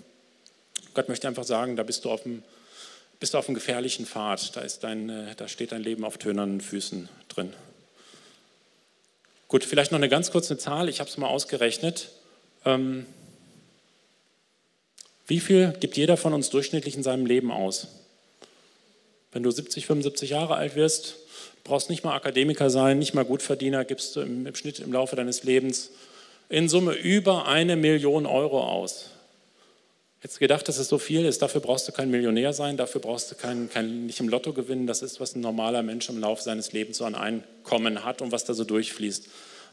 Gott 0.94 1.08
möchte 1.08 1.28
einfach 1.28 1.44
sagen, 1.44 1.76
da 1.76 1.84
bist 1.84 2.04
du 2.04 2.10
auf 2.10 2.24
dem 2.24 2.42
bist 3.20 3.34
du 3.34 3.38
auf 3.38 3.48
einem 3.48 3.54
gefährlichen 3.54 4.06
Pfad. 4.06 4.56
Da, 4.56 4.60
ist 4.60 4.84
dein, 4.84 5.08
äh, 5.08 5.34
da 5.36 5.48
steht 5.48 5.72
dein 5.72 5.82
Leben 5.82 6.04
auf 6.04 6.18
tönernen 6.18 6.60
Füßen 6.60 7.08
drin. 7.28 7.52
Gut, 9.48 9.64
vielleicht 9.64 9.92
noch 9.92 9.98
eine 9.98 10.08
ganz 10.08 10.30
kurze 10.30 10.58
Zahl. 10.58 10.88
Ich 10.88 11.00
habe 11.00 11.08
es 11.08 11.16
mal 11.18 11.28
ausgerechnet. 11.28 12.10
Ähm, 12.64 13.06
wie 15.26 15.40
viel 15.40 15.74
gibt 15.80 15.96
jeder 15.96 16.16
von 16.16 16.34
uns 16.34 16.50
durchschnittlich 16.50 16.96
in 16.96 17.02
seinem 17.02 17.26
Leben 17.26 17.50
aus? 17.50 17.88
Wenn 19.32 19.42
du 19.42 19.50
70, 19.50 19.86
75 19.86 20.30
Jahre 20.30 20.54
alt 20.54 20.76
wirst, 20.76 21.16
brauchst 21.64 21.90
nicht 21.90 22.04
mal 22.04 22.14
Akademiker 22.14 22.70
sein, 22.70 22.98
nicht 22.98 23.14
mal 23.14 23.24
Gutverdiener, 23.24 23.84
gibst 23.84 24.16
du 24.16 24.20
im, 24.20 24.46
im 24.46 24.54
Schnitt 24.54 24.78
im 24.78 24.92
Laufe 24.92 25.16
deines 25.16 25.42
Lebens 25.42 25.90
in 26.48 26.68
Summe 26.68 26.92
über 26.92 27.46
eine 27.46 27.76
Million 27.76 28.26
Euro 28.26 28.62
aus. 28.62 29.10
Hättest 30.20 30.38
du 30.38 30.40
gedacht, 30.40 30.66
dass 30.66 30.78
es 30.78 30.88
so 30.88 30.98
viel 30.98 31.24
ist, 31.24 31.42
dafür 31.42 31.60
brauchst 31.60 31.86
du 31.88 31.92
kein 31.92 32.10
Millionär 32.10 32.52
sein, 32.52 32.76
dafür 32.76 33.00
brauchst 33.00 33.30
du 33.30 33.34
kein, 33.34 33.68
kein, 33.68 34.06
nicht 34.06 34.18
im 34.20 34.28
Lotto 34.28 34.52
gewinnen. 34.52 34.86
Das 34.86 35.02
ist, 35.02 35.20
was 35.20 35.34
ein 35.34 35.40
normaler 35.40 35.82
Mensch 35.82 36.08
im 36.08 36.18
Laufe 36.18 36.42
seines 36.42 36.72
Lebens 36.72 36.98
so 36.98 37.04
an 37.04 37.14
Einkommen 37.14 38.04
hat 38.04 38.22
und 38.22 38.32
was 38.32 38.44
da 38.44 38.54
so 38.54 38.64
durchfließt. 38.64 39.28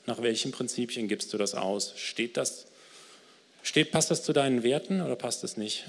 Nach 0.06 0.22
welchen 0.22 0.52
Prinzipien 0.52 1.08
gibst 1.08 1.32
du 1.32 1.38
das 1.38 1.56
aus? 1.56 1.94
Steht 1.96 2.36
das, 2.36 2.66
steht, 3.64 3.92
passt 3.92 4.12
das 4.12 4.24
zu 4.24 4.34
deinen 4.34 4.64
Werten 4.64 5.02
oder 5.02 5.16
passt 5.16 5.46
es 5.46 5.56
nicht? 5.56 5.86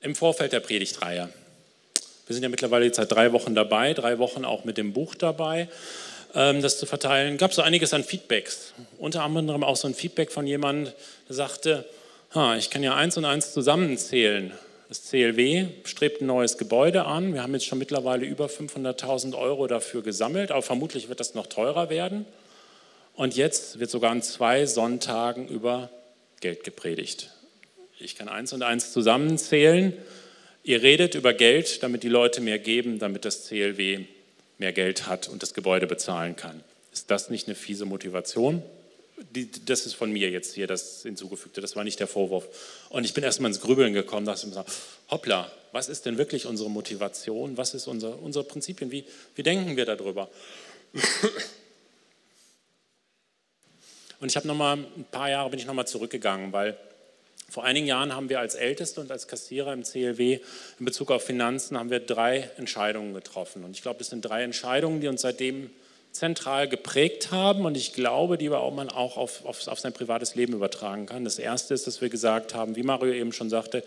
Im 0.00 0.16
Vorfeld 0.16 0.52
der 0.52 0.60
Predigtreihe. 0.60 1.28
Wir 2.26 2.34
sind 2.34 2.42
ja 2.42 2.48
mittlerweile 2.48 2.86
jetzt 2.86 2.96
seit 2.96 3.12
drei 3.12 3.32
Wochen 3.32 3.54
dabei, 3.54 3.94
drei 3.94 4.18
Wochen 4.18 4.44
auch 4.44 4.64
mit 4.64 4.78
dem 4.78 4.92
Buch 4.92 5.14
dabei, 5.14 5.68
ähm, 6.34 6.60
das 6.60 6.78
zu 6.78 6.86
verteilen. 6.86 7.36
Gab 7.36 7.54
so 7.54 7.62
einiges 7.62 7.94
an 7.94 8.02
Feedbacks. 8.02 8.74
Unter 8.98 9.22
anderem 9.22 9.62
auch 9.62 9.76
so 9.76 9.86
ein 9.86 9.94
Feedback 9.94 10.32
von 10.32 10.46
jemandem, 10.46 10.92
der 11.28 11.36
sagte, 11.36 11.84
ha, 12.34 12.56
ich 12.56 12.70
kann 12.70 12.82
ja 12.82 12.94
eins 12.94 13.16
und 13.16 13.24
eins 13.24 13.52
zusammenzählen. 13.52 14.52
Das 14.88 15.04
CLW 15.04 15.68
strebt 15.84 16.20
ein 16.20 16.26
neues 16.26 16.58
Gebäude 16.58 17.06
an. 17.06 17.34
Wir 17.34 17.42
haben 17.42 17.54
jetzt 17.54 17.66
schon 17.66 17.78
mittlerweile 17.78 18.26
über 18.26 18.46
500.000 18.46 19.36
Euro 19.38 19.66
dafür 19.66 20.02
gesammelt, 20.02 20.50
aber 20.50 20.62
vermutlich 20.62 21.08
wird 21.08 21.20
das 21.20 21.34
noch 21.34 21.46
teurer 21.46 21.88
werden. 21.88 22.26
Und 23.14 23.36
jetzt 23.36 23.78
wird 23.78 23.90
sogar 23.90 24.10
an 24.10 24.22
zwei 24.22 24.66
Sonntagen 24.66 25.48
über 25.48 25.90
Geld 26.40 26.64
gepredigt. 26.64 27.30
Ich 27.98 28.16
kann 28.16 28.28
eins 28.28 28.52
und 28.52 28.62
eins 28.62 28.92
zusammenzählen. 28.92 29.94
Ihr 30.64 30.82
redet 30.82 31.14
über 31.14 31.34
Geld, 31.34 31.82
damit 31.82 32.02
die 32.02 32.08
Leute 32.08 32.40
mehr 32.40 32.58
geben, 32.58 32.98
damit 32.98 33.24
das 33.24 33.46
CLW 33.46 34.04
mehr 34.58 34.72
Geld 34.72 35.06
hat 35.06 35.28
und 35.28 35.42
das 35.42 35.54
Gebäude 35.54 35.86
bezahlen 35.86 36.36
kann. 36.36 36.62
Ist 36.92 37.10
das 37.10 37.30
nicht 37.30 37.48
eine 37.48 37.54
fiese 37.54 37.84
Motivation? 37.84 38.62
Die, 39.30 39.50
das 39.64 39.86
ist 39.86 39.94
von 39.94 40.12
mir 40.12 40.30
jetzt 40.30 40.54
hier 40.54 40.66
das 40.66 41.02
hinzugefügte, 41.02 41.60
das 41.60 41.76
war 41.76 41.84
nicht 41.84 42.00
der 42.00 42.06
Vorwurf. 42.06 42.48
Und 42.90 43.04
ich 43.04 43.14
bin 43.14 43.24
erstmal 43.24 43.50
ins 43.50 43.60
Grübeln 43.60 43.92
gekommen, 43.92 44.26
dachte 44.26 44.46
mir, 44.46 44.64
hoppla, 45.10 45.50
was 45.72 45.88
ist 45.88 46.06
denn 46.06 46.18
wirklich 46.18 46.46
unsere 46.46 46.70
Motivation, 46.70 47.56
was 47.56 47.74
ist 47.74 47.86
unser, 47.86 48.20
unsere 48.20 48.44
Prinzipien, 48.44 48.90
wie, 48.90 49.04
wie 49.34 49.42
denken 49.42 49.76
wir 49.76 49.86
darüber? 49.86 50.28
Und 54.20 54.30
ich 54.30 54.36
habe 54.36 54.46
nochmal, 54.46 54.76
ein 54.76 55.04
paar 55.10 55.30
Jahre 55.30 55.50
bin 55.50 55.58
ich 55.58 55.66
nochmal 55.66 55.86
zurückgegangen, 55.86 56.52
weil 56.52 56.76
vor 57.48 57.64
einigen 57.64 57.86
Jahren 57.86 58.14
haben 58.14 58.28
wir 58.28 58.40
als 58.40 58.54
Älteste 58.54 59.00
und 59.00 59.10
als 59.10 59.26
Kassierer 59.26 59.72
im 59.72 59.82
CLW 59.82 60.38
in 60.78 60.84
Bezug 60.84 61.10
auf 61.10 61.24
Finanzen 61.24 61.76
haben 61.76 61.90
wir 61.90 62.00
drei 62.00 62.50
Entscheidungen 62.56 63.14
getroffen. 63.14 63.64
Und 63.64 63.72
ich 63.72 63.82
glaube, 63.82 63.98
das 63.98 64.08
sind 64.08 64.22
drei 64.22 64.42
Entscheidungen, 64.42 65.00
die 65.00 65.08
uns 65.08 65.22
seitdem 65.22 65.70
zentral 66.12 66.68
geprägt 66.68 67.30
haben 67.30 67.64
und 67.64 67.76
ich 67.76 67.94
glaube, 67.94 68.38
die 68.38 68.50
man 68.50 68.90
auch 68.90 69.16
auf, 69.16 69.44
auf, 69.44 69.66
auf 69.66 69.80
sein 69.80 69.92
privates 69.92 70.34
Leben 70.34 70.52
übertragen 70.52 71.06
kann. 71.06 71.24
Das 71.24 71.38
erste 71.38 71.74
ist, 71.74 71.86
dass 71.86 72.00
wir 72.00 72.10
gesagt 72.10 72.54
haben, 72.54 72.76
wie 72.76 72.82
Mario 72.82 73.12
eben 73.12 73.32
schon 73.32 73.50
sagte, 73.50 73.82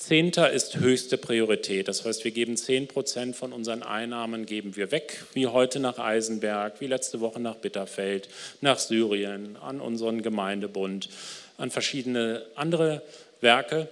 Zehnter 0.00 0.50
ist 0.50 0.78
höchste 0.78 1.18
Priorität. 1.18 1.86
Das 1.86 2.06
heißt, 2.06 2.24
wir 2.24 2.30
geben 2.30 2.56
10 2.56 2.88
Prozent 2.88 3.36
von 3.36 3.52
unseren 3.52 3.82
Einnahmen 3.82 4.46
geben 4.46 4.74
wir 4.74 4.90
weg, 4.92 5.22
wie 5.34 5.46
heute 5.46 5.78
nach 5.78 5.98
Eisenberg, 5.98 6.80
wie 6.80 6.86
letzte 6.86 7.20
Woche 7.20 7.38
nach 7.38 7.56
Bitterfeld, 7.56 8.30
nach 8.62 8.78
Syrien, 8.78 9.58
an 9.60 9.78
unseren 9.78 10.22
Gemeindebund, 10.22 11.10
an 11.58 11.70
verschiedene 11.70 12.46
andere 12.54 13.02
Werke. 13.42 13.88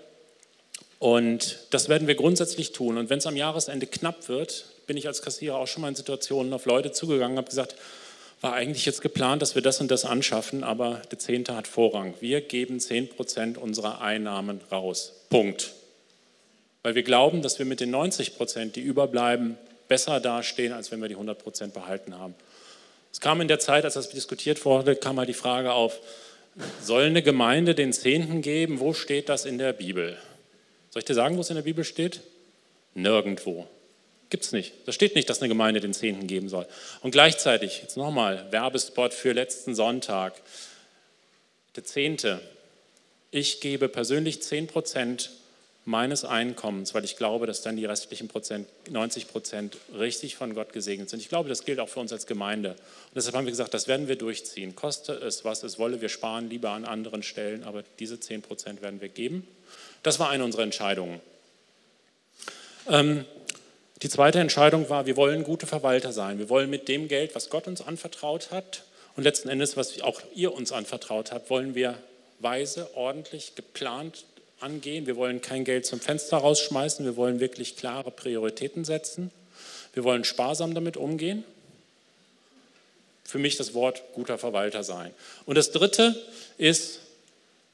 Und 0.99 1.59
das 1.71 1.91
werden 1.91 2.09
wir 2.09 2.15
grundsätzlich 2.15 2.73
tun. 2.73 2.97
Und 2.97 3.11
wenn 3.11 3.19
es 3.19 3.27
am 3.27 3.37
Jahresende 3.37 3.87
knapp 3.87 4.31
wird, 4.31 4.65
bin 4.89 4.97
ich 4.97 5.07
als 5.07 5.23
Kassierer 5.23 5.57
auch 5.57 5.69
schon 5.69 5.83
mal 5.83 5.89
in 5.89 5.95
Situationen 5.95 6.53
auf 6.53 6.65
Leute 6.65 6.91
zugegangen 6.91 7.33
und 7.33 7.39
habe 7.39 7.49
gesagt, 7.49 7.77
war 8.41 8.55
eigentlich 8.55 8.87
jetzt 8.87 9.03
geplant, 9.03 9.43
dass 9.43 9.55
wir 9.55 9.63
das 9.63 9.81
und 9.81 9.91
das 9.91 10.05
anschaffen, 10.05 10.65
aber 10.65 11.03
der 11.11 11.19
Zehnte 11.19 11.55
hat 11.55 11.69
Vorrang. 11.69 12.15
Wir 12.21 12.41
geben 12.41 12.81
10 12.81 13.09
Prozent 13.09 13.59
unserer 13.59 14.01
Einnahmen 14.01 14.61
raus. 14.73 15.13
Punkt. 15.29 15.73
Weil 16.83 16.95
wir 16.95 17.03
glauben, 17.03 17.43
dass 17.43 17.59
wir 17.59 17.67
mit 17.67 17.81
den 17.81 17.91
90 17.91 18.37
Prozent, 18.37 18.77
die 18.77 18.81
überbleiben, 18.81 19.59
besser 19.89 20.21
dastehen, 20.21 20.73
als 20.73 20.91
wenn 20.91 21.01
wir 21.01 21.09
die 21.09 21.15
100 21.15 21.39
Prozent 21.39 21.75
behalten 21.75 22.19
haben. 22.19 22.35
Es 23.13 23.21
kam 23.21 23.41
in 23.41 23.49
der 23.49 23.59
Zeit, 23.59 23.85
als 23.85 23.95
das 23.95 24.09
diskutiert 24.09 24.65
wurde, 24.65 24.97
kam 24.97 25.17
mal 25.17 25.27
die 25.27 25.35
Frage 25.35 25.73
auf, 25.73 26.01
soll 26.83 27.05
eine 27.05 27.23
Gemeinde 27.23 27.75
den 27.75 27.93
Zehnten 27.93 28.41
geben? 28.41 28.81
Wo 28.81 28.95
steht 28.95 29.29
das 29.29 29.45
in 29.45 29.59
der 29.59 29.73
Bibel? 29.75 30.17
Soll 30.91 31.01
ich 31.01 31.07
dir 31.07 31.15
sagen, 31.15 31.37
wo 31.37 31.43
es 31.43 31.51
in 31.51 31.57
der 31.57 31.63
Bibel 31.63 31.85
steht? 31.85 32.21
Nirgendwo. 32.95 33.67
Gibt 34.31 34.45
es 34.45 34.53
nicht. 34.53 34.75
Da 34.85 34.93
steht 34.93 35.15
nicht, 35.15 35.31
dass 35.31 35.41
eine 35.41 35.49
Gemeinde 35.49 35.81
den 35.81 35.95
Zehnten 35.95 36.27
geben 36.27 36.49
soll. 36.49 36.67
Und 37.03 37.13
gleichzeitig, 37.13 37.81
jetzt 37.83 37.97
nochmal, 37.97 38.47
Werbespot 38.51 39.15
für 39.15 39.33
letzten 39.33 39.75
Sonntag. 39.75 40.35
Der 41.77 41.85
Zehnte. 41.85 42.41
Ich 43.31 43.61
gebe 43.61 43.89
persönlich 43.89 44.43
10 44.43 44.67
Prozent 44.67 45.31
meines 45.89 46.27
Einkommens, 46.27 46.93
weil 46.93 47.05
ich 47.05 47.17
glaube, 47.17 47.47
dass 47.47 47.63
dann 47.63 47.77
die 47.77 47.87
restlichen 47.87 48.29
Prozent, 48.29 48.69
90 48.91 49.27
Prozent 49.29 49.79
richtig 49.99 50.37
von 50.37 50.55
Gott 50.55 50.75
gesegnet 50.75 51.09
sind. 51.09 51.21
Ich 51.21 51.31
glaube, 51.31 51.49
das 51.49 51.65
gilt 51.65 51.81
auch 51.81 51.89
für 51.89 52.01
uns 52.01 52.13
als 52.13 52.27
Gemeinde. 52.27 52.73
Und 52.73 53.17
deshalb 53.17 53.35
haben 53.35 53.47
wir 53.47 53.53
gesagt, 53.53 53.73
das 53.73 53.89
werden 53.89 54.07
wir 54.07 54.17
durchziehen. 54.17 54.75
Koste 54.75 55.15
es, 55.15 55.47
was 55.47 55.63
es 55.63 55.79
wolle, 55.79 56.03
wir 56.03 56.11
sparen 56.11 56.51
lieber 56.51 56.71
an 56.71 56.85
anderen 56.85 57.23
Stellen, 57.23 57.65
aber 57.65 57.85
diese 57.99 58.21
10 58.21 58.43
Prozent 58.43 58.83
werden 58.83 59.01
wir 59.01 59.09
geben. 59.09 59.49
Das 60.03 60.19
war 60.19 60.29
eine 60.29 60.45
unserer 60.45 60.63
Entscheidungen. 60.63 61.21
Ähm, 62.87 63.25
die 64.03 64.09
zweite 64.09 64.39
Entscheidung 64.39 64.89
war, 64.89 65.07
wir 65.07 65.17
wollen 65.17 65.45
gute 65.45 65.67
Verwalter 65.67 66.13
sein. 66.13 66.39
Wir 66.39 66.49
wollen 66.49 66.71
mit 66.71 66.89
dem 66.89 67.09
Geld, 67.09 67.35
was 67.35 67.51
Gott 67.51 67.67
uns 67.67 67.81
anvertraut 67.81 68.51
hat 68.51 68.85
und 69.17 69.25
letzten 69.25 69.49
Endes, 69.49 69.77
was 69.77 70.01
auch 70.03 70.21
ihr 70.35 70.53
uns 70.55 70.71
anvertraut 70.71 71.33
habt, 71.33 71.51
wollen 71.51 71.75
wir 71.75 71.99
weise, 72.39 72.89
ordentlich, 72.95 73.57
geplant 73.57 74.25
angehen. 74.61 75.07
Wir 75.07 75.17
wollen 75.17 75.41
kein 75.41 75.65
Geld 75.65 75.87
zum 75.87 76.01
Fenster 76.01 76.37
rausschmeißen. 76.37 77.05
Wir 77.05 77.17
wollen 77.17 77.41
wirklich 77.41 77.77
klare 77.77 78.11
Prioritäten 78.11 78.85
setzen. 78.85 79.33
Wir 79.93 80.05
wollen 80.05 80.25
sparsam 80.25 80.75
damit 80.75 80.97
umgehen. 80.97 81.45
Für 83.25 83.39
mich 83.39 83.57
das 83.57 83.75
Wort 83.75 84.03
guter 84.15 84.39
Verwalter 84.39 84.85
sein. 84.85 85.13
Und 85.47 85.57
das 85.57 85.73
Dritte 85.73 86.15
ist, 86.57 87.01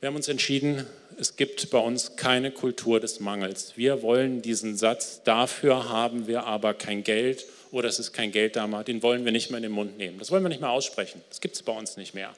wir 0.04 0.08
haben 0.08 0.16
uns 0.16 0.28
entschieden, 0.28 0.86
es 1.18 1.36
gibt 1.36 1.70
bei 1.70 1.78
uns 1.78 2.16
keine 2.16 2.50
Kultur 2.50 3.00
des 3.00 3.20
Mangels. 3.20 3.72
Wir 3.76 4.02
wollen 4.02 4.42
diesen 4.42 4.76
Satz, 4.76 5.22
dafür 5.24 5.88
haben 5.88 6.26
wir 6.26 6.44
aber 6.44 6.74
kein 6.74 7.04
Geld 7.04 7.46
oder 7.70 7.88
es 7.88 7.98
ist 7.98 8.12
kein 8.12 8.30
Geld 8.30 8.54
da, 8.56 8.66
den 8.82 9.02
wollen 9.02 9.24
wir 9.24 9.32
nicht 9.32 9.48
mehr 9.48 9.56
in 9.56 9.62
den 9.62 9.72
Mund 9.72 9.96
nehmen. 9.96 10.18
Das 10.18 10.30
wollen 10.30 10.42
wir 10.42 10.50
nicht 10.50 10.60
mehr 10.60 10.68
aussprechen. 10.68 11.22
Das 11.30 11.40
gibt 11.40 11.54
es 11.54 11.62
bei 11.62 11.72
uns 11.72 11.96
nicht 11.96 12.12
mehr. 12.12 12.34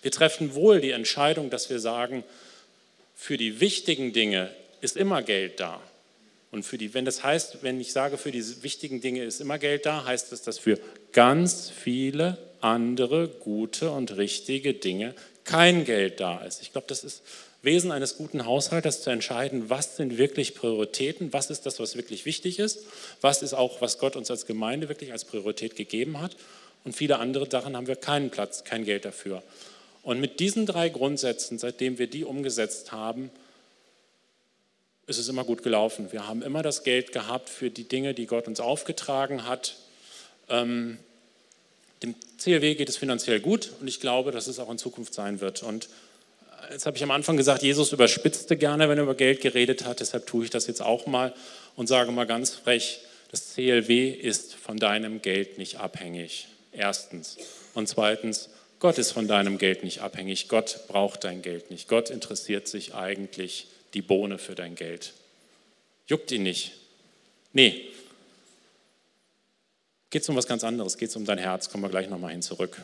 Wir 0.00 0.10
treffen 0.10 0.54
wohl 0.54 0.80
die 0.80 0.92
Entscheidung, 0.92 1.50
dass 1.50 1.68
wir 1.68 1.78
sagen, 1.78 2.24
für 3.14 3.36
die 3.36 3.60
wichtigen 3.60 4.14
Dinge 4.14 4.48
ist 4.80 4.96
immer 4.96 5.20
Geld 5.20 5.60
da. 5.60 5.78
Und 6.50 6.62
für 6.62 6.78
die, 6.78 6.94
wenn 6.94 7.04
das 7.04 7.22
heißt, 7.22 7.58
wenn 7.60 7.78
ich 7.82 7.92
sage, 7.92 8.16
für 8.16 8.32
die 8.32 8.62
wichtigen 8.62 9.02
Dinge 9.02 9.24
ist 9.24 9.42
immer 9.42 9.58
Geld 9.58 9.84
da, 9.84 10.06
heißt 10.06 10.32
das, 10.32 10.40
dass 10.40 10.58
für 10.58 10.80
ganz 11.12 11.68
viele 11.68 12.38
andere 12.62 13.28
gute 13.28 13.90
und 13.90 14.16
richtige 14.16 14.72
Dinge 14.72 15.14
kein 15.50 15.84
Geld 15.84 16.20
da 16.20 16.38
ist. 16.44 16.62
Ich 16.62 16.72
glaube, 16.72 16.86
das 16.88 17.04
ist 17.04 17.22
Wesen 17.62 17.92
eines 17.92 18.16
guten 18.16 18.46
Haushalters 18.46 19.02
zu 19.02 19.10
entscheiden, 19.10 19.68
was 19.68 19.96
sind 19.96 20.16
wirklich 20.16 20.54
Prioritäten, 20.54 21.32
was 21.32 21.50
ist 21.50 21.66
das, 21.66 21.78
was 21.78 21.96
wirklich 21.96 22.24
wichtig 22.24 22.58
ist, 22.58 22.80
was 23.20 23.42
ist 23.42 23.52
auch, 23.52 23.80
was 23.80 23.98
Gott 23.98 24.16
uns 24.16 24.30
als 24.30 24.46
Gemeinde 24.46 24.88
wirklich 24.88 25.12
als 25.12 25.24
Priorität 25.24 25.76
gegeben 25.76 26.20
hat. 26.20 26.36
Und 26.84 26.96
viele 26.96 27.18
andere 27.18 27.50
Sachen 27.50 27.76
haben 27.76 27.86
wir 27.86 27.96
keinen 27.96 28.30
Platz, 28.30 28.64
kein 28.64 28.84
Geld 28.84 29.04
dafür. 29.04 29.42
Und 30.02 30.20
mit 30.20 30.40
diesen 30.40 30.64
drei 30.64 30.88
Grundsätzen, 30.88 31.58
seitdem 31.58 31.98
wir 31.98 32.06
die 32.06 32.24
umgesetzt 32.24 32.92
haben, 32.92 33.30
ist 35.06 35.18
es 35.18 35.28
immer 35.28 35.44
gut 35.44 35.62
gelaufen. 35.62 36.12
Wir 36.12 36.26
haben 36.26 36.40
immer 36.40 36.62
das 36.62 36.84
Geld 36.84 37.12
gehabt 37.12 37.50
für 37.50 37.68
die 37.68 37.88
Dinge, 37.88 38.14
die 38.14 38.26
Gott 38.26 38.46
uns 38.46 38.60
aufgetragen 38.60 39.46
hat. 39.46 39.76
Ähm, 40.48 40.98
dem 42.02 42.14
CLW 42.38 42.74
geht 42.74 42.88
es 42.88 42.96
finanziell 42.96 43.40
gut 43.40 43.72
und 43.80 43.88
ich 43.88 44.00
glaube, 44.00 44.32
dass 44.32 44.46
es 44.46 44.58
auch 44.58 44.70
in 44.70 44.78
Zukunft 44.78 45.14
sein 45.14 45.40
wird. 45.40 45.62
Und 45.62 45.88
jetzt 46.70 46.86
habe 46.86 46.96
ich 46.96 47.02
am 47.02 47.10
Anfang 47.10 47.36
gesagt, 47.36 47.62
Jesus 47.62 47.92
überspitzte 47.92 48.56
gerne, 48.56 48.88
wenn 48.88 48.98
er 48.98 49.04
über 49.04 49.14
Geld 49.14 49.40
geredet 49.40 49.84
hat. 49.84 50.00
Deshalb 50.00 50.26
tue 50.26 50.44
ich 50.44 50.50
das 50.50 50.66
jetzt 50.66 50.80
auch 50.80 51.06
mal 51.06 51.34
und 51.76 51.86
sage 51.86 52.10
mal 52.12 52.26
ganz 52.26 52.50
frech, 52.50 53.00
das 53.30 53.54
CLW 53.54 54.10
ist 54.10 54.54
von 54.54 54.76
deinem 54.78 55.22
Geld 55.22 55.58
nicht 55.58 55.76
abhängig. 55.76 56.48
Erstens. 56.72 57.36
Und 57.74 57.88
zweitens, 57.88 58.48
Gott 58.80 58.98
ist 58.98 59.12
von 59.12 59.28
deinem 59.28 59.58
Geld 59.58 59.84
nicht 59.84 60.00
abhängig. 60.00 60.48
Gott 60.48 60.80
braucht 60.88 61.24
dein 61.24 61.42
Geld 61.42 61.70
nicht. 61.70 61.86
Gott 61.86 62.10
interessiert 62.10 62.66
sich 62.66 62.94
eigentlich 62.94 63.66
die 63.94 64.02
Bohne 64.02 64.38
für 64.38 64.54
dein 64.54 64.74
Geld. 64.74 65.12
Juckt 66.06 66.32
ihn 66.32 66.42
nicht. 66.42 66.72
Nee. 67.52 67.88
Geht 70.10 70.22
es 70.22 70.28
um 70.28 70.36
was 70.36 70.48
ganz 70.48 70.64
anderes, 70.64 70.98
geht 70.98 71.10
es 71.10 71.16
um 71.16 71.24
dein 71.24 71.38
Herz, 71.38 71.70
kommen 71.70 71.84
wir 71.84 71.88
gleich 71.88 72.10
nochmal 72.10 72.32
hin 72.32 72.42
zurück. 72.42 72.80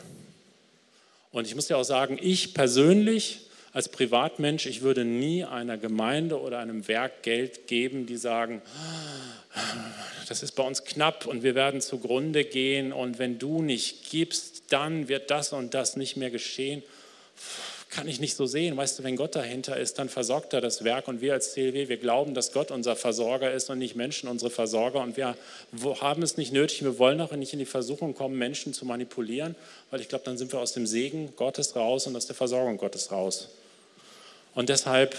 Und 1.31 1.45
ich 1.45 1.55
muss 1.55 1.67
dir 1.67 1.77
auch 1.77 1.83
sagen, 1.83 2.17
ich 2.21 2.53
persönlich 2.53 3.41
als 3.73 3.89
Privatmensch, 3.89 4.65
ich 4.65 4.81
würde 4.81 5.03
nie 5.03 5.43
einer 5.43 5.77
Gemeinde 5.77 6.39
oder 6.39 6.59
einem 6.59 6.87
Werk 6.87 7.23
Geld 7.23 7.67
geben, 7.67 8.05
die 8.05 8.15
sagen, 8.15 8.61
das 10.27 10.41
ist 10.41 10.53
bei 10.53 10.63
uns 10.63 10.85
knapp 10.85 11.25
und 11.27 11.43
wir 11.43 11.53
werden 11.53 11.81
zugrunde 11.81 12.45
gehen 12.45 12.93
und 12.93 13.19
wenn 13.19 13.37
du 13.37 13.61
nicht 13.61 14.09
gibst, 14.09 14.63
dann 14.69 15.09
wird 15.09 15.29
das 15.29 15.53
und 15.53 15.73
das 15.73 15.97
nicht 15.97 16.15
mehr 16.15 16.31
geschehen. 16.31 16.81
Kann 17.89 18.07
ich 18.07 18.19
nicht 18.19 18.35
so 18.35 18.45
sehen. 18.45 18.75
Weißt 18.75 18.99
du, 18.99 19.03
wenn 19.03 19.15
Gott 19.15 19.35
dahinter 19.35 19.77
ist, 19.77 19.97
dann 19.97 20.09
versorgt 20.09 20.53
er 20.53 20.59
das 20.59 20.83
Werk 20.83 21.07
und 21.07 21.21
wir 21.21 21.33
als 21.33 21.53
CLW, 21.53 21.87
wir 21.87 21.97
glauben, 21.97 22.33
dass 22.33 22.51
Gott 22.51 22.69
unser 22.69 22.97
Versorger 22.97 23.51
ist 23.51 23.69
und 23.69 23.79
nicht 23.79 23.95
Menschen 23.95 24.27
unsere 24.27 24.51
Versorger 24.51 25.01
und 25.01 25.15
wir 25.15 25.35
haben 26.01 26.21
es 26.21 26.35
nicht 26.35 26.51
nötig, 26.51 26.83
wir 26.83 26.99
wollen 26.99 27.21
auch 27.21 27.31
nicht 27.31 27.53
in 27.53 27.59
die 27.59 27.65
Versuchung 27.65 28.13
kommen, 28.13 28.37
Menschen 28.37 28.73
zu 28.73 28.85
manipulieren, 28.85 29.55
weil 29.89 30.01
ich 30.01 30.09
glaube, 30.09 30.25
dann 30.25 30.37
sind 30.37 30.51
wir 30.51 30.59
aus 30.59 30.73
dem 30.73 30.85
Segen 30.85 31.33
Gottes 31.37 31.75
raus 31.77 32.07
und 32.07 32.15
aus 32.15 32.27
der 32.27 32.35
Versorgung 32.35 32.77
Gottes 32.77 33.11
raus. 33.11 33.47
Und 34.53 34.69
deshalb 34.69 35.15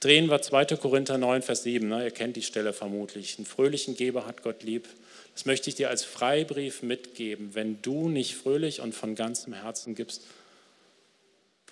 drehen 0.00 0.30
wir 0.30 0.40
2. 0.40 0.64
Korinther 0.76 1.18
9, 1.18 1.42
Vers 1.42 1.64
7. 1.64 1.88
Ne? 1.88 2.04
Ihr 2.04 2.10
kennt 2.10 2.36
die 2.36 2.42
Stelle 2.42 2.72
vermutlich. 2.72 3.36
Einen 3.36 3.46
fröhlichen 3.46 3.96
Geber 3.96 4.26
hat 4.26 4.42
Gott 4.42 4.62
lieb. 4.62 4.88
Das 5.34 5.44
möchte 5.44 5.68
ich 5.68 5.76
dir 5.76 5.90
als 5.90 6.04
Freibrief 6.04 6.82
mitgeben. 6.82 7.50
Wenn 7.54 7.82
du 7.82 8.08
nicht 8.08 8.34
fröhlich 8.34 8.80
und 8.80 8.94
von 8.94 9.14
ganzem 9.14 9.52
Herzen 9.52 9.94
gibst, 9.94 10.22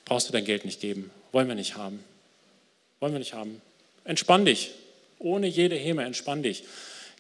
brauchst 0.08 0.28
du 0.28 0.32
dein 0.32 0.44
Geld 0.44 0.64
nicht 0.64 0.80
geben. 0.80 1.10
Wollen 1.32 1.48
wir 1.48 1.54
nicht 1.54 1.76
haben. 1.76 2.02
Wollen 3.00 3.12
wir 3.12 3.18
nicht 3.18 3.34
haben. 3.34 3.60
Entspann 4.04 4.44
dich. 4.44 4.72
Ohne 5.18 5.46
jede 5.46 5.76
Häme, 5.76 6.04
entspann 6.04 6.42
dich. 6.42 6.64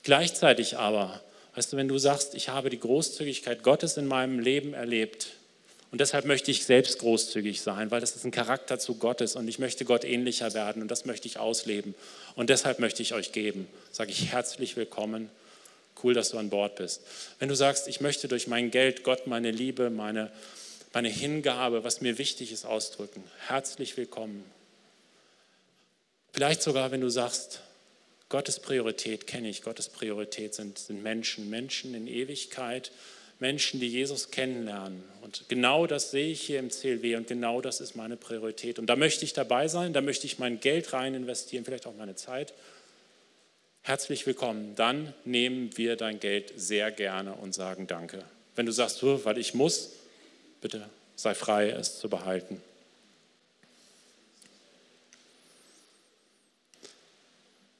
Gleichzeitig 0.02 0.78
aber, 0.78 1.20
weißt 1.54 1.72
du, 1.72 1.76
wenn 1.76 1.88
du 1.88 1.98
sagst, 1.98 2.34
ich 2.34 2.48
habe 2.48 2.70
die 2.70 2.80
Großzügigkeit 2.80 3.62
Gottes 3.62 3.96
in 3.96 4.06
meinem 4.06 4.38
Leben 4.38 4.74
erlebt, 4.74 5.28
und 5.90 6.00
deshalb 6.02 6.26
möchte 6.26 6.50
ich 6.50 6.64
selbst 6.64 6.98
großzügig 6.98 7.62
sein, 7.62 7.90
weil 7.90 8.00
das 8.00 8.14
ist 8.14 8.24
ein 8.24 8.30
Charakter 8.30 8.78
zu 8.78 8.96
Gottes 8.96 9.36
und 9.36 9.48
ich 9.48 9.58
möchte 9.58 9.86
Gott 9.86 10.04
ähnlicher 10.04 10.52
werden 10.52 10.82
und 10.82 10.90
das 10.90 11.06
möchte 11.06 11.26
ich 11.28 11.38
ausleben. 11.38 11.94
Und 12.36 12.50
deshalb 12.50 12.78
möchte 12.78 13.02
ich 13.02 13.14
euch 13.14 13.32
geben. 13.32 13.66
Sage 13.90 14.10
ich 14.10 14.30
herzlich 14.32 14.76
willkommen. 14.76 15.30
Cool, 16.02 16.12
dass 16.12 16.30
du 16.30 16.38
an 16.38 16.50
Bord 16.50 16.76
bist. 16.76 17.00
Wenn 17.38 17.48
du 17.48 17.56
sagst, 17.56 17.88
ich 17.88 18.00
möchte 18.00 18.28
durch 18.28 18.46
mein 18.46 18.70
Geld 18.70 19.02
Gott 19.02 19.26
meine 19.26 19.50
Liebe, 19.50 19.88
meine, 19.88 20.30
meine 20.92 21.08
Hingabe, 21.08 21.84
was 21.84 22.00
mir 22.00 22.18
wichtig 22.18 22.52
ist, 22.52 22.64
ausdrücken, 22.64 23.22
herzlich 23.46 23.96
willkommen. 23.96 24.44
Vielleicht 26.32 26.62
sogar, 26.62 26.90
wenn 26.90 27.00
du 27.00 27.08
sagst, 27.08 27.60
Gottes 28.28 28.60
Priorität 28.60 29.26
kenne 29.26 29.48
ich, 29.48 29.62
Gottes 29.62 29.88
Priorität 29.88 30.54
sind, 30.54 30.78
sind 30.78 31.02
Menschen, 31.02 31.48
Menschen 31.50 31.94
in 31.94 32.06
Ewigkeit 32.06 32.90
Menschen, 33.40 33.78
die 33.78 33.88
Jesus 33.88 34.30
kennenlernen. 34.30 35.02
Und 35.22 35.44
genau 35.48 35.86
das 35.86 36.10
sehe 36.10 36.32
ich 36.32 36.40
hier 36.40 36.58
im 36.58 36.70
CLW 36.70 37.16
und 37.16 37.28
genau 37.28 37.60
das 37.60 37.80
ist 37.80 37.94
meine 37.94 38.16
Priorität. 38.16 38.78
Und 38.78 38.86
da 38.86 38.96
möchte 38.96 39.24
ich 39.24 39.32
dabei 39.32 39.68
sein, 39.68 39.92
da 39.92 40.00
möchte 40.00 40.26
ich 40.26 40.38
mein 40.38 40.60
Geld 40.60 40.92
rein 40.92 41.14
investieren, 41.14 41.64
vielleicht 41.64 41.86
auch 41.86 41.94
meine 41.96 42.16
Zeit. 42.16 42.52
Herzlich 43.82 44.26
willkommen. 44.26 44.74
Dann 44.74 45.14
nehmen 45.24 45.76
wir 45.76 45.96
dein 45.96 46.18
Geld 46.18 46.52
sehr 46.56 46.90
gerne 46.90 47.34
und 47.34 47.54
sagen 47.54 47.86
Danke. 47.86 48.24
Wenn 48.56 48.66
du 48.66 48.72
sagst, 48.72 49.02
weil 49.02 49.38
ich 49.38 49.54
muss, 49.54 49.92
bitte 50.60 50.88
sei 51.16 51.34
frei, 51.34 51.70
es 51.70 51.98
zu 51.98 52.08
behalten. 52.08 52.62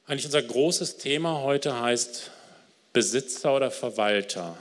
Eigentlich 0.07 0.25
unser 0.25 0.43
großes 0.43 0.97
Thema 0.97 1.43
heute 1.43 1.81
heißt 1.81 2.31
Besitzer 2.93 3.55
oder 3.55 3.71
Verwalter. 3.71 4.57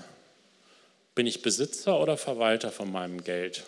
Bin 1.16 1.26
ich 1.26 1.42
Besitzer 1.42 2.00
oder 2.00 2.18
Verwalter 2.18 2.70
von 2.70 2.92
meinem 2.92 3.24
Geld? 3.24 3.64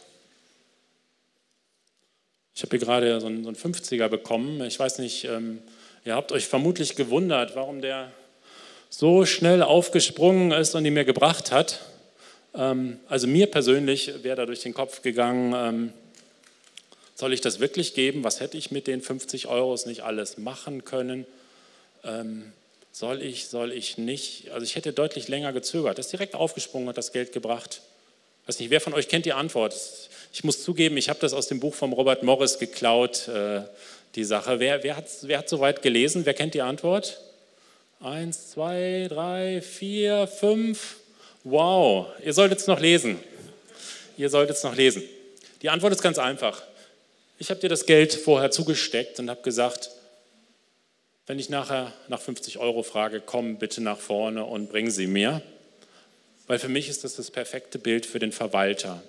Ich 2.54 2.62
habe 2.62 2.78
hier 2.78 2.86
gerade 2.86 3.22
so 3.22 3.28
einen, 3.28 3.44
so 3.44 3.50
einen 3.50 3.58
50er 3.58 4.10
bekommen. 4.10 4.62
Ich 4.66 4.78
weiß 4.78 5.00
nicht, 5.00 5.24
ähm, 5.24 5.62
ihr 6.04 6.16
habt 6.16 6.34
euch 6.34 6.48
vermutlich 6.48 6.98
gewundert, 6.98 7.56
warum 7.56 7.82
der 7.82 8.12
so 8.90 9.26
schnell 9.26 9.64
aufgesprungen 9.64 10.52
ist 10.52 10.76
und 10.76 10.84
ihn 10.84 10.94
mir 10.94 11.06
gebracht 11.06 11.52
hat. 11.52 11.80
Ähm, 12.56 13.00
also 13.08 13.28
mir 13.28 13.48
persönlich 13.48 14.24
wäre 14.24 14.38
da 14.38 14.46
durch 14.46 14.62
den 14.62 14.74
Kopf 14.74 15.02
gegangen, 15.02 15.54
ähm, 15.56 15.94
soll 17.16 17.34
ich 17.34 17.42
das 17.42 17.60
wirklich 17.60 17.94
geben? 17.94 18.24
Was 18.24 18.40
hätte 18.40 18.58
ich 18.58 18.72
mit 18.72 18.88
den 18.88 19.02
50 19.02 19.48
Euros 19.48 19.86
nicht 19.86 20.04
alles 20.04 20.38
machen 20.38 20.86
können? 20.86 21.26
Ähm, 22.06 22.54
soll 22.94 23.22
ich, 23.22 23.48
soll 23.48 23.74
ich 23.74 23.98
nicht? 23.98 24.52
Also 24.52 24.64
ich 24.64 24.76
hätte 24.76 24.94
deutlich 24.94 25.28
länger 25.28 25.52
gezögert. 25.52 25.98
Das 25.98 26.06
ist 26.06 26.12
direkt 26.14 26.34
aufgesprungen, 26.36 26.88
hat 26.88 26.98
das 26.98 27.12
Geld 27.12 27.34
gebracht. 27.34 27.82
Ich 28.44 28.48
weiß 28.48 28.60
nicht, 28.60 28.70
wer 28.70 28.82
von 28.82 28.94
euch 28.94 29.10
kennt 29.10 29.26
die 29.26 29.34
Antwort? 29.34 29.76
Ich 30.32 30.44
muss 30.44 30.64
zugeben, 30.64 30.96
ich 30.98 31.10
habe 31.10 31.20
das 31.20 31.34
aus 31.34 31.48
dem 31.48 31.60
Buch 31.60 31.76
von 31.76 31.92
Robert 31.92 32.24
Morris 32.24 32.58
geklaut, 32.58 33.28
äh, 33.28 33.64
die 34.16 34.24
Sache. 34.24 34.60
Wer, 34.60 34.84
wer, 34.84 34.96
hat, 34.96 35.06
wer 35.24 35.40
hat 35.40 35.50
soweit 35.50 35.82
gelesen? 35.82 36.26
Wer 36.26 36.34
kennt 36.34 36.54
die 36.54 36.62
Antwort? 36.62 37.20
Eins, 38.00 38.52
zwei, 38.52 39.08
drei, 39.10 39.62
vier, 39.62 40.26
fünf. 40.28 40.96
Wow, 41.44 42.08
ihr 42.24 42.34
solltet 42.34 42.60
es 42.60 42.68
noch 42.68 42.80
lesen. 42.80 43.18
Ihr 44.18 44.30
solltet 44.30 44.58
es 44.58 44.64
noch 44.64 44.76
lesen. 44.76 45.04
Die 45.62 45.70
Antwort 45.70 45.94
ist 45.94 46.02
ganz 46.02 46.20
einfach. 46.20 46.62
Ich 47.38 47.50
habe 47.50 47.62
dir 47.62 47.70
das 47.70 47.86
Geld 47.86 48.14
vorher 48.14 48.52
zugesteckt 48.52 49.20
und 49.20 49.30
habe 49.30 49.42
gesagt, 49.42 49.92
wenn 51.28 51.40
ich 51.40 51.50
nachher 51.50 51.94
nach 52.08 52.20
50 52.20 52.58
Euro 52.58 52.84
frage, 52.84 53.22
komm 53.26 53.58
bitte 53.58 53.82
nach 53.82 54.00
vorne 54.00 54.44
und 54.44 54.70
bring 54.70 54.90
sie 54.90 55.08
mir. 55.08 55.42
Weil 56.48 56.60
für 56.60 56.68
mich 56.68 56.90
ist 56.90 57.04
das 57.04 57.16
das 57.16 57.32
perfekte 57.32 57.80
Bild 57.80 58.06
für 58.06 58.20
den 58.20 58.32
Verwalter. 58.32 59.02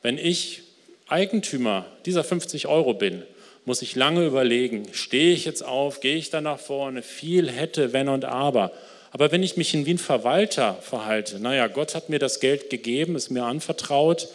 Wenn 0.00 0.16
ich 0.16 0.62
Eigentümer 1.08 1.84
dieser 2.06 2.24
50 2.24 2.68
Euro 2.68 2.94
bin, 2.94 3.22
muss 3.64 3.82
ich 3.82 3.96
lange 3.96 4.24
überlegen, 4.24 4.86
stehe 4.92 5.34
ich 5.34 5.44
jetzt 5.44 5.62
auf, 5.64 6.00
gehe 6.00 6.16
ich 6.16 6.30
da 6.30 6.40
nach 6.40 6.60
vorne, 6.60 7.02
viel 7.02 7.50
hätte, 7.50 7.92
wenn 7.92 8.08
und 8.08 8.24
aber. 8.24 8.72
Aber 9.12 9.32
wenn 9.32 9.42
ich 9.42 9.56
mich 9.56 9.72
wie 9.72 9.90
ein 9.90 9.98
Verwalter 9.98 10.74
verhalte, 10.80 11.40
naja, 11.40 11.66
Gott 11.66 11.94
hat 11.94 12.08
mir 12.08 12.18
das 12.18 12.40
Geld 12.40 12.70
gegeben, 12.70 13.16
ist 13.16 13.30
mir 13.30 13.44
anvertraut, 13.44 14.28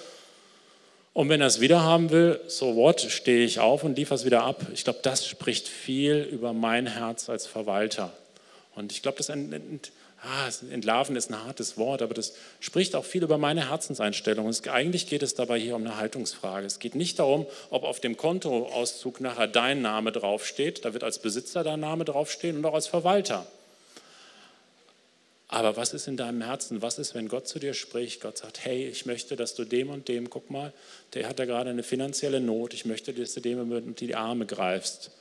und 1.14 1.28
wenn 1.28 1.42
er 1.42 1.48
es 1.48 1.60
wieder 1.60 1.82
haben 1.82 2.10
will, 2.10 2.40
so 2.48 2.76
what, 2.76 3.02
stehe 3.02 3.44
ich 3.44 3.60
auf 3.60 3.84
und 3.84 3.98
liefere 3.98 4.16
es 4.16 4.26
wieder 4.26 4.44
ab. 4.44 4.66
Ich 4.74 4.86
glaube, 4.86 5.00
das 5.02 5.28
spricht 5.28 5.68
viel 5.68 6.22
über 6.32 6.54
mein 6.54 6.88
Herz 6.88 7.30
als 7.30 7.48
Verwalter. 7.48 8.14
Und 8.76 8.94
ich 8.94 9.02
glaube, 9.02 9.18
das 9.18 9.28
ent, 9.28 9.54
ent, 9.54 9.92
ah, 10.24 10.50
Entlarven 10.72 11.18
ist 11.18 11.30
ein 11.30 11.44
hartes 11.44 11.78
Wort, 11.78 12.02
aber 12.02 12.14
das 12.14 12.34
spricht 12.62 12.96
auch 12.96 13.04
viel 13.04 13.24
über 13.24 13.38
meine 13.38 13.70
Herzenseinstellung. 13.70 14.46
Und 14.46 14.68
eigentlich 14.70 15.08
geht 15.08 15.22
es 15.22 15.36
dabei 15.36 15.60
hier 15.60 15.76
um 15.76 15.82
eine 15.82 15.98
Haltungsfrage. 15.98 16.66
Es 16.66 16.80
geht 16.80 16.96
nicht 16.96 17.20
darum, 17.20 17.46
ob 17.72 17.84
auf 17.84 18.00
dem 18.00 18.16
Kontoauszug 18.16 19.20
nachher 19.20 19.48
dein 19.48 19.82
Name 19.82 20.14
draufsteht. 20.14 20.86
Da 20.86 20.94
wird 20.94 21.04
als 21.04 21.20
Besitzer 21.20 21.66
dein 21.66 21.82
Name 21.82 22.06
draufstehen 22.06 22.56
und 22.56 22.66
auch 22.66 22.74
als 22.74 22.88
Verwalter. 22.88 23.46
Aber 25.54 25.76
was 25.76 25.94
ist 25.94 26.08
in 26.08 26.16
deinem 26.16 26.42
Herzen? 26.42 26.82
Was 26.82 26.98
ist, 26.98 27.14
wenn 27.14 27.28
Gott 27.28 27.46
zu 27.46 27.60
dir 27.60 27.74
spricht? 27.74 28.22
Gott 28.22 28.38
sagt, 28.38 28.64
hey, 28.64 28.88
ich 28.88 29.06
möchte, 29.06 29.36
dass 29.36 29.54
du 29.54 29.66
dem 29.66 29.90
und 29.90 30.08
dem, 30.08 30.30
guck 30.30 30.50
mal, 30.50 30.72
der 31.14 31.28
hat 31.28 31.40
da 31.40 31.46
gerade 31.46 31.70
eine 31.70 31.84
finanzielle 31.84 32.40
Not. 32.40 32.74
Ich 32.74 32.86
möchte, 32.86 33.14
dass 33.14 33.34
du 33.34 33.42
dem 33.42 33.60
unter 33.60 34.06
die 34.06 34.16
Arme 34.16 34.46
greifst. 34.46 35.12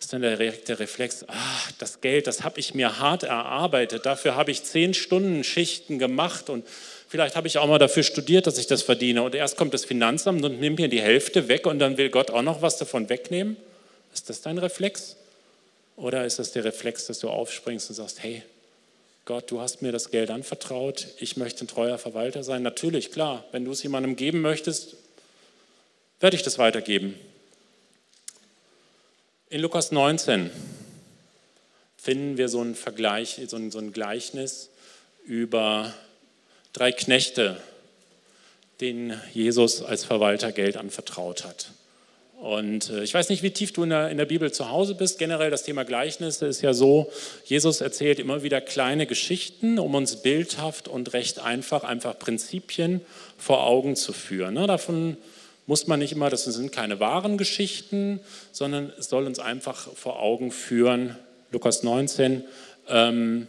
ist 0.00 0.12
dann 0.12 0.22
der, 0.22 0.36
der 0.36 0.80
Reflex, 0.80 1.24
ach, 1.28 1.70
das 1.78 2.00
Geld, 2.00 2.26
das 2.26 2.42
habe 2.42 2.58
ich 2.58 2.74
mir 2.74 2.98
hart 2.98 3.22
erarbeitet, 3.22 4.06
dafür 4.06 4.34
habe 4.34 4.50
ich 4.50 4.64
zehn 4.64 4.92
Stunden 4.92 5.44
Schichten 5.44 6.00
gemacht 6.00 6.50
und 6.50 6.66
vielleicht 7.06 7.36
habe 7.36 7.46
ich 7.46 7.58
auch 7.58 7.68
mal 7.68 7.78
dafür 7.78 8.02
studiert, 8.02 8.48
dass 8.48 8.58
ich 8.58 8.66
das 8.66 8.82
verdiene. 8.82 9.22
Und 9.22 9.36
erst 9.36 9.56
kommt 9.56 9.72
das 9.72 9.84
Finanzamt 9.84 10.44
und 10.44 10.58
nimmt 10.58 10.80
mir 10.80 10.88
die 10.88 11.00
Hälfte 11.00 11.46
weg 11.46 11.64
und 11.64 11.78
dann 11.78 11.96
will 11.96 12.10
Gott 12.10 12.32
auch 12.32 12.42
noch 12.42 12.60
was 12.60 12.76
davon 12.76 13.08
wegnehmen. 13.08 13.56
Ist 14.12 14.28
das 14.28 14.40
dein 14.40 14.58
Reflex? 14.58 15.14
Oder 15.94 16.26
ist 16.26 16.40
das 16.40 16.50
der 16.50 16.64
Reflex, 16.64 17.06
dass 17.06 17.20
du 17.20 17.30
aufspringst 17.30 17.88
und 17.88 17.94
sagst, 17.94 18.20
hey, 18.20 18.42
Gott, 19.26 19.50
du 19.50 19.60
hast 19.60 19.82
mir 19.82 19.90
das 19.90 20.12
Geld 20.12 20.30
anvertraut, 20.30 21.08
ich 21.18 21.36
möchte 21.36 21.64
ein 21.64 21.66
treuer 21.66 21.98
Verwalter 21.98 22.44
sein. 22.44 22.62
Natürlich, 22.62 23.10
klar, 23.10 23.44
wenn 23.50 23.64
du 23.64 23.72
es 23.72 23.82
jemandem 23.82 24.14
geben 24.14 24.40
möchtest, 24.40 24.94
werde 26.20 26.36
ich 26.36 26.44
das 26.44 26.58
weitergeben. 26.58 27.16
In 29.50 29.60
Lukas 29.62 29.90
19 29.90 30.52
finden 31.96 32.36
wir 32.36 32.48
so 32.48 32.60
einen 32.60 32.76
Vergleich, 32.76 33.40
so 33.48 33.56
ein, 33.56 33.72
so 33.72 33.80
ein 33.80 33.92
Gleichnis 33.92 34.70
über 35.24 35.92
drei 36.72 36.92
Knechte, 36.92 37.60
denen 38.80 39.20
Jesus 39.34 39.82
als 39.82 40.04
Verwalter 40.04 40.52
Geld 40.52 40.76
anvertraut 40.76 41.42
hat. 41.42 41.72
Und 42.40 42.90
äh, 42.90 43.02
ich 43.02 43.14
weiß 43.14 43.30
nicht, 43.30 43.42
wie 43.42 43.50
tief 43.50 43.72
du 43.72 43.82
in 43.82 43.90
der, 43.90 44.10
in 44.10 44.18
der, 44.18 44.26
Bibel 44.26 44.52
zu 44.52 44.70
Hause 44.70 44.94
bist. 44.94 45.18
Generell 45.18 45.50
das 45.50 45.62
Thema 45.62 45.84
Gleichnisse 45.84 46.46
ist 46.46 46.60
ja 46.60 46.74
so, 46.74 47.10
Jesus 47.44 47.80
erzählt 47.80 48.18
immer 48.18 48.42
wieder 48.42 48.60
kleine 48.60 49.06
Geschichten, 49.06 49.78
um 49.78 49.94
uns 49.94 50.16
bildhaft 50.16 50.86
und 50.86 51.12
recht 51.14 51.38
einfach, 51.38 51.82
einfach 51.82 52.18
Prinzipien 52.18 53.00
vor 53.38 53.64
Augen 53.64 53.96
zu 53.96 54.12
führen. 54.12 54.54
Ne? 54.54 54.66
Davon 54.66 55.16
muss 55.66 55.86
man 55.86 55.98
nicht 55.98 56.12
immer, 56.12 56.30
das 56.30 56.44
sind 56.44 56.72
keine 56.72 57.00
wahren 57.00 57.38
Geschichten, 57.38 58.20
sondern 58.52 58.92
es 58.98 59.08
soll 59.08 59.26
uns 59.26 59.38
einfach 59.38 59.88
vor 59.94 60.20
Augen 60.20 60.52
führen, 60.52 61.16
Lukas 61.52 61.82
19, 61.82 62.44
ähm, 62.88 63.46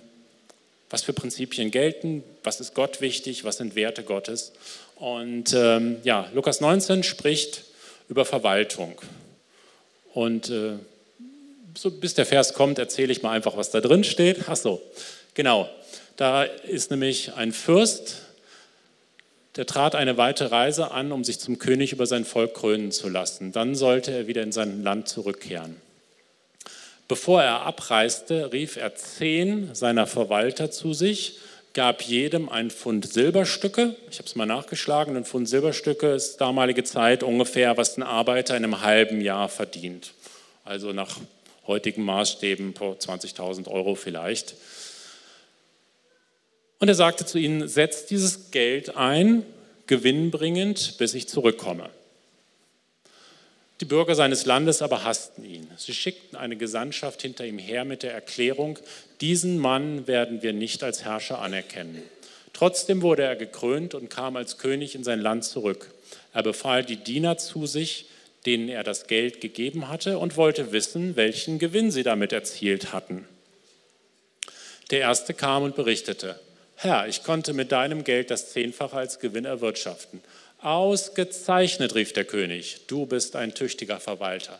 was 0.89 1.03
für 1.03 1.13
Prinzipien 1.13 1.71
gelten, 1.71 2.23
was 2.43 2.61
ist 2.61 2.73
Gott 2.73 3.01
wichtig, 3.01 3.43
was 3.43 3.57
sind 3.57 3.75
Werte 3.75 4.03
Gottes. 4.03 4.53
Und 4.95 5.53
ähm, 5.53 5.97
ja, 6.03 6.29
Lukas 6.33 6.61
19 6.61 7.03
spricht 7.03 7.66
über 8.09 8.25
Verwaltung. 8.25 8.99
Und 10.13 10.49
äh, 10.49 10.73
so, 11.77 11.91
bis 11.91 12.13
der 12.13 12.25
Vers 12.25 12.53
kommt, 12.53 12.79
erzähle 12.79 13.11
ich 13.11 13.21
mal 13.21 13.31
einfach, 13.31 13.55
was 13.57 13.69
da 13.69 13.81
drin 13.81 14.03
steht. 14.03 14.45
Ach 14.47 14.55
so, 14.55 14.81
genau. 15.33 15.69
Da 16.15 16.43
ist 16.43 16.89
nämlich 16.89 17.33
ein 17.35 17.51
Fürst, 17.51 18.23
der 19.55 19.65
trat 19.65 19.95
eine 19.95 20.17
weite 20.17 20.51
Reise 20.51 20.91
an, 20.91 21.11
um 21.11 21.23
sich 21.23 21.39
zum 21.39 21.59
König 21.59 21.91
über 21.91 22.07
sein 22.07 22.25
Volk 22.25 22.55
krönen 22.55 22.91
zu 22.91 23.09
lassen. 23.09 23.51
Dann 23.51 23.75
sollte 23.75 24.11
er 24.11 24.27
wieder 24.27 24.41
in 24.41 24.51
sein 24.51 24.83
Land 24.83 25.07
zurückkehren. 25.07 25.75
Bevor 27.07 27.41
er 27.41 27.61
abreiste, 27.61 28.51
rief 28.51 28.75
er 28.75 28.95
zehn 28.95 29.73
seiner 29.73 30.07
Verwalter 30.07 30.71
zu 30.71 30.93
sich 30.93 31.39
gab 31.77 32.01
jedem 32.01 32.49
ein 32.49 32.71
Pfund 32.71 33.07
Silberstücke. 33.07 33.95
Ich 34.09 34.17
habe 34.17 34.27
es 34.27 34.33
mal 34.33 34.47
nachgeschlagen. 34.47 35.15
Ein 35.15 35.25
Pfund 35.25 35.47
Silberstücke 35.47 36.07
ist 36.07 36.37
damalige 36.37 36.83
Zeit 36.83 37.21
ungefähr, 37.21 37.77
was 37.77 37.97
ein 37.97 38.03
Arbeiter 38.03 38.57
in 38.57 38.63
einem 38.63 38.81
halben 38.81 39.21
Jahr 39.21 39.47
verdient. 39.47 40.13
Also 40.65 40.91
nach 40.91 41.19
heutigen 41.67 42.01
Maßstäben 42.01 42.73
vor 42.73 42.95
20.000 42.95 43.67
Euro 43.67 43.93
vielleicht. 43.93 44.55
Und 46.79 46.87
er 46.87 46.95
sagte 46.95 47.27
zu 47.27 47.37
ihnen, 47.37 47.67
setzt 47.67 48.09
dieses 48.09 48.49
Geld 48.49 48.97
ein, 48.97 49.43
gewinnbringend, 49.85 50.97
bis 50.97 51.13
ich 51.13 51.29
zurückkomme. 51.29 51.91
Die 53.79 53.85
Bürger 53.85 54.15
seines 54.15 54.45
Landes 54.45 54.81
aber 54.81 55.03
hassten 55.03 55.43
ihn. 55.43 55.69
Sie 55.77 55.93
schickten 55.93 56.37
eine 56.37 56.55
Gesandtschaft 56.55 57.21
hinter 57.21 57.45
ihm 57.45 57.59
her 57.59 57.85
mit 57.85 58.01
der 58.01 58.13
Erklärung, 58.13 58.79
diesen 59.21 59.59
Mann 59.59 60.07
werden 60.07 60.41
wir 60.41 60.53
nicht 60.53 60.83
als 60.83 61.03
Herrscher 61.03 61.39
anerkennen. 61.39 62.01
Trotzdem 62.53 63.03
wurde 63.03 63.23
er 63.23 63.35
gekrönt 63.35 63.93
und 63.93 64.09
kam 64.09 64.35
als 64.35 64.57
König 64.57 64.95
in 64.95 65.03
sein 65.03 65.19
Land 65.19 65.43
zurück. 65.43 65.91
Er 66.33 66.41
befahl 66.41 66.83
die 66.83 66.95
Diener 66.95 67.37
zu 67.37 67.67
sich, 67.67 68.09
denen 68.47 68.67
er 68.67 68.83
das 68.83 69.05
Geld 69.05 69.41
gegeben 69.41 69.89
hatte, 69.89 70.17
und 70.17 70.37
wollte 70.37 70.71
wissen, 70.71 71.15
welchen 71.15 71.59
Gewinn 71.59 71.91
sie 71.91 72.03
damit 72.03 72.31
erzielt 72.31 72.93
hatten. 72.93 73.27
Der 74.89 75.01
erste 75.01 75.33
kam 75.35 75.63
und 75.63 75.75
berichtete, 75.75 76.39
Herr, 76.75 77.07
ich 77.07 77.23
konnte 77.23 77.53
mit 77.53 77.71
deinem 77.71 78.03
Geld 78.03 78.31
das 78.31 78.51
Zehnfache 78.51 78.95
als 78.97 79.19
Gewinn 79.19 79.45
erwirtschaften. 79.45 80.21
Ausgezeichnet, 80.59 81.93
rief 81.93 82.13
der 82.13 82.25
König, 82.25 82.81
du 82.87 83.05
bist 83.05 83.35
ein 83.35 83.53
tüchtiger 83.53 83.99
Verwalter. 83.99 84.59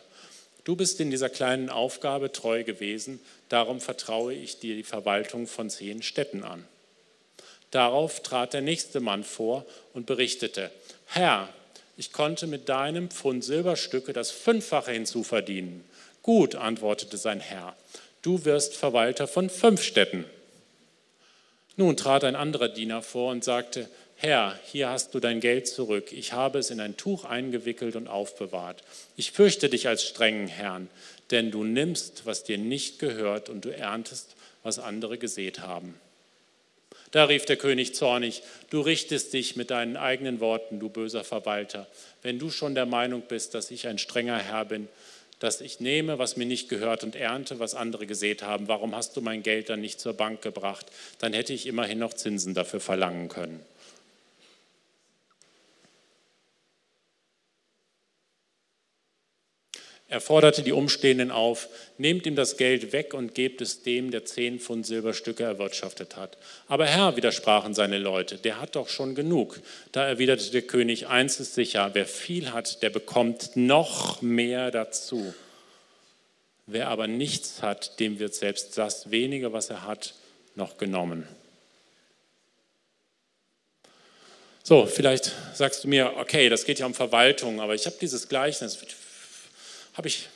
Du 0.62 0.76
bist 0.76 1.00
in 1.00 1.10
dieser 1.10 1.28
kleinen 1.28 1.70
Aufgabe 1.70 2.30
treu 2.30 2.62
gewesen, 2.62 3.20
darum 3.48 3.80
vertraue 3.80 4.32
ich 4.32 4.60
dir 4.60 4.76
die 4.76 4.84
Verwaltung 4.84 5.46
von 5.46 5.70
zehn 5.70 6.02
Städten 6.02 6.44
an. 6.44 6.64
Darauf 7.70 8.22
trat 8.22 8.52
der 8.52 8.60
nächste 8.60 9.00
Mann 9.00 9.24
vor 9.24 9.66
und 9.92 10.06
berichtete, 10.06 10.70
Herr, 11.06 11.48
ich 11.96 12.12
konnte 12.12 12.46
mit 12.46 12.68
deinem 12.68 13.10
Pfund 13.10 13.42
Silberstücke 13.42 14.12
das 14.12 14.30
Fünffache 14.30 14.92
hinzuverdienen. 14.92 15.84
Gut, 16.22 16.54
antwortete 16.54 17.16
sein 17.16 17.40
Herr, 17.40 17.76
du 18.22 18.44
wirst 18.44 18.76
Verwalter 18.76 19.26
von 19.26 19.50
fünf 19.50 19.82
Städten. 19.82 20.24
Nun 21.76 21.96
trat 21.96 22.22
ein 22.22 22.36
anderer 22.36 22.68
Diener 22.68 23.02
vor 23.02 23.32
und 23.32 23.42
sagte, 23.42 23.88
Herr, 24.20 24.58
hier 24.64 24.88
hast 24.88 25.14
du 25.14 25.20
dein 25.20 25.38
Geld 25.38 25.68
zurück. 25.68 26.10
Ich 26.10 26.32
habe 26.32 26.58
es 26.58 26.70
in 26.70 26.80
ein 26.80 26.96
Tuch 26.96 27.24
eingewickelt 27.24 27.94
und 27.94 28.08
aufbewahrt. 28.08 28.82
Ich 29.16 29.30
fürchte 29.30 29.68
dich 29.68 29.86
als 29.86 30.02
strengen 30.02 30.48
Herrn, 30.48 30.88
denn 31.30 31.52
du 31.52 31.62
nimmst, 31.62 32.26
was 32.26 32.42
dir 32.42 32.58
nicht 32.58 32.98
gehört, 32.98 33.48
und 33.48 33.64
du 33.64 33.68
erntest, 33.68 34.34
was 34.64 34.80
andere 34.80 35.18
gesät 35.18 35.60
haben. 35.60 35.94
Da 37.12 37.26
rief 37.26 37.44
der 37.44 37.58
König 37.58 37.94
zornig, 37.94 38.42
du 38.70 38.80
richtest 38.80 39.34
dich 39.34 39.54
mit 39.54 39.70
deinen 39.70 39.96
eigenen 39.96 40.40
Worten, 40.40 40.80
du 40.80 40.88
böser 40.88 41.22
Verwalter. 41.22 41.86
Wenn 42.20 42.40
du 42.40 42.50
schon 42.50 42.74
der 42.74 42.86
Meinung 42.86 43.22
bist, 43.28 43.54
dass 43.54 43.70
ich 43.70 43.86
ein 43.86 43.98
strenger 43.98 44.38
Herr 44.38 44.64
bin, 44.64 44.88
dass 45.38 45.60
ich 45.60 45.78
nehme, 45.78 46.18
was 46.18 46.36
mir 46.36 46.44
nicht 46.44 46.68
gehört 46.68 47.04
und 47.04 47.14
ernte, 47.14 47.60
was 47.60 47.76
andere 47.76 48.08
gesät 48.08 48.42
haben, 48.42 48.66
warum 48.66 48.96
hast 48.96 49.16
du 49.16 49.20
mein 49.20 49.44
Geld 49.44 49.70
dann 49.70 49.80
nicht 49.80 50.00
zur 50.00 50.14
Bank 50.14 50.42
gebracht? 50.42 50.86
Dann 51.20 51.34
hätte 51.34 51.52
ich 51.52 51.66
immerhin 51.66 52.00
noch 52.00 52.14
Zinsen 52.14 52.54
dafür 52.54 52.80
verlangen 52.80 53.28
können. 53.28 53.64
Er 60.10 60.22
forderte 60.22 60.62
die 60.62 60.72
Umstehenden 60.72 61.30
auf, 61.30 61.68
nehmt 61.98 62.24
ihm 62.26 62.34
das 62.34 62.56
Geld 62.56 62.92
weg 62.92 63.12
und 63.12 63.34
gebt 63.34 63.60
es 63.60 63.82
dem, 63.82 64.10
der 64.10 64.24
zehn 64.24 64.58
Pfund 64.58 64.86
Silberstücke 64.86 65.44
erwirtschaftet 65.44 66.16
hat. 66.16 66.38
Aber 66.66 66.86
Herr, 66.86 67.16
widersprachen 67.16 67.74
seine 67.74 67.98
Leute, 67.98 68.36
der 68.38 68.58
hat 68.58 68.74
doch 68.74 68.88
schon 68.88 69.14
genug. 69.14 69.60
Da 69.92 70.06
erwiderte 70.06 70.50
der 70.50 70.62
König, 70.62 71.08
eins 71.08 71.40
ist 71.40 71.54
sicher, 71.54 71.90
wer 71.92 72.06
viel 72.06 72.52
hat, 72.52 72.82
der 72.82 72.88
bekommt 72.88 73.50
noch 73.54 74.22
mehr 74.22 74.70
dazu. 74.70 75.34
Wer 76.66 76.88
aber 76.88 77.06
nichts 77.06 77.60
hat, 77.60 78.00
dem 78.00 78.18
wird 78.18 78.34
selbst 78.34 78.78
das 78.78 79.10
wenige, 79.10 79.52
was 79.52 79.68
er 79.68 79.84
hat, 79.84 80.14
noch 80.54 80.78
genommen. 80.78 81.28
So, 84.62 84.86
vielleicht 84.86 85.32
sagst 85.54 85.84
du 85.84 85.88
mir, 85.88 86.14
okay, 86.16 86.48
das 86.48 86.64
geht 86.64 86.78
ja 86.78 86.86
um 86.86 86.94
Verwaltung, 86.94 87.60
aber 87.60 87.74
ich 87.74 87.84
habe 87.84 87.96
dieses 88.00 88.28
Gleichnis 88.28 88.78
habe 89.98 90.06
ich 90.06 90.28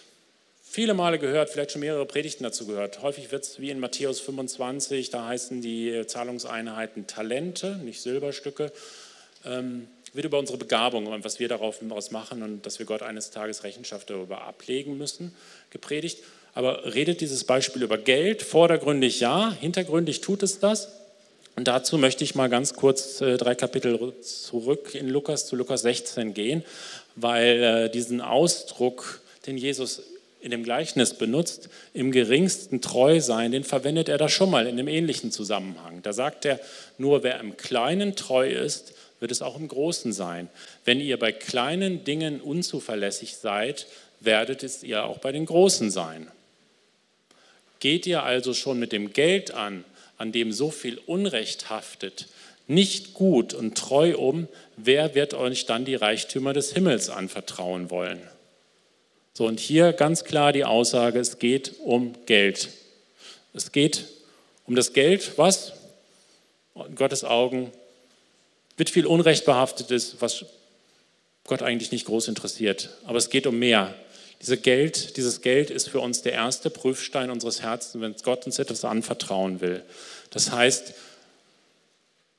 viele 0.60 0.92
Male 0.92 1.20
gehört, 1.20 1.48
vielleicht 1.48 1.70
schon 1.70 1.82
mehrere 1.82 2.04
Predigten 2.04 2.42
dazu 2.42 2.66
gehört. 2.66 3.00
Häufig 3.00 3.30
wird 3.30 3.44
es 3.44 3.60
wie 3.60 3.70
in 3.70 3.78
Matthäus 3.78 4.18
25, 4.18 5.10
da 5.10 5.28
heißen 5.28 5.62
die 5.62 6.04
Zahlungseinheiten 6.04 7.06
Talente, 7.06 7.76
nicht 7.76 8.02
Silberstücke. 8.02 8.72
Ähm, 9.46 9.86
wird 10.14 10.26
über 10.26 10.38
unsere 10.38 10.58
Begabung 10.58 11.06
und 11.06 11.24
was 11.24 11.38
wir 11.38 11.48
daraus 11.48 12.10
machen 12.10 12.42
und 12.42 12.66
dass 12.66 12.80
wir 12.80 12.86
Gott 12.86 13.02
eines 13.02 13.30
Tages 13.30 13.62
Rechenschaft 13.62 14.10
darüber 14.10 14.42
ablegen 14.42 14.98
müssen, 14.98 15.34
gepredigt. 15.70 16.18
Aber 16.54 16.94
redet 16.94 17.20
dieses 17.20 17.44
Beispiel 17.44 17.82
über 17.82 17.96
Geld? 17.96 18.42
Vordergründig 18.42 19.20
ja, 19.20 19.52
hintergründig 19.52 20.20
tut 20.20 20.42
es 20.42 20.58
das. 20.58 20.88
Und 21.54 21.68
dazu 21.68 21.98
möchte 21.98 22.24
ich 22.24 22.34
mal 22.34 22.48
ganz 22.48 22.74
kurz 22.74 23.20
äh, 23.20 23.36
drei 23.36 23.54
Kapitel 23.54 24.14
zurück 24.22 24.94
in 24.94 25.08
Lukas 25.08 25.46
zu 25.46 25.54
Lukas 25.54 25.82
16 25.82 26.34
gehen, 26.34 26.64
weil 27.14 27.62
äh, 27.62 27.90
diesen 27.90 28.20
Ausdruck 28.20 29.21
den 29.46 29.56
Jesus 29.56 30.02
in 30.40 30.50
dem 30.50 30.64
Gleichnis 30.64 31.14
benutzt, 31.14 31.68
im 31.94 32.10
geringsten 32.10 32.80
treu 32.80 33.20
sein, 33.20 33.52
den 33.52 33.62
verwendet 33.62 34.08
er 34.08 34.18
da 34.18 34.28
schon 34.28 34.50
mal 34.50 34.66
in 34.66 34.72
einem 34.72 34.88
ähnlichen 34.88 35.30
Zusammenhang. 35.30 36.02
Da 36.02 36.12
sagt 36.12 36.44
er, 36.44 36.58
nur 36.98 37.22
wer 37.22 37.38
im 37.38 37.56
Kleinen 37.56 38.16
treu 38.16 38.50
ist, 38.50 38.92
wird 39.20 39.30
es 39.30 39.40
auch 39.40 39.56
im 39.56 39.68
Großen 39.68 40.12
sein. 40.12 40.48
Wenn 40.84 41.00
ihr 41.00 41.16
bei 41.16 41.30
kleinen 41.30 42.02
Dingen 42.02 42.40
unzuverlässig 42.40 43.36
seid, 43.36 43.86
werdet 44.18 44.64
es 44.64 44.82
ihr 44.82 45.04
auch 45.04 45.18
bei 45.18 45.30
den 45.30 45.46
Großen 45.46 45.92
sein. 45.92 46.28
Geht 47.78 48.06
ihr 48.06 48.24
also 48.24 48.52
schon 48.52 48.80
mit 48.80 48.90
dem 48.90 49.12
Geld 49.12 49.52
an, 49.52 49.84
an 50.18 50.32
dem 50.32 50.52
so 50.52 50.70
viel 50.70 50.98
Unrecht 51.06 51.70
haftet, 51.70 52.26
nicht 52.66 53.14
gut 53.14 53.54
und 53.54 53.76
treu 53.76 54.16
um, 54.16 54.48
wer 54.76 55.14
wird 55.14 55.34
euch 55.34 55.66
dann 55.66 55.84
die 55.84 55.94
Reichtümer 55.94 56.52
des 56.52 56.72
Himmels 56.72 57.08
anvertrauen 57.08 57.90
wollen? 57.90 58.20
So, 59.34 59.46
und 59.46 59.60
hier 59.60 59.92
ganz 59.92 60.24
klar 60.24 60.52
die 60.52 60.64
Aussage, 60.64 61.18
es 61.18 61.38
geht 61.38 61.74
um 61.80 62.14
Geld. 62.26 62.68
Es 63.54 63.72
geht 63.72 64.04
um 64.66 64.74
das 64.74 64.92
Geld, 64.92 65.38
was 65.38 65.72
in 66.74 66.94
Gottes 66.94 67.24
Augen 67.24 67.72
mit 68.76 68.90
viel 68.90 69.06
Unrecht 69.06 69.44
behaftet 69.44 69.90
ist, 69.90 70.20
was 70.20 70.44
Gott 71.44 71.62
eigentlich 71.62 71.92
nicht 71.92 72.06
groß 72.06 72.28
interessiert. 72.28 72.90
Aber 73.04 73.18
es 73.18 73.30
geht 73.30 73.46
um 73.46 73.58
mehr. 73.58 73.94
Diese 74.40 74.56
Geld, 74.56 75.16
dieses 75.16 75.40
Geld 75.40 75.70
ist 75.70 75.88
für 75.88 76.00
uns 76.00 76.22
der 76.22 76.32
erste 76.32 76.68
Prüfstein 76.68 77.30
unseres 77.30 77.62
Herzens, 77.62 78.02
wenn 78.02 78.14
Gott 78.22 78.44
uns 78.44 78.58
etwas 78.58 78.84
anvertrauen 78.84 79.60
will. 79.60 79.82
Das 80.30 80.50
heißt, 80.50 80.94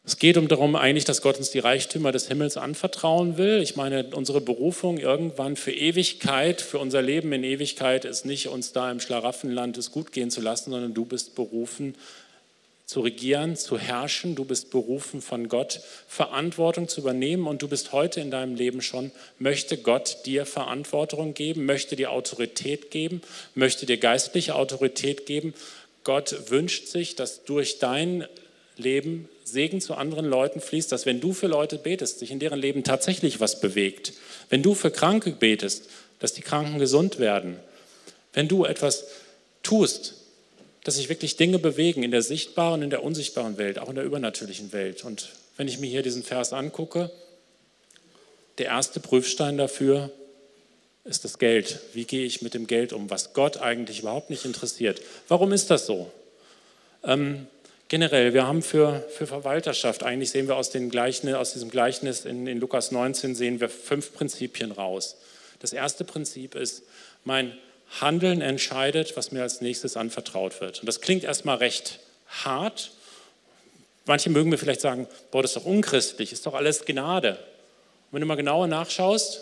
es 0.06 0.20
geht 0.20 0.36
um 0.36 0.49
darum 0.49 0.76
eigentlich, 0.76 1.06
dass 1.06 1.22
Gott 1.22 1.38
uns 1.38 1.51
die 1.51 1.60
Reichtümer 1.60 2.12
des 2.12 2.28
Himmels 2.28 2.58
anvertrauen 2.58 3.38
will. 3.38 3.62
Ich 3.62 3.78
meine, 3.78 4.06
unsere 4.14 4.41
Berufung 4.41 4.97
irgendwann 4.97 5.56
für 5.56 5.72
Ewigkeit, 5.72 6.60
für 6.62 6.80
unser 6.80 7.01
Leben 7.01 7.32
in 7.32 7.45
Ewigkeit 7.45 8.04
ist 8.04 8.26
nicht, 8.26 8.49
uns 8.49 8.74
da 8.74 8.91
im 8.91 8.99
Schlaraffenland 8.99 9.78
es 9.78 9.91
gut 9.91 10.12
gehen 10.12 10.30
zu 10.30 10.41
lassen, 10.41 10.72
sondern 10.72 10.93
du 10.93 11.06
bist 11.06 11.36
berufen, 11.36 11.95
zu 12.86 12.99
regieren, 12.99 13.56
zu 13.56 13.80
herrschen. 13.80 14.36
Du 14.36 14.43
bist 14.43 14.72
berufen 14.72 15.22
von 15.22 15.47
Gott, 15.47 15.80
Verantwortung 16.10 16.89
zu 16.89 16.99
übernehmen 16.99 17.47
und 17.47 17.62
du 17.62 17.70
bist 17.70 17.93
heute 17.93 18.20
in 18.20 18.30
deinem 18.30 18.56
Leben 18.56 18.82
schon, 18.82 19.10
möchte 19.39 19.78
Gott 19.78 20.18
dir 20.26 20.45
Verantwortung 20.45 21.34
geben, 21.34 21.66
möchte 21.66 21.95
dir 21.95 22.12
Autorität 22.12 22.91
geben, 22.91 23.22
möchte 23.56 23.86
dir 23.86 23.97
geistliche 23.97 24.56
Autorität 24.56 25.26
geben. 25.26 25.54
Gott 26.04 26.49
wünscht 26.49 26.88
sich, 26.88 27.16
dass 27.16 27.45
durch 27.45 27.80
dein 27.80 28.28
Leben 28.78 29.30
Segen 29.43 29.82
zu 29.82 29.95
anderen 29.95 30.26
Leuten 30.26 30.61
fließt, 30.61 30.91
dass 30.91 31.05
wenn 31.05 31.19
du 31.19 31.34
für 31.34 31.47
Leute 31.47 31.78
betest, 31.78 32.19
sich 32.19 32.32
in 32.32 32.39
deren 32.39 32.59
Leben 32.59 32.84
tatsächlich 32.84 33.39
was 33.39 33.59
bewegt. 33.59 34.13
Wenn 34.49 34.63
du 34.63 34.74
für 34.74 34.91
Kranke 34.91 35.32
betest, 35.32 35.89
dass 36.19 36.34
die 36.34 36.41
Kranken 36.41 36.80
gesund 36.80 37.19
werden. 37.19 37.59
Wenn 38.32 38.47
du 38.47 38.65
etwas 38.65 39.05
tust, 39.61 40.15
dass 40.84 40.95
sich 40.95 41.09
wirklich 41.09 41.38
Dinge 41.38 41.59
bewegen 41.59 42.03
in 42.03 42.11
der 42.11 42.21
sichtbaren 42.21 42.76
und 42.76 42.84
in 42.84 42.89
der 42.89 43.03
unsichtbaren 43.03 43.57
Welt, 43.57 43.80
auch 43.80 43.89
in 43.89 43.95
der 43.95 44.03
übernatürlichen 44.03 44.74
Welt. 44.74 45.03
Und 45.05 45.30
wenn 45.57 45.67
ich 45.67 45.80
mir 45.80 45.89
hier 45.89 46.01
diesen 46.01 46.24
Vers 46.24 46.53
angucke, 46.53 47.11
der 48.57 48.67
erste 48.67 48.99
Prüfstein 48.99 49.57
dafür 49.57 50.11
ist 51.05 51.26
das 51.26 51.38
Geld. 51.38 51.80
Wie 51.93 52.05
gehe 52.05 52.26
ich 52.26 52.41
mit 52.41 52.53
dem 52.53 52.67
Geld 52.67 52.93
um, 52.93 53.09
was 53.09 53.34
Gott 53.34 53.57
eigentlich 53.57 53.99
überhaupt 53.99 54.30
nicht 54.30 54.45
interessiert? 54.45 55.01
Warum 55.28 55.51
ist 55.51 55.69
das 55.69 55.86
so? 55.86 56.11
Ähm, 57.03 57.47
generell, 57.94 58.34
wir 58.34 58.48
haben 58.48 58.64
für, 58.64 59.08
für 59.16 59.28
Verwalterschaft, 59.28 60.02
eigentlich 60.02 60.32
sehen 60.32 60.48
wir 60.48 60.56
aus, 60.56 60.72
den 60.72 60.89
Gleichnis, 60.89 61.36
aus 61.36 61.54
diesem 61.54 61.70
Gleichnis 61.70 62.26
in, 62.26 62.48
in 62.48 62.60
Lukas 62.60 62.89
19, 62.89 63.36
sehen 63.36 63.60
wir 63.60 63.70
fünf 63.70 64.16
Prinzipien 64.16 64.72
raus. 64.72 65.16
Das 65.60 65.74
erste 65.74 66.04
Prinzip 66.04 66.56
ist, 66.56 66.82
mein 67.24 67.56
Handeln 68.02 68.41
entscheidet, 68.41 69.16
was 69.16 69.32
mir 69.32 69.44
als 69.44 69.62
nächstes 69.62 69.96
anvertraut 69.96 70.60
wird. 70.60 70.80
Und 70.80 70.88
das 70.88 71.02
klingt 71.02 71.24
erstmal 71.24 71.58
recht 71.58 72.00
hart. 72.30 72.89
Manche 74.08 74.32
mögen 74.32 74.50
mir 74.50 74.58
vielleicht 74.58 74.82
sagen, 74.82 75.08
boah, 75.30 75.44
das 75.44 75.52
ist 75.52 75.58
doch 75.58 75.66
unchristlich, 75.66 76.32
ist 76.32 76.48
doch 76.48 76.56
alles 76.56 76.86
Gnade. 76.86 77.34
Und 77.34 78.14
wenn 78.14 78.22
du 78.22 78.26
mal 78.26 78.34
genauer 78.34 78.66
nachschaust, 78.66 79.41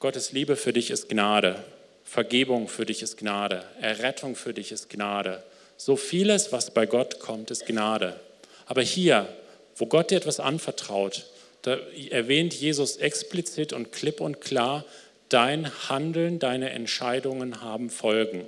Gottes 0.00 0.32
Liebe 0.32 0.54
für 0.54 0.74
dich 0.74 0.90
ist 0.90 1.08
Gnade, 1.08 1.64
Vergebung 2.04 2.68
für 2.68 2.84
dich 2.84 3.00
ist 3.00 3.16
Gnade, 3.16 3.64
Errettung 3.80 4.36
für 4.36 4.52
dich 4.52 4.70
ist 4.70 4.90
Gnade. 4.90 5.42
So 5.76 5.96
vieles, 5.96 6.52
was 6.52 6.70
bei 6.70 6.86
Gott 6.86 7.20
kommt, 7.20 7.50
ist 7.50 7.66
Gnade. 7.66 8.18
Aber 8.66 8.82
hier, 8.82 9.28
wo 9.76 9.86
Gott 9.86 10.10
dir 10.10 10.16
etwas 10.16 10.40
anvertraut, 10.40 11.26
da 11.62 11.78
erwähnt 12.10 12.54
Jesus 12.54 12.96
explizit 12.96 13.72
und 13.72 13.92
klipp 13.92 14.20
und 14.20 14.40
klar, 14.40 14.84
dein 15.28 15.70
Handeln, 15.88 16.38
deine 16.38 16.70
Entscheidungen 16.70 17.60
haben 17.60 17.90
Folgen. 17.90 18.44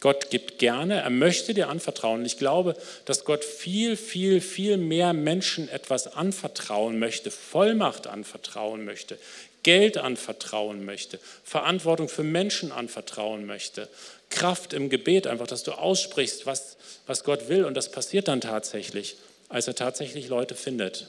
Gott 0.00 0.30
gibt 0.30 0.58
gerne, 0.58 1.00
er 1.00 1.10
möchte 1.10 1.54
dir 1.54 1.68
anvertrauen. 1.68 2.24
Ich 2.24 2.36
glaube, 2.36 2.74
dass 3.04 3.24
Gott 3.24 3.44
viel, 3.44 3.96
viel, 3.96 4.40
viel 4.40 4.76
mehr 4.76 5.12
Menschen 5.12 5.68
etwas 5.68 6.16
anvertrauen 6.16 6.98
möchte, 6.98 7.30
Vollmacht 7.30 8.08
anvertrauen 8.08 8.84
möchte, 8.84 9.16
Geld 9.62 9.98
anvertrauen 9.98 10.84
möchte, 10.84 11.20
Verantwortung 11.44 12.08
für 12.08 12.24
Menschen 12.24 12.72
anvertrauen 12.72 13.46
möchte, 13.46 13.88
Kraft 14.32 14.72
im 14.72 14.90
Gebet, 14.90 15.26
einfach, 15.26 15.46
dass 15.46 15.62
du 15.62 15.72
aussprichst, 15.72 16.46
was, 16.46 16.76
was 17.06 17.22
Gott 17.22 17.48
will 17.48 17.64
und 17.64 17.74
das 17.74 17.90
passiert 17.90 18.26
dann 18.28 18.40
tatsächlich, 18.40 19.16
als 19.48 19.68
er 19.68 19.74
tatsächlich 19.74 20.28
Leute 20.28 20.54
findet. 20.54 21.08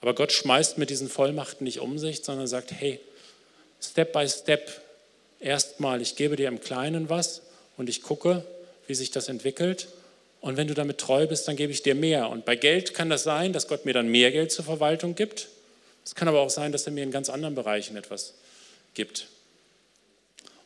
Aber 0.00 0.14
Gott 0.14 0.32
schmeißt 0.32 0.78
mit 0.78 0.90
diesen 0.90 1.08
Vollmachten 1.08 1.64
nicht 1.64 1.80
um 1.80 1.98
sich, 1.98 2.22
sondern 2.22 2.46
sagt, 2.46 2.72
hey, 2.72 3.00
Step 3.80 4.12
by 4.12 4.28
Step, 4.28 4.70
erstmal, 5.40 6.02
ich 6.02 6.16
gebe 6.16 6.36
dir 6.36 6.48
im 6.48 6.60
Kleinen 6.60 7.08
was 7.08 7.42
und 7.76 7.88
ich 7.88 8.02
gucke, 8.02 8.44
wie 8.86 8.94
sich 8.94 9.10
das 9.10 9.28
entwickelt. 9.28 9.88
Und 10.40 10.56
wenn 10.56 10.68
du 10.68 10.74
damit 10.74 10.98
treu 10.98 11.26
bist, 11.26 11.48
dann 11.48 11.56
gebe 11.56 11.72
ich 11.72 11.82
dir 11.82 11.94
mehr. 11.94 12.28
Und 12.28 12.44
bei 12.44 12.56
Geld 12.56 12.94
kann 12.94 13.10
das 13.10 13.22
sein, 13.22 13.52
dass 13.52 13.68
Gott 13.68 13.84
mir 13.84 13.94
dann 13.94 14.08
mehr 14.08 14.30
Geld 14.30 14.52
zur 14.52 14.64
Verwaltung 14.64 15.14
gibt. 15.14 15.48
Es 16.04 16.14
kann 16.14 16.28
aber 16.28 16.40
auch 16.40 16.50
sein, 16.50 16.72
dass 16.72 16.86
er 16.86 16.92
mir 16.92 17.02
in 17.02 17.10
ganz 17.10 17.28
anderen 17.28 17.54
Bereichen 17.54 17.96
etwas 17.96 18.34
gibt. 18.94 19.26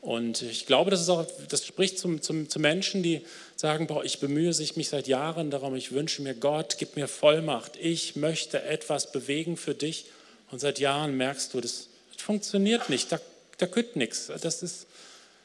Und 0.01 0.41
ich 0.43 0.65
glaube, 0.65 0.91
das, 0.91 1.03
ist 1.03 1.11
auch, 1.11 1.27
das 1.49 1.67
spricht 1.67 1.99
zum, 1.99 2.23
zum, 2.23 2.49
zu 2.49 2.59
Menschen, 2.59 3.03
die 3.03 3.21
sagen, 3.55 3.87
boah, 3.87 4.03
ich 4.03 4.19
bemühe 4.19 4.55
mich 4.77 4.89
seit 4.89 5.09
Jahren 5.09 5.51
darum, 5.51 5.77
ich 5.77 5.93
wünsche 5.93 6.23
mir 6.23 6.35
Gott, 6.35 6.77
gib 6.79 6.97
mir 6.97 7.07
Vollmacht, 7.07 7.73
ich 7.77 8.17
möchte 8.17 8.63
etwas 8.63 9.13
bewegen 9.13 9.59
für 9.59 9.75
dich. 9.75 10.07
Und 10.51 10.61
seit 10.61 10.79
Jahren 10.79 11.17
merkst 11.17 11.53
du, 11.53 11.61
das, 11.61 11.89
das 12.15 12.23
funktioniert 12.23 12.89
nicht, 12.89 13.13
da, 13.13 13.21
da 13.59 13.67
kütt 13.67 13.97
nichts. 13.97 14.33
Das 14.41 14.63
ist, 14.63 14.87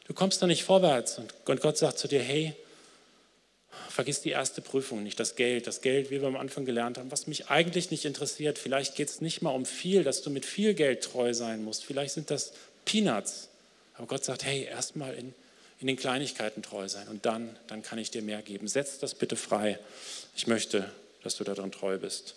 du 0.08 0.14
kommst 0.14 0.41
da 0.41 0.47
nicht 0.47 0.64
vorwärts. 0.64 1.20
Und 1.20 1.34
Gott 1.45 1.78
sagt 1.78 1.99
zu 1.99 2.08
dir, 2.08 2.22
hey, 2.22 2.56
vergiss 3.89 4.22
die 4.22 4.30
erste 4.30 4.62
Prüfung 4.62 5.03
nicht, 5.03 5.20
das 5.20 5.36
Geld. 5.36 5.68
Das 5.68 5.82
Geld, 5.82 6.12
wie 6.12 6.22
wir 6.22 6.28
am 6.28 6.38
Anfang 6.38 6.66
gelernt 6.66 6.97
haben, 6.97 7.12
was 7.12 7.28
mich 7.28 7.49
eigentlich 7.49 7.91
nicht 7.91 8.06
interessiert. 8.06 8.58
Vielleicht 8.58 8.95
geht 8.95 9.10
es 9.10 9.20
nicht 9.20 9.41
mal 9.41 9.51
um 9.51 9.66
viel, 9.66 10.03
dass 10.03 10.22
du 10.22 10.30
mit 10.30 10.45
viel 10.45 10.74
Geld 10.74 11.03
treu 11.03 11.34
sein 11.34 11.64
musst. 11.64 11.84
Vielleicht 11.84 12.14
sind 12.14 12.32
das 12.32 12.53
Peanuts. 12.86 13.49
Aber 13.98 14.08
Gott 14.08 14.26
sagt, 14.26 14.43
hey, 14.43 14.64
erstmal 14.64 15.14
in, 15.14 15.34
in 15.80 15.88
den 15.88 15.96
Kleinigkeiten 15.96 16.62
treu 16.62 16.88
sein 16.88 17.08
und 17.08 17.26
dann, 17.26 17.56
dann 17.68 17.82
kann 17.82 18.00
ich 18.00 18.12
dir 18.12 18.22
mehr 18.22 18.41
geben. 18.41 18.68
Setz 18.68 19.00
das 19.00 19.16
bitte 19.16 19.36
frei. 19.36 19.80
Ich 20.36 20.48
möchte, 20.48 20.89
dass 21.24 21.36
du 21.36 21.43
darin 21.43 21.72
treu 21.72 21.98
bist. 21.98 22.36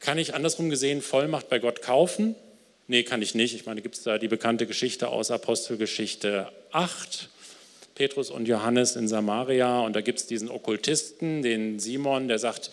Kann 0.00 0.18
ich 0.18 0.34
andersrum 0.34 0.70
gesehen 0.70 1.02
Vollmacht 1.02 1.48
bei 1.48 1.58
Gott 1.58 1.82
kaufen? 1.82 2.34
Nee, 2.86 3.02
kann 3.02 3.20
ich 3.20 3.34
nicht. 3.34 3.54
Ich 3.54 3.66
meine, 3.66 3.82
gibt 3.82 3.96
es 3.96 4.02
da 4.02 4.18
die 4.18 4.28
bekannte 4.28 4.66
Geschichte 4.66 5.08
aus 5.08 5.30
Apostelgeschichte 5.30 6.50
8, 6.72 7.28
Petrus 7.94 8.30
und 8.30 8.46
Johannes 8.46 8.96
in 8.96 9.08
Samaria 9.08 9.80
und 9.80 9.94
da 9.94 10.00
gibt 10.00 10.20
es 10.20 10.26
diesen 10.26 10.48
Okkultisten, 10.48 11.42
den 11.42 11.80
Simon, 11.80 12.28
der 12.28 12.38
sagt, 12.38 12.70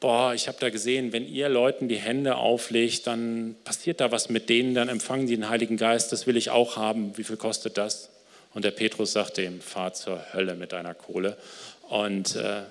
boah, 0.00 0.34
ich 0.34 0.48
habe 0.48 0.58
da 0.60 0.70
gesehen, 0.70 1.12
wenn 1.12 1.26
ihr 1.26 1.48
Leuten 1.48 1.88
die 1.88 1.96
Hände 1.96 2.36
auflegt, 2.36 3.06
dann 3.06 3.56
passiert 3.64 4.00
da 4.00 4.12
was 4.12 4.28
mit 4.28 4.48
denen, 4.48 4.74
dann 4.74 4.88
empfangen 4.88 5.26
die 5.26 5.34
den 5.34 5.48
Heiligen 5.48 5.76
Geist, 5.76 6.12
das 6.12 6.26
will 6.26 6.36
ich 6.36 6.50
auch 6.50 6.76
haben, 6.76 7.16
wie 7.16 7.24
viel 7.24 7.36
kostet 7.36 7.78
das? 7.78 8.10
Und 8.54 8.64
der 8.64 8.70
Petrus 8.70 9.12
sagte 9.12 9.42
ihm, 9.42 9.60
fahr 9.60 9.92
zur 9.94 10.32
Hölle 10.32 10.54
mit 10.54 10.72
deiner 10.72 10.94
Kohle. 10.94 11.36
Und 11.88 12.36
äh, 12.36 12.62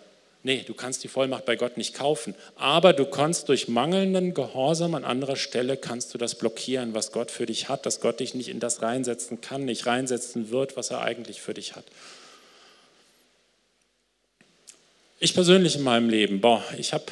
nee, 0.43 0.63
du 0.65 0.73
kannst 0.73 1.03
die 1.03 1.07
Vollmacht 1.07 1.45
bei 1.45 1.55
Gott 1.55 1.77
nicht 1.77 1.93
kaufen, 1.93 2.35
aber 2.55 2.93
du 2.93 3.05
kannst 3.05 3.49
durch 3.49 3.67
mangelnden 3.67 4.33
Gehorsam 4.33 4.95
an 4.95 5.03
anderer 5.03 5.35
Stelle, 5.35 5.75
kannst 5.75 6.13
du 6.13 6.17
das 6.17 6.35
blockieren, 6.35 6.93
was 6.93 7.11
Gott 7.11 7.31
für 7.31 7.45
dich 7.45 7.67
hat, 7.67 7.85
dass 7.85 7.99
Gott 7.99 8.19
dich 8.19 8.33
nicht 8.33 8.49
in 8.49 8.59
das 8.59 8.81
reinsetzen 8.81 9.41
kann, 9.41 9.65
nicht 9.65 9.85
reinsetzen 9.85 10.51
wird, 10.51 10.77
was 10.77 10.89
er 10.89 11.01
eigentlich 11.01 11.41
für 11.41 11.53
dich 11.53 11.75
hat. 11.75 11.85
Ich 15.23 15.33
persönlich 15.33 15.77
in 15.77 15.83
meinem 15.83 16.09
Leben, 16.09 16.41
boah, 16.41 16.61
ich 16.77 16.91
habe 16.91 17.05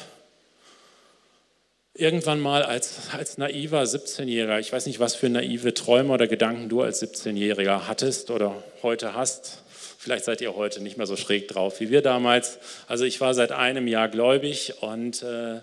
irgendwann 1.94 2.40
mal 2.40 2.62
als, 2.62 3.08
als 3.16 3.38
naiver 3.38 3.80
17-Jähriger, 3.84 4.58
ich 4.60 4.70
weiß 4.70 4.84
nicht, 4.84 5.00
was 5.00 5.14
für 5.14 5.30
naive 5.30 5.72
Träume 5.72 6.12
oder 6.12 6.26
Gedanken 6.26 6.68
du 6.68 6.82
als 6.82 7.02
17-Jähriger 7.02 7.88
hattest 7.88 8.30
oder 8.30 8.62
heute 8.82 9.14
hast. 9.14 9.62
Vielleicht 9.98 10.26
seid 10.26 10.42
ihr 10.42 10.54
heute 10.54 10.82
nicht 10.82 10.98
mehr 10.98 11.06
so 11.06 11.16
schräg 11.16 11.48
drauf 11.48 11.80
wie 11.80 11.88
wir 11.88 12.02
damals. 12.02 12.58
Also 12.86 13.06
ich 13.06 13.18
war 13.22 13.32
seit 13.32 13.50
einem 13.50 13.88
Jahr 13.88 14.10
gläubig 14.10 14.74
und 14.82 15.22
äh, 15.22 15.60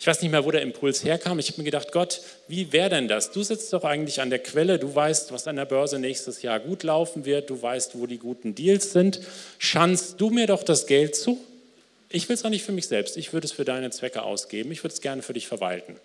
ich 0.00 0.08
weiß 0.08 0.22
nicht 0.22 0.32
mehr, 0.32 0.44
wo 0.44 0.50
der 0.50 0.62
Impuls 0.62 1.04
herkam. 1.04 1.38
Ich 1.38 1.50
habe 1.50 1.60
mir 1.60 1.66
gedacht, 1.66 1.92
Gott, 1.92 2.20
wie 2.48 2.72
wäre 2.72 2.90
denn 2.90 3.06
das? 3.06 3.30
Du 3.30 3.44
sitzt 3.44 3.72
doch 3.72 3.84
eigentlich 3.84 4.20
an 4.20 4.30
der 4.30 4.40
Quelle, 4.40 4.80
du 4.80 4.92
weißt, 4.92 5.30
was 5.30 5.46
an 5.46 5.54
der 5.54 5.66
Börse 5.66 6.00
nächstes 6.00 6.42
Jahr 6.42 6.58
gut 6.58 6.82
laufen 6.82 7.24
wird, 7.26 7.48
du 7.48 7.62
weißt, 7.62 7.96
wo 7.96 8.08
die 8.08 8.18
guten 8.18 8.56
Deals 8.56 8.90
sind. 8.90 9.20
Schanzt 9.60 10.20
du 10.20 10.30
mir 10.30 10.48
doch 10.48 10.64
das 10.64 10.88
Geld 10.88 11.14
zu? 11.14 11.38
Ich 12.16 12.28
will 12.28 12.34
es 12.34 12.44
auch 12.44 12.50
nicht 12.50 12.64
für 12.64 12.72
mich 12.72 12.88
selbst, 12.88 13.16
ich 13.16 13.32
würde 13.32 13.46
es 13.46 13.52
für 13.52 13.64
deine 13.64 13.90
Zwecke 13.90 14.22
ausgeben, 14.22 14.72
ich 14.72 14.82
würde 14.82 14.94
es 14.94 15.00
gerne 15.00 15.22
für 15.22 15.32
dich 15.32 15.46
verwalten. 15.46 15.96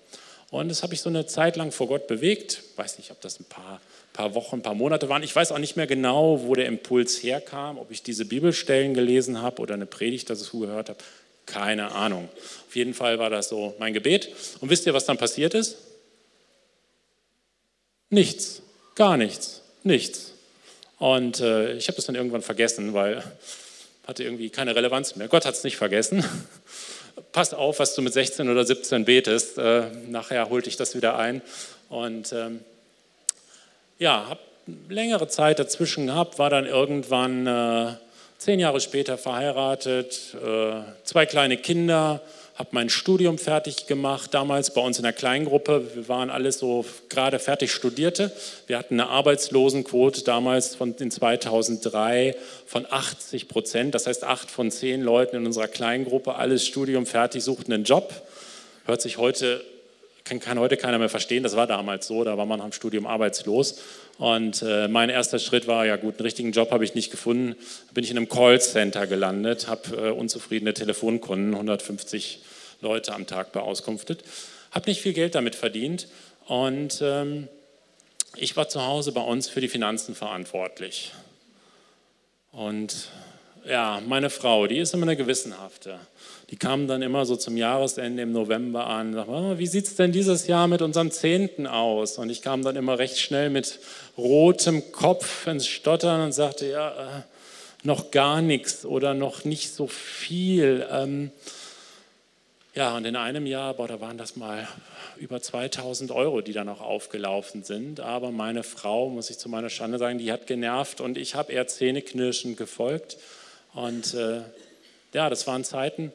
Und 0.50 0.68
das 0.68 0.84
habe 0.84 0.94
ich 0.94 1.00
so 1.00 1.08
eine 1.08 1.26
Zeit 1.26 1.56
lang 1.56 1.72
vor 1.72 1.88
Gott 1.88 2.08
bewegt. 2.08 2.62
Weiß 2.76 2.98
nicht, 2.98 3.10
ob 3.12 3.22
das 3.22 3.40
ein 3.40 3.46
paar, 3.46 3.80
paar 4.12 4.36
Wochen, 4.36 4.58
ein 4.58 4.62
paar 4.62 4.76
Monate 4.76 5.08
waren. 5.08 5.24
Ich 5.24 5.34
weiß 5.34 5.54
auch 5.54 5.60
nicht 5.60 5.78
mehr 5.78 5.88
genau, 5.88 6.44
wo 6.44 6.56
der 6.56 6.66
Impuls 6.66 7.24
herkam, 7.24 7.78
ob 7.78 7.90
ich 7.90 8.04
diese 8.04 8.26
Bibelstellen 8.26 8.94
gelesen 8.94 9.42
habe 9.42 9.62
oder 9.62 9.76
eine 9.76 9.86
Predigt 9.86 10.30
dazu 10.30 10.60
gehört 10.60 10.90
habe. 10.90 11.00
Keine 11.46 11.94
Ahnung. 11.94 12.28
Auf 12.68 12.76
jeden 12.76 12.94
Fall 12.94 13.18
war 13.18 13.30
das 13.30 13.48
so 13.48 13.76
mein 13.80 13.94
Gebet. 13.94 14.30
Und 14.60 14.70
wisst 14.70 14.86
ihr, 14.86 14.94
was 14.94 15.06
dann 15.06 15.18
passiert 15.18 15.54
ist? 15.54 15.78
Nichts. 18.10 18.62
Gar 18.96 19.16
nichts, 19.16 19.62
nichts. 19.84 20.34
Und 21.00 21.40
äh, 21.40 21.74
ich 21.78 21.88
habe 21.88 21.96
das 21.96 22.06
dann 22.06 22.16
irgendwann 22.16 22.42
vergessen, 22.42 22.94
weil 22.94 23.24
hatte 24.12 24.26
irgendwie 24.26 24.50
keine 24.50 24.76
Relevanz 24.76 25.16
mehr. 25.16 25.30
Gott 25.30 25.46
hat 25.46 25.54
es 25.54 25.64
nicht 25.64 25.78
vergessen. 25.78 26.26
Pass 27.32 27.54
auf, 27.54 27.80
was 27.80 27.96
du 27.96 28.02
mit 28.02 28.12
16 28.12 28.50
oder 28.50 28.66
17 28.66 29.06
betest. 29.06 29.58
Äh, 29.58 29.84
nachher 30.10 30.50
holte 30.50 30.68
ich 30.68 30.76
das 30.76 30.98
wieder 30.98 31.18
ein. 31.18 31.42
Und 31.88 32.34
ähm, 32.34 32.60
ja, 34.00 34.28
habe 34.28 34.42
längere 34.90 35.30
Zeit 35.30 35.60
dazwischen 35.60 36.08
gehabt, 36.08 36.40
war 36.40 36.50
dann 36.50 36.66
irgendwann 36.66 37.48
äh, 37.48 37.94
zehn 38.38 38.60
Jahre 38.60 38.82
später 38.82 39.18
verheiratet, 39.18 40.36
äh, 40.46 40.82
zwei 41.06 41.26
kleine 41.26 41.56
Kinder, 41.56 42.20
habe 42.56 42.70
mein 42.72 42.90
Studium 42.90 43.38
fertig 43.38 43.88
gemacht, 43.88 44.34
damals 44.34 44.74
bei 44.74 44.82
uns 44.82 44.98
in 44.98 45.04
der 45.04 45.14
Kleingruppe. 45.14 45.96
Wir 45.96 46.08
waren 46.10 46.30
alles 46.30 46.60
so 46.60 46.86
gerade 47.10 47.40
fertig 47.40 47.72
Studierte. 47.72 48.32
Wir 48.68 48.78
hatten 48.78 49.00
eine 49.00 49.10
Arbeitslosenquote 49.10 50.24
damals 50.24 50.76
von 50.76 50.94
in 50.96 51.12
2003 51.12 52.36
von 52.66 52.86
80 52.90 53.48
Prozent. 53.48 53.96
Das 53.96 54.08
heißt, 54.08 54.24
acht 54.24 54.52
von 54.52 54.70
zehn 54.70 55.02
Leuten 55.02 55.38
in 55.38 55.46
unserer 55.46 55.68
Kleingruppe, 55.68 56.36
alles 56.36 56.68
Studium 56.68 57.06
fertig, 57.06 57.44
suchten 57.44 57.72
einen 57.74 57.86
Job. 57.86 58.14
Hört 58.86 59.02
sich 59.02 59.18
heute, 59.18 59.64
kann, 60.26 60.40
kann 60.40 60.60
heute 60.60 60.76
keiner 60.76 61.00
mehr 61.00 61.10
verstehen. 61.10 61.44
Das 61.44 61.56
war 61.56 61.68
damals 61.68 62.08
so, 62.08 62.24
da 62.24 62.38
war 62.38 62.46
man 62.46 62.60
am 62.60 62.74
Studium 62.74 63.08
arbeitslos. 63.08 63.80
Und 64.22 64.62
äh, 64.62 64.88
mein 64.88 65.10
erster 65.10 65.40
Schritt 65.40 65.66
war, 65.66 65.84
ja 65.88 65.96
gut, 65.96 66.20
einen 66.20 66.26
richtigen 66.26 66.52
Job 66.52 66.70
habe 66.70 66.84
ich 66.84 66.94
nicht 66.94 67.10
gefunden. 67.10 67.56
Bin 67.92 68.04
ich 68.04 68.12
in 68.12 68.18
einem 68.18 68.30
Callcenter 68.30 69.08
gelandet, 69.08 69.68
habe 69.68 70.10
äh, 70.10 70.12
unzufriedene 70.12 70.76
Telefonkunden, 70.76 71.56
150 71.56 72.40
Leute 72.82 73.16
am 73.16 73.26
Tag 73.26 73.52
beauskunftet, 73.52 74.24
habe 74.70 74.92
nicht 74.92 75.02
viel 75.02 75.14
Geld 75.14 75.34
damit 75.34 75.56
verdient 75.56 76.08
und 76.46 77.02
ähm, 77.02 77.48
ich 78.36 78.56
war 78.56 78.70
zu 78.70 78.86
Hause 78.86 79.12
bei 79.12 79.22
uns 79.22 79.50
für 79.50 79.60
die 79.60 79.68
Finanzen 79.68 80.14
verantwortlich. 80.14 81.14
Und 82.52 83.08
ja, 83.66 84.04
meine 84.06 84.30
Frau, 84.30 84.68
die 84.68 84.78
ist 84.78 84.94
immer 84.94 85.08
eine 85.08 85.18
gewissenhafte. 85.18 85.98
Die 86.52 86.58
kam 86.58 86.86
dann 86.88 87.02
immer 87.02 87.26
so 87.26 87.38
zum 87.38 87.56
Jahresende 87.56 88.24
im 88.24 88.34
November 88.34 88.86
an 88.86 89.08
und 89.08 89.14
sagte, 89.14 89.32
oh, 89.32 89.58
wie 89.58 89.68
sieht 89.68 89.86
es 89.86 89.96
denn 89.96 90.12
dieses 90.12 90.48
Jahr 90.48 90.68
mit 90.68 90.82
unserem 90.82 91.10
Zehnten 91.10 91.66
aus? 91.66 92.18
Und 92.18 92.30
ich 92.30 92.42
kam 92.42 92.62
dann 92.62 92.76
immer 92.76 93.00
recht 93.00 93.20
schnell 93.20 93.50
mit 93.50 93.80
rotem 94.18 94.92
Kopf 94.92 95.48
ins 95.48 95.66
Stottern 95.66 96.22
und 96.22 96.34
sagte, 96.34 96.70
ja, 96.70 96.90
äh, 96.90 97.22
noch 97.84 98.12
gar 98.12 98.42
nichts 98.42 98.86
oder 98.86 99.14
noch 99.14 99.46
nicht 99.46 99.74
so 99.74 99.88
viel. 99.88 100.86
Ähm, 100.92 101.32
ja, 102.76 102.98
und 102.98 103.06
in 103.06 103.16
einem 103.16 103.46
Jahr, 103.46 103.74
boah, 103.74 103.88
da 103.88 104.02
waren 104.02 104.18
das 104.18 104.36
mal 104.36 104.68
über 105.18 105.42
2000 105.42 106.12
Euro, 106.12 106.42
die 106.42 106.52
da 106.52 106.66
noch 106.66 106.82
aufgelaufen 106.82 107.64
sind. 107.64 108.02
Aber 108.02 108.32
meine 108.32 108.64
Frau, 108.64 109.10
muss 109.10 109.30
ich 109.30 109.38
zu 109.38 109.48
meiner 109.48 109.70
Schande 109.70 109.98
sagen, 109.98 110.18
die 110.18 110.34
hat 110.34 110.48
genervt 110.48 111.00
und 111.00 111.18
ich 111.18 111.36
habe 111.36 111.54
eher 111.54 111.68
zähneknirschend 111.68 112.58
gefolgt. 112.58 113.18
Und 113.74 114.14
äh, 114.16 114.42
ja, 115.14 115.30
das 115.30 115.48
waren 115.48 115.64
Zeiten, 115.64 116.12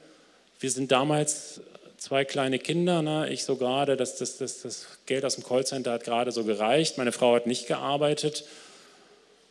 wir 0.60 0.70
sind 0.70 0.92
damals 0.92 1.60
zwei 1.98 2.24
kleine 2.24 2.58
Kinder, 2.58 3.02
ne? 3.02 3.28
ich 3.30 3.44
so 3.44 3.56
gerade, 3.56 3.96
das, 3.96 4.16
das, 4.16 4.38
das, 4.38 4.62
das 4.62 4.86
Geld 5.06 5.24
aus 5.24 5.36
dem 5.36 5.44
Callcenter 5.44 5.92
hat 5.92 6.04
gerade 6.04 6.32
so 6.32 6.44
gereicht, 6.44 6.98
meine 6.98 7.12
Frau 7.12 7.34
hat 7.34 7.46
nicht 7.46 7.66
gearbeitet. 7.66 8.44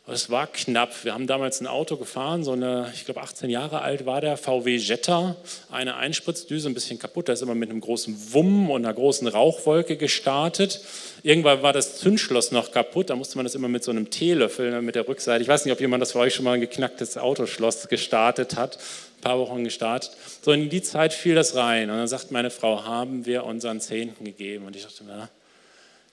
Es 0.08 0.30
war 0.30 0.46
knapp. 0.46 1.04
Wir 1.04 1.14
haben 1.14 1.26
damals 1.26 1.60
ein 1.60 1.66
Auto 1.66 1.96
gefahren, 1.96 2.44
so 2.44 2.52
eine, 2.52 2.92
ich 2.94 3.06
glaube 3.06 3.22
18 3.22 3.50
Jahre 3.50 3.80
alt 3.80 4.06
war 4.06 4.20
der, 4.20 4.36
VW 4.36 4.76
Jetta, 4.76 5.34
eine 5.68 5.96
Einspritzdüse, 5.96 6.68
ein 6.68 6.74
bisschen 6.74 7.00
kaputt. 7.00 7.28
Da 7.28 7.32
ist 7.32 7.42
immer 7.42 7.56
mit 7.56 7.70
einem 7.70 7.80
großen 7.80 8.32
Wumm 8.32 8.70
und 8.70 8.84
einer 8.84 8.94
großen 8.94 9.26
Rauchwolke 9.26 9.96
gestartet. 9.96 10.80
Irgendwann 11.24 11.62
war 11.62 11.72
das 11.72 11.96
Zündschloss 11.96 12.52
noch 12.52 12.70
kaputt, 12.70 13.10
da 13.10 13.16
musste 13.16 13.36
man 13.36 13.46
das 13.46 13.56
immer 13.56 13.66
mit 13.66 13.82
so 13.82 13.90
einem 13.90 14.08
Teelöffel 14.08 14.70
ne, 14.70 14.80
mit 14.80 14.94
der 14.94 15.08
Rückseite. 15.08 15.42
Ich 15.42 15.48
weiß 15.48 15.64
nicht, 15.64 15.72
ob 15.72 15.80
jemand 15.80 16.00
das 16.02 16.12
für 16.12 16.20
euch 16.20 16.36
schon 16.36 16.44
mal 16.44 16.52
ein 16.52 16.60
geknacktes 16.60 17.18
Autoschloss 17.18 17.88
gestartet 17.88 18.56
hat. 18.56 18.76
Ein 18.76 19.20
paar 19.22 19.38
Wochen 19.40 19.64
gestartet. 19.64 20.12
So 20.40 20.52
in 20.52 20.70
die 20.70 20.82
Zeit 20.82 21.14
fiel 21.14 21.34
das 21.34 21.56
rein. 21.56 21.90
Und 21.90 21.96
dann 21.96 22.06
sagt 22.06 22.30
meine 22.30 22.50
Frau, 22.50 22.84
haben 22.84 23.26
wir 23.26 23.42
unseren 23.42 23.80
Zehnten 23.80 24.24
gegeben. 24.24 24.66
Und 24.66 24.76
ich 24.76 24.84
dachte, 24.84 25.02
na, 25.04 25.28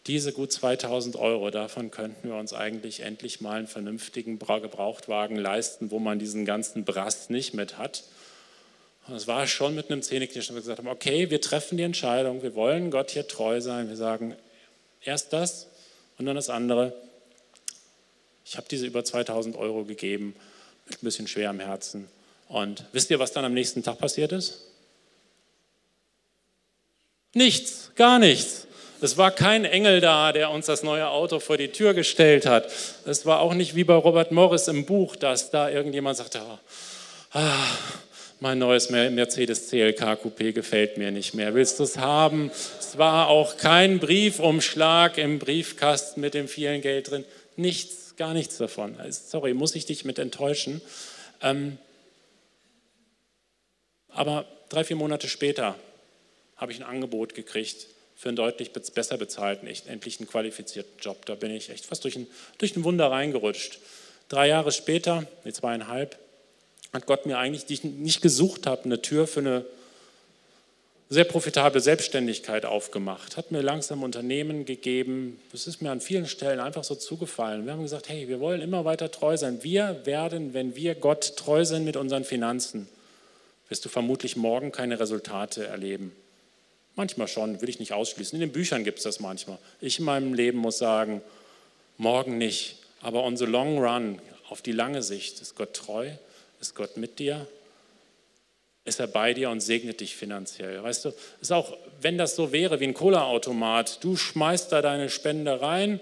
diese 0.07 0.33
gut 0.33 0.51
2000 0.51 1.15
Euro, 1.15 1.49
davon 1.49 1.89
könnten 1.89 2.27
wir 2.27 2.35
uns 2.35 2.53
eigentlich 2.53 3.01
endlich 3.01 3.39
mal 3.39 3.59
einen 3.59 3.67
vernünftigen 3.67 4.37
Gebrauchtwagen 4.37 5.37
leisten, 5.37 5.91
wo 5.91 5.99
man 5.99 6.19
diesen 6.19 6.45
ganzen 6.45 6.83
Brast 6.83 7.29
nicht 7.29 7.53
mit 7.53 7.77
hat. 7.77 8.03
Und 9.07 9.15
es 9.15 9.27
war 9.27 9.47
schon 9.47 9.75
mit 9.75 9.89
einem 9.89 10.01
Zähneknirschen, 10.01 10.53
wo 10.53 10.57
wir 10.57 10.61
gesagt 10.61 10.79
haben, 10.79 10.87
okay, 10.87 11.29
wir 11.29 11.41
treffen 11.41 11.77
die 11.77 11.83
Entscheidung, 11.83 12.41
wir 12.43 12.55
wollen 12.55 12.91
Gott 12.91 13.11
hier 13.11 13.27
treu 13.27 13.61
sein. 13.61 13.89
Wir 13.89 13.97
sagen 13.97 14.35
erst 15.01 15.31
das 15.33 15.67
und 16.17 16.25
dann 16.25 16.35
das 16.35 16.49
andere. 16.49 16.93
Ich 18.45 18.57
habe 18.57 18.67
diese 18.69 18.85
über 18.85 19.03
2000 19.03 19.55
Euro 19.55 19.85
gegeben, 19.85 20.35
mit 20.85 21.01
ein 21.01 21.05
bisschen 21.05 21.27
schwer 21.27 21.49
am 21.49 21.59
Herzen. 21.59 22.09
Und 22.49 22.85
wisst 22.91 23.09
ihr, 23.09 23.19
was 23.19 23.31
dann 23.31 23.45
am 23.45 23.53
nächsten 23.53 23.83
Tag 23.83 23.99
passiert 23.99 24.31
ist? 24.33 24.65
Nichts, 27.33 27.91
gar 27.95 28.19
nichts. 28.19 28.67
Es 29.03 29.17
war 29.17 29.31
kein 29.31 29.65
Engel 29.65 29.99
da, 29.99 30.31
der 30.31 30.49
uns 30.49 30.67
das 30.67 30.81
neue 30.81 31.09
Auto 31.09 31.41
vor 31.41 31.57
die 31.57 31.67
Tür 31.67 31.93
gestellt 31.93 32.45
hat. 32.45 32.71
Es 33.05 33.25
war 33.25 33.41
auch 33.41 33.53
nicht 33.53 33.75
wie 33.75 33.83
bei 33.83 33.95
Robert 33.95 34.31
Morris 34.31 34.69
im 34.69 34.85
Buch, 34.85 35.17
dass 35.17 35.51
da 35.51 35.69
irgendjemand 35.69 36.15
sagte, 36.15 36.41
oh, 36.41 36.57
ah, 37.31 37.67
mein 38.39 38.59
neues 38.59 38.89
Mercedes 38.89 39.67
CLK 39.67 40.03
Coupé 40.23 40.53
gefällt 40.53 40.97
mir 40.97 41.11
nicht 41.11 41.33
mehr. 41.33 41.53
Willst 41.53 41.79
du 41.79 41.83
es 41.83 41.97
haben? 41.97 42.49
Es 42.79 42.97
war 42.97 43.27
auch 43.27 43.57
kein 43.57 43.99
Briefumschlag 43.99 45.17
im 45.17 45.37
Briefkasten 45.37 46.21
mit 46.21 46.33
dem 46.33 46.47
vielen 46.47 46.79
Geld 46.79 47.11
drin. 47.11 47.25
Nichts, 47.57 48.15
gar 48.15 48.33
nichts 48.33 48.55
davon. 48.55 48.95
Sorry, 49.09 49.53
muss 49.53 49.75
ich 49.75 49.85
dich 49.85 50.05
mit 50.05 50.17
enttäuschen. 50.17 50.79
Ähm, 51.41 51.77
aber 54.07 54.45
drei, 54.69 54.85
vier 54.85 54.95
Monate 54.95 55.27
später 55.27 55.75
habe 56.55 56.71
ich 56.71 56.79
ein 56.79 56.87
Angebot 56.87 57.35
gekriegt 57.35 57.87
für 58.24 58.30
einen 58.30 58.38
deutlich 58.38 58.71
besser 58.71 59.17
bezahlten, 59.17 59.67
echt 59.67 59.88
endlich 59.88 60.17
einen 60.17 60.30
qualifizierten 60.30 60.93
Job. 61.01 61.26
Da 61.26 61.36
bin 61.36 61.51
ich 61.51 61.69
echt 61.69 61.86
fast 61.86 62.05
durch 62.05 62.15
ein, 62.15 62.26
durch 62.57 62.74
ein 62.74 62.86
Wunder 62.86 63.11
reingerutscht. 63.11 63.80
Drei 64.30 64.47
Jahre 64.47 64.71
später, 64.71 65.28
nee, 65.43 65.51
zweieinhalb, 65.51 66.17
hat 66.93 67.05
Gott 67.05 67.26
mir 67.26 67.38
eigentlich, 67.38 67.65
die 67.65 67.74
ich 67.74 67.84
nicht 67.84 68.21
gesucht 68.21 68.65
habe, 68.65 68.86
eine 68.86 69.01
Tür 69.01 69.28
für 69.28 69.41
eine 69.41 69.65
sehr 71.09 71.26
profitable 71.26 71.82
Selbstständigkeit 71.82 72.63
aufgemacht, 72.63 73.36
hat 73.36 73.51
mir 73.51 73.61
langsam 73.61 74.03
Unternehmen 74.03 74.63
gegeben. 74.63 75.38
Das 75.51 75.67
ist 75.67 75.82
mir 75.82 75.91
an 75.91 75.99
vielen 75.99 76.26
Stellen 76.26 76.61
einfach 76.61 76.86
so 76.86 76.95
zugefallen. 76.95 77.65
Wir 77.65 77.74
haben 77.74 77.84
gesagt, 77.84 78.07
hey, 78.07 78.30
wir 78.30 78.39
wollen 78.39 78.61
immer 78.61 78.86
weiter 78.86 79.11
treu 79.11 79.36
sein. 79.36 79.63
Wir 79.63 80.05
werden, 80.05 80.53
wenn 80.53 80.78
wir 80.78 80.95
Gott 80.95 81.36
treu 81.36 81.65
sind 81.65 81.84
mit 81.84 81.97
unseren 81.97 82.24
Finanzen, 82.24 82.88
wirst 83.67 83.84
du 83.84 83.89
vermutlich 83.89 84.38
morgen 84.38 84.71
keine 84.71 84.97
Resultate 85.01 85.67
erleben. 85.67 86.15
Manchmal 86.95 87.27
schon, 87.27 87.61
will 87.61 87.69
ich 87.69 87.79
nicht 87.79 87.93
ausschließen. 87.93 88.35
In 88.35 88.41
den 88.41 88.51
Büchern 88.51 88.83
gibt 88.83 88.99
es 88.99 89.03
das 89.03 89.19
manchmal. 89.19 89.57
Ich 89.81 89.99
in 89.99 90.05
meinem 90.05 90.33
Leben 90.33 90.59
muss 90.59 90.77
sagen, 90.77 91.21
morgen 91.97 92.37
nicht. 92.37 92.77
Aber 93.01 93.23
on 93.23 93.35
the 93.35 93.45
long 93.45 93.79
run, 93.79 94.19
auf 94.49 94.61
die 94.61 94.71
lange 94.71 95.01
Sicht, 95.01 95.41
ist 95.41 95.55
Gott 95.55 95.73
treu, 95.73 96.09
ist 96.61 96.75
Gott 96.75 96.97
mit 96.97 97.19
dir, 97.19 97.47
ist 98.85 98.99
er 98.99 99.07
bei 99.07 99.33
dir 99.33 99.49
und 99.49 99.61
segnet 99.61 100.01
dich 100.01 100.15
finanziell. 100.15 100.83
Weißt 100.83 101.05
du, 101.05 101.13
ist 101.41 101.51
auch, 101.51 101.75
wenn 102.01 102.17
das 102.17 102.35
so 102.35 102.51
wäre 102.51 102.79
wie 102.79 102.85
ein 102.85 102.93
Cola-Automat, 102.93 104.03
du 104.03 104.15
schmeißt 104.15 104.71
da 104.71 104.81
deine 104.81 105.09
Spende 105.09 105.61
rein 105.61 105.99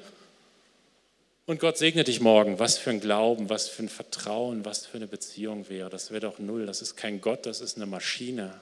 und 1.45 1.59
Gott 1.59 1.77
segnet 1.77 2.07
dich 2.07 2.21
morgen. 2.21 2.59
Was 2.59 2.77
für 2.77 2.89
ein 2.89 2.99
Glauben, 2.99 3.49
was 3.49 3.67
für 3.69 3.83
ein 3.83 3.89
Vertrauen, 3.89 4.65
was 4.65 4.85
für 4.85 4.97
eine 4.97 5.07
Beziehung 5.07 5.69
wäre. 5.69 5.89
Das 5.89 6.11
wäre 6.11 6.21
doch 6.21 6.39
null. 6.39 6.65
Das 6.65 6.81
ist 6.81 6.95
kein 6.95 7.21
Gott, 7.21 7.45
das 7.45 7.61
ist 7.61 7.77
eine 7.77 7.85
Maschine. 7.85 8.59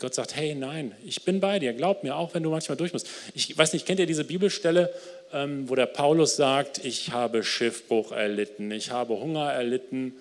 Gott 0.00 0.14
sagt, 0.14 0.34
hey, 0.34 0.54
nein, 0.54 0.92
ich 1.06 1.24
bin 1.24 1.38
bei 1.38 1.60
dir, 1.60 1.72
glaub 1.72 2.02
mir, 2.02 2.16
auch 2.16 2.34
wenn 2.34 2.42
du 2.42 2.50
manchmal 2.50 2.76
durch 2.76 2.92
musst. 2.92 3.08
Ich 3.34 3.56
weiß 3.56 3.72
nicht, 3.72 3.86
kennt 3.86 4.00
ihr 4.00 4.06
diese 4.06 4.24
Bibelstelle, 4.24 4.92
ähm, 5.32 5.68
wo 5.68 5.76
der 5.76 5.86
Paulus 5.86 6.34
sagt, 6.34 6.84
ich 6.84 7.12
habe 7.12 7.44
Schiffbruch 7.44 8.10
erlitten, 8.10 8.70
ich 8.72 8.90
habe 8.90 9.14
Hunger 9.14 9.52
erlitten. 9.52 10.14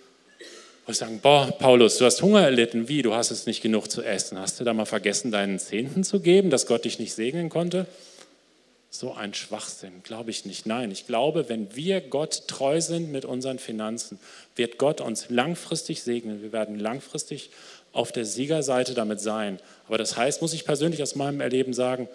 Und 0.85 0.97
sagen, 0.97 1.21
boah, 1.21 1.49
Paulus, 1.57 1.97
du 1.97 2.03
hast 2.03 2.21
Hunger 2.21 2.41
erlitten, 2.41 2.89
wie, 2.89 3.01
du 3.03 3.13
hast 3.13 3.31
es 3.31 3.45
nicht 3.45 3.61
genug 3.61 3.89
zu 3.89 4.03
essen. 4.03 4.37
Hast 4.37 4.59
du 4.59 4.65
da 4.65 4.73
mal 4.73 4.85
vergessen, 4.85 5.31
deinen 5.31 5.57
Zehnten 5.57 6.03
zu 6.03 6.19
geben, 6.19 6.49
dass 6.49 6.67
Gott 6.67 6.83
dich 6.83 6.99
nicht 6.99 7.13
segnen 7.13 7.47
konnte? 7.47 7.87
So 8.89 9.13
ein 9.13 9.33
Schwachsinn, 9.33 10.03
glaube 10.03 10.29
ich 10.29 10.45
nicht. 10.45 10.65
Nein, 10.65 10.91
ich 10.91 11.07
glaube, 11.07 11.47
wenn 11.47 11.73
wir 11.73 12.01
Gott 12.01 12.49
treu 12.49 12.81
sind 12.81 13.13
mit 13.13 13.23
unseren 13.23 13.59
Finanzen, 13.59 14.19
wird 14.57 14.77
Gott 14.77 14.99
uns 14.99 15.29
langfristig 15.29 16.03
segnen. 16.03 16.43
Wir 16.43 16.51
werden 16.51 16.77
langfristig 16.77 17.51
auf 17.93 18.11
der 18.11 18.25
Siegerseite 18.25 18.93
damit 18.93 19.21
sein. 19.21 19.59
Aber 19.87 19.97
das 19.97 20.17
heißt, 20.17 20.41
muss 20.41 20.53
ich 20.53 20.65
persönlich 20.65 21.01
aus 21.01 21.15
meinem 21.15 21.39
Erleben 21.39 21.73
sagen, 21.73 22.09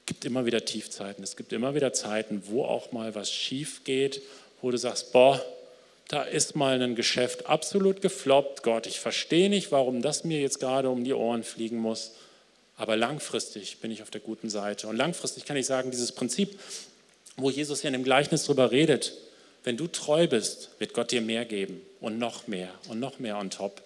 es 0.00 0.06
gibt 0.06 0.24
immer 0.26 0.44
wieder 0.44 0.64
Tiefzeiten. 0.64 1.24
Es 1.24 1.36
gibt 1.36 1.52
immer 1.52 1.74
wieder 1.74 1.94
Zeiten, 1.94 2.42
wo 2.46 2.64
auch 2.64 2.92
mal 2.92 3.14
was 3.14 3.32
schief 3.32 3.84
geht, 3.84 4.20
wo 4.60 4.70
du 4.70 4.76
sagst, 4.76 5.12
boah, 5.12 5.42
da 6.08 6.22
ist 6.22 6.56
mal 6.56 6.82
ein 6.82 6.94
Geschäft 6.94 7.46
absolut 7.46 8.02
gefloppt. 8.02 8.62
Gott, 8.62 8.86
ich 8.86 9.00
verstehe 9.00 9.48
nicht, 9.48 9.72
warum 9.72 10.02
das 10.02 10.24
mir 10.24 10.40
jetzt 10.40 10.60
gerade 10.60 10.90
um 10.90 11.04
die 11.04 11.14
Ohren 11.14 11.42
fliegen 11.42 11.78
muss. 11.78 12.12
Aber 12.76 12.96
langfristig 12.96 13.78
bin 13.78 13.90
ich 13.90 14.02
auf 14.02 14.10
der 14.10 14.20
guten 14.20 14.50
Seite. 14.50 14.88
Und 14.88 14.96
langfristig 14.96 15.44
kann 15.44 15.56
ich 15.56 15.64
sagen, 15.64 15.90
dieses 15.90 16.12
Prinzip, 16.12 16.58
wo 17.36 17.48
Jesus 17.48 17.82
ja 17.82 17.88
in 17.88 17.94
dem 17.94 18.04
Gleichnis 18.04 18.44
darüber 18.44 18.70
redet, 18.70 19.14
wenn 19.62 19.76
du 19.76 19.86
treu 19.86 20.26
bist, 20.26 20.70
wird 20.78 20.92
Gott 20.92 21.12
dir 21.12 21.22
mehr 21.22 21.46
geben 21.46 21.80
und 22.00 22.18
noch 22.18 22.46
mehr 22.46 22.68
und 22.88 23.00
noch 23.00 23.18
mehr 23.18 23.38
on 23.38 23.48
top. 23.48 23.80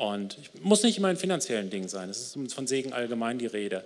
Und 0.00 0.38
muss 0.64 0.82
nicht 0.82 0.96
immer 0.96 1.08
ein 1.08 1.18
finanziellen 1.18 1.68
Ding 1.68 1.86
sein, 1.86 2.08
es 2.08 2.34
ist 2.34 2.54
von 2.54 2.66
Segen 2.66 2.94
allgemein 2.94 3.38
die 3.38 3.44
Rede. 3.44 3.84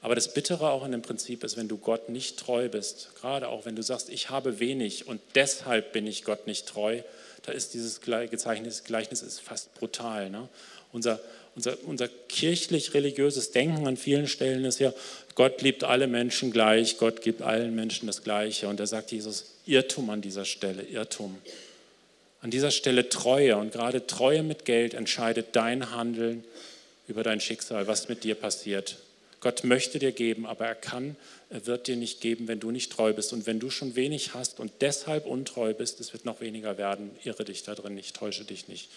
Aber 0.00 0.16
das 0.16 0.34
Bittere 0.34 0.68
auch 0.70 0.84
in 0.84 0.90
dem 0.90 1.02
Prinzip 1.02 1.44
ist, 1.44 1.56
wenn 1.56 1.68
du 1.68 1.76
Gott 1.76 2.08
nicht 2.08 2.36
treu 2.36 2.68
bist, 2.68 3.10
gerade 3.20 3.46
auch 3.46 3.64
wenn 3.64 3.76
du 3.76 3.82
sagst, 3.84 4.10
ich 4.10 4.28
habe 4.28 4.58
wenig 4.58 5.06
und 5.06 5.20
deshalb 5.36 5.92
bin 5.92 6.04
ich 6.08 6.24
Gott 6.24 6.48
nicht 6.48 6.66
treu, 6.66 7.02
da 7.42 7.52
ist 7.52 7.74
dieses 7.74 8.00
Gleichnis, 8.00 8.82
Gleichnis 8.82 9.22
ist 9.22 9.40
fast 9.40 9.72
brutal. 9.74 10.30
Ne? 10.30 10.48
Unser, 10.90 11.20
unser, 11.54 11.76
unser 11.86 12.08
kirchlich-religiöses 12.08 13.52
Denken 13.52 13.86
an 13.86 13.96
vielen 13.96 14.26
Stellen 14.26 14.64
ist 14.64 14.80
ja, 14.80 14.92
Gott 15.36 15.62
liebt 15.62 15.84
alle 15.84 16.08
Menschen 16.08 16.50
gleich, 16.50 16.98
Gott 16.98 17.22
gibt 17.22 17.40
allen 17.40 17.72
Menschen 17.72 18.08
das 18.08 18.24
Gleiche. 18.24 18.66
Und 18.66 18.80
da 18.80 18.86
sagt 18.86 19.12
Jesus, 19.12 19.44
Irrtum 19.64 20.10
an 20.10 20.22
dieser 20.22 20.44
Stelle, 20.44 20.82
Irrtum. 20.82 21.38
An 22.42 22.50
dieser 22.50 22.72
Stelle 22.72 23.08
Treue 23.08 23.56
und 23.56 23.72
gerade 23.72 24.06
Treue 24.08 24.42
mit 24.42 24.64
Geld 24.64 24.94
entscheidet 24.94 25.54
dein 25.54 25.92
Handeln 25.92 26.44
über 27.06 27.22
dein 27.22 27.40
Schicksal, 27.40 27.86
was 27.86 28.08
mit 28.08 28.24
dir 28.24 28.34
passiert. 28.34 28.98
Gott 29.38 29.62
möchte 29.62 30.00
dir 30.00 30.10
geben, 30.10 30.44
aber 30.44 30.66
er 30.66 30.74
kann, 30.74 31.16
er 31.50 31.66
wird 31.66 31.86
dir 31.86 31.96
nicht 31.96 32.20
geben, 32.20 32.48
wenn 32.48 32.58
du 32.58 32.72
nicht 32.72 32.90
treu 32.90 33.12
bist. 33.12 33.32
Und 33.32 33.46
wenn 33.46 33.60
du 33.60 33.70
schon 33.70 33.94
wenig 33.94 34.34
hast 34.34 34.58
und 34.58 34.72
deshalb 34.80 35.26
untreu 35.26 35.72
bist, 35.72 36.00
es 36.00 36.12
wird 36.12 36.24
noch 36.24 36.40
weniger 36.40 36.78
werden. 36.78 37.10
Irre 37.22 37.44
dich 37.44 37.62
da 37.62 37.76
drin 37.76 37.94
nicht, 37.94 38.16
täusche 38.16 38.44
dich 38.44 38.66
nicht. 38.66 38.88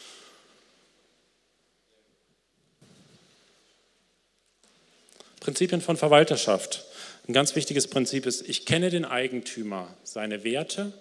Prinzipien 5.40 5.82
von 5.82 5.98
Verwalterschaft. 5.98 6.86
Ein 7.28 7.34
ganz 7.34 7.56
wichtiges 7.56 7.88
Prinzip 7.88 8.26
ist, 8.26 8.48
ich 8.50 8.66
kenne 8.66 8.90
den 8.90 9.06
Eigentümer, 9.06 9.96
seine 10.04 10.44
Werte, 10.44 10.94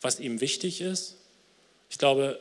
was 0.00 0.18
ihm 0.18 0.40
wichtig 0.40 0.80
ist. 0.80 1.14
Ich 1.90 1.98
glaube, 1.98 2.38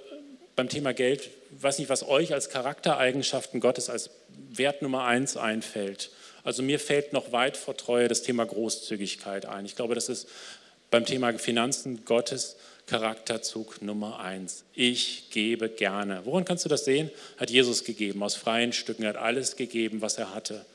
beim 0.55 0.69
Thema 0.69 0.93
Geld, 0.93 1.29
weiß 1.51 1.79
nicht, 1.79 1.89
was 1.89 2.07
euch 2.07 2.33
als 2.33 2.49
Charaktereigenschaften 2.49 3.59
Gottes 3.59 3.89
als 3.89 4.09
Wert 4.49 4.81
Nummer 4.81 5.05
eins 5.05 5.37
einfällt. 5.37 6.11
Also 6.43 6.63
mir 6.63 6.79
fällt 6.79 7.13
noch 7.13 7.31
weit 7.31 7.57
vor 7.57 7.75
Treue 7.75 8.07
das 8.07 8.21
Thema 8.21 8.45
Großzügigkeit 8.45 9.45
ein. 9.45 9.65
Ich 9.65 9.75
glaube, 9.75 9.95
das 9.95 10.09
ist 10.09 10.27
beim 10.91 11.05
Thema 11.05 11.33
Finanzen 11.39 12.05
Gottes 12.05 12.55
Charakterzug 12.87 13.81
Nummer 13.81 14.19
eins. 14.19 14.63
Ich 14.75 15.31
gebe 15.31 15.69
gerne. 15.69 16.21
Woran 16.25 16.45
kannst 16.45 16.65
du 16.65 16.69
das 16.69 16.85
sehen? 16.85 17.09
Hat 17.37 17.49
Jesus 17.49 17.83
gegeben, 17.83 18.21
aus 18.21 18.35
freien 18.35 18.73
Stücken, 18.73 19.07
hat 19.07 19.15
alles 19.15 19.55
gegeben, 19.55 20.01
was 20.01 20.17
er 20.17 20.35
hatte. 20.35 20.65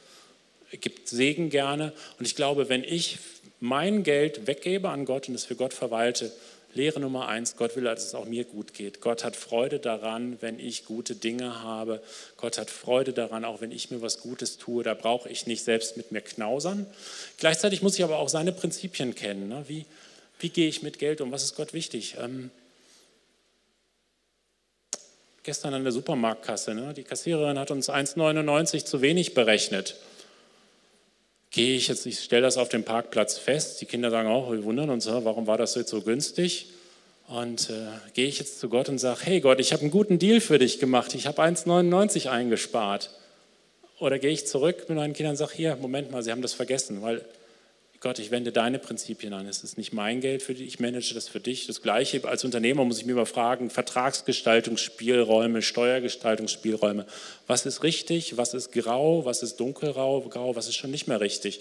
Er 0.72 0.78
gibt 0.78 1.08
Segen 1.08 1.50
gerne. 1.50 1.92
Und 2.18 2.26
ich 2.26 2.34
glaube, 2.34 2.68
wenn 2.68 2.82
ich 2.82 3.18
mein 3.60 4.02
Geld 4.02 4.46
weggebe 4.46 4.88
an 4.88 5.04
Gott 5.04 5.28
und 5.28 5.34
es 5.34 5.44
für 5.44 5.56
Gott 5.56 5.74
verwalte, 5.74 6.32
Lehre 6.72 7.00
Nummer 7.00 7.26
eins, 7.28 7.56
Gott 7.56 7.74
will, 7.74 7.84
dass 7.84 8.04
es 8.04 8.14
auch 8.14 8.26
mir 8.26 8.44
gut 8.44 8.74
geht. 8.74 9.00
Gott 9.00 9.24
hat 9.24 9.34
Freude 9.34 9.80
daran, 9.80 10.38
wenn 10.40 10.60
ich 10.60 10.84
gute 10.84 11.16
Dinge 11.16 11.62
habe. 11.62 12.00
Gott 12.36 12.58
hat 12.58 12.70
Freude 12.70 13.12
daran, 13.12 13.44
auch 13.44 13.60
wenn 13.60 13.72
ich 13.72 13.90
mir 13.90 14.02
was 14.02 14.20
Gutes 14.20 14.56
tue. 14.56 14.84
Da 14.84 14.94
brauche 14.94 15.28
ich 15.28 15.46
nicht 15.46 15.64
selbst 15.64 15.96
mit 15.96 16.12
mir 16.12 16.20
knausern. 16.20 16.86
Gleichzeitig 17.38 17.82
muss 17.82 17.96
ich 17.96 18.04
aber 18.04 18.18
auch 18.18 18.28
seine 18.28 18.52
Prinzipien 18.52 19.16
kennen. 19.16 19.48
Ne? 19.48 19.64
Wie, 19.66 19.84
wie 20.38 20.50
gehe 20.50 20.68
ich 20.68 20.82
mit 20.82 21.00
Geld 21.00 21.20
um? 21.20 21.32
Was 21.32 21.42
ist 21.42 21.56
Gott 21.56 21.72
wichtig? 21.72 22.16
Ähm, 22.20 22.50
gestern 25.42 25.74
an 25.74 25.82
der 25.82 25.92
Supermarktkasse, 25.92 26.74
ne? 26.74 26.94
die 26.94 27.02
Kassiererin 27.02 27.58
hat 27.58 27.72
uns 27.72 27.90
1,99 27.90 28.84
zu 28.84 29.02
wenig 29.02 29.34
berechnet 29.34 29.96
gehe 31.50 31.76
ich 31.76 31.88
jetzt, 31.88 32.06
ich 32.06 32.20
stelle 32.20 32.42
das 32.42 32.56
auf 32.56 32.68
dem 32.68 32.84
Parkplatz 32.84 33.38
fest. 33.38 33.80
Die 33.80 33.86
Kinder 33.86 34.10
sagen 34.10 34.28
auch, 34.28 34.50
wir 34.52 34.64
wundern 34.64 34.90
uns, 34.90 35.06
warum 35.06 35.46
war 35.46 35.58
das 35.58 35.74
jetzt 35.74 35.90
so 35.90 36.00
günstig? 36.00 36.66
Und 37.28 37.70
äh, 37.70 37.86
gehe 38.14 38.26
ich 38.26 38.38
jetzt 38.38 38.58
zu 38.58 38.68
Gott 38.68 38.88
und 38.88 38.98
sage, 38.98 39.20
hey 39.22 39.40
Gott, 39.40 39.60
ich 39.60 39.72
habe 39.72 39.82
einen 39.82 39.90
guten 39.90 40.18
Deal 40.18 40.40
für 40.40 40.58
dich 40.58 40.80
gemacht, 40.80 41.14
ich 41.14 41.26
habe 41.26 41.42
1,99 41.42 42.28
eingespart. 42.28 43.10
Oder 44.00 44.18
gehe 44.18 44.30
ich 44.30 44.46
zurück 44.46 44.88
mit 44.88 44.96
meinen 44.96 45.12
Kindern 45.12 45.32
und 45.32 45.36
sage, 45.36 45.52
hier, 45.54 45.76
Moment 45.76 46.10
mal, 46.10 46.22
Sie 46.22 46.32
haben 46.32 46.42
das 46.42 46.54
vergessen, 46.54 47.02
weil 47.02 47.24
Gott, 48.00 48.18
ich 48.18 48.30
wende 48.30 48.50
deine 48.50 48.78
Prinzipien 48.78 49.34
an. 49.34 49.46
Es 49.46 49.62
ist 49.62 49.76
nicht 49.76 49.92
mein 49.92 50.22
Geld 50.22 50.42
für 50.42 50.54
dich, 50.54 50.66
ich 50.66 50.80
manage 50.80 51.12
das 51.12 51.28
für 51.28 51.38
dich. 51.38 51.66
Das 51.66 51.82
Gleiche 51.82 52.26
als 52.26 52.44
Unternehmer 52.44 52.82
muss 52.86 52.98
ich 52.98 53.04
mir 53.04 53.12
immer 53.12 53.26
fragen, 53.26 53.68
Vertragsgestaltungsspielräume, 53.68 55.60
Steuergestaltungsspielräume. 55.60 57.04
Was 57.46 57.66
ist 57.66 57.82
richtig, 57.82 58.38
was 58.38 58.54
ist 58.54 58.72
grau, 58.72 59.26
was 59.26 59.42
ist 59.42 59.60
dunkelgrau, 59.60 60.22
grau, 60.22 60.56
was 60.56 60.66
ist 60.66 60.76
schon 60.76 60.90
nicht 60.90 61.08
mehr 61.08 61.20
richtig? 61.20 61.60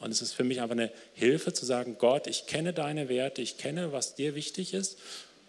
Und 0.00 0.10
es 0.12 0.22
ist 0.22 0.32
für 0.32 0.44
mich 0.44 0.62
einfach 0.62 0.76
eine 0.76 0.90
Hilfe 1.12 1.52
zu 1.52 1.66
sagen, 1.66 1.96
Gott, 1.98 2.26
ich 2.26 2.46
kenne 2.46 2.72
deine 2.72 3.10
Werte, 3.10 3.42
ich 3.42 3.58
kenne, 3.58 3.92
was 3.92 4.14
dir 4.14 4.34
wichtig 4.34 4.72
ist. 4.72 4.96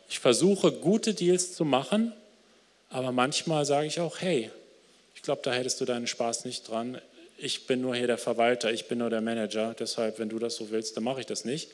Ich 0.10 0.20
versuche, 0.20 0.74
gute 0.74 1.14
Deals 1.14 1.54
zu 1.54 1.64
machen, 1.64 2.12
aber 2.90 3.14
manchmal 3.14 3.64
sage 3.64 3.88
ich 3.88 4.02
auch, 4.02 4.20
hey, 4.20 4.52
ich 5.16 5.22
glaube, 5.22 5.42
da 5.46 5.54
hättest 5.54 5.80
du 5.80 5.86
deinen 5.86 6.08
Spaß 6.08 6.44
nicht 6.44 6.68
dran 6.68 7.00
ich 7.38 7.68
bin 7.68 7.82
nur 7.82 7.96
hier 7.96 8.08
der 8.08 8.18
Verwalter, 8.18 8.72
ich 8.72 8.88
bin 8.88 9.00
nur 9.00 9.10
der 9.10 9.22
Manager, 9.22 9.76
deshalb, 9.78 10.20
wenn 10.20 10.30
du 10.30 10.40
das 10.40 10.56
so 10.56 10.72
willst, 10.72 10.98
dann 10.98 11.04
mache 11.04 11.20
ich 11.20 11.26
das 11.26 11.46
nicht. 11.46 11.72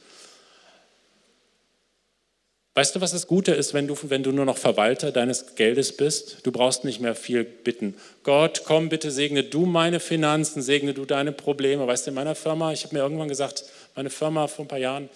Weißt 2.76 2.96
du, 2.96 3.02
was 3.02 3.12
das 3.12 3.28
Gute 3.28 3.54
ist, 3.54 3.76
wenn 3.76 3.88
du, 3.88 3.96
wenn 4.04 4.24
du 4.24 4.32
nur 4.32 4.46
noch 4.46 4.58
Verwalter 4.58 5.12
deines 5.12 5.56
Geldes 5.56 5.96
bist? 5.96 6.40
Du 6.42 6.52
brauchst 6.52 6.84
nicht 6.86 7.00
mehr 7.00 7.14
viel 7.14 7.44
bitten. 7.44 7.94
Gott, 8.24 8.64
komm 8.66 8.90
bitte, 8.90 9.12
segne 9.12 9.44
du 9.44 9.68
meine 9.68 10.00
Finanzen, 10.00 10.64
segne 10.64 10.96
du 10.96 11.06
deine 11.06 11.32
Probleme. 11.32 11.86
Weißt 11.86 12.08
du, 12.08 12.12
in 12.12 12.16
meiner 12.16 12.34
Firma, 12.34 12.74
ich 12.74 12.84
habe 12.84 12.96
mir 12.96 13.02
irgendwann 13.02 13.28
gesagt, 13.28 13.66
meine 13.96 14.10
Firma 14.10 14.48
vor 14.48 14.66
ein 14.66 14.68
paar 14.68 14.80
Jahren 14.80 15.08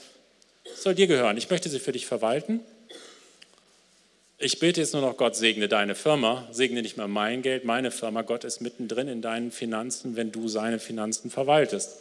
soll 0.75 0.93
dir 0.93 1.07
gehören. 1.07 1.37
Ich 1.37 1.49
möchte 1.49 1.67
sie 1.67 1.79
für 1.79 1.91
dich 1.91 2.05
verwalten. 2.05 2.59
Ich 4.39 4.59
bete 4.59 4.81
jetzt 4.81 4.93
nur 4.93 5.01
noch, 5.01 5.17
Gott 5.17 5.35
segne 5.35 5.67
deine 5.67 5.95
Firma, 5.95 6.47
segne 6.51 6.83
nicht 6.83 6.95
mehr 6.95 7.07
mein 7.07 7.41
Geld, 7.41 7.65
meine 7.65 7.89
Firma. 7.89 8.21
Gott 8.21 8.43
ist 8.43 8.61
mittendrin 8.61 9.07
in 9.07 9.21
deinen 9.23 9.51
Finanzen, 9.51 10.15
wenn 10.15 10.31
du 10.31 10.47
seine 10.47 10.77
Finanzen 10.77 11.31
verwaltest. 11.31 11.97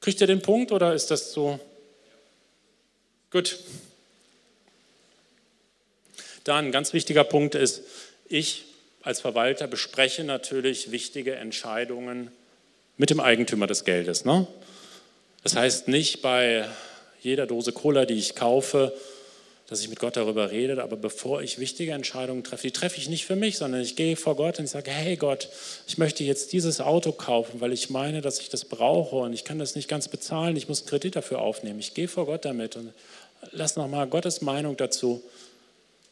Kriegt 0.00 0.20
ihr 0.20 0.28
den 0.28 0.40
Punkt 0.40 0.70
oder 0.70 0.94
ist 0.94 1.10
das 1.10 1.32
so? 1.32 1.58
Gut. 3.32 3.58
Dann, 6.44 6.66
ein 6.66 6.72
ganz 6.72 6.92
wichtiger 6.92 7.24
Punkt 7.24 7.56
ist, 7.56 7.82
ich 8.28 8.64
als 9.02 9.20
Verwalter 9.20 9.66
bespreche 9.66 10.22
natürlich 10.22 10.92
wichtige 10.92 11.34
Entscheidungen 11.34 12.30
mit 12.96 13.10
dem 13.10 13.18
Eigentümer 13.18 13.66
des 13.66 13.84
Geldes. 13.84 14.24
Ne? 14.24 14.46
Das 15.42 15.56
heißt 15.56 15.88
nicht 15.88 16.22
bei 16.22 16.68
jeder 17.20 17.46
Dose 17.46 17.72
Cola, 17.72 18.04
die 18.04 18.14
ich 18.14 18.36
kaufe, 18.36 18.94
dass 19.72 19.80
ich 19.80 19.88
mit 19.88 20.00
Gott 20.00 20.18
darüber 20.18 20.50
rede, 20.50 20.82
aber 20.82 20.96
bevor 20.96 21.40
ich 21.40 21.58
wichtige 21.58 21.92
Entscheidungen 21.92 22.44
treffe, 22.44 22.66
die 22.66 22.72
treffe 22.72 22.98
ich 22.98 23.08
nicht 23.08 23.24
für 23.24 23.36
mich, 23.36 23.56
sondern 23.56 23.80
ich 23.80 23.96
gehe 23.96 24.16
vor 24.16 24.36
Gott 24.36 24.58
und 24.58 24.66
ich 24.66 24.70
sage, 24.70 24.90
hey 24.90 25.16
Gott, 25.16 25.48
ich 25.86 25.96
möchte 25.96 26.24
jetzt 26.24 26.52
dieses 26.52 26.82
Auto 26.82 27.10
kaufen, 27.10 27.62
weil 27.62 27.72
ich 27.72 27.88
meine, 27.88 28.20
dass 28.20 28.38
ich 28.38 28.50
das 28.50 28.66
brauche 28.66 29.16
und 29.16 29.32
ich 29.32 29.44
kann 29.44 29.58
das 29.58 29.74
nicht 29.74 29.88
ganz 29.88 30.08
bezahlen, 30.08 30.56
ich 30.56 30.68
muss 30.68 30.82
einen 30.82 30.90
Kredit 30.90 31.16
dafür 31.16 31.40
aufnehmen. 31.40 31.80
Ich 31.80 31.94
gehe 31.94 32.06
vor 32.06 32.26
Gott 32.26 32.44
damit 32.44 32.76
und 32.76 32.92
lass 33.52 33.76
nochmal 33.76 34.06
Gottes 34.08 34.42
Meinung 34.42 34.76
dazu. 34.76 35.22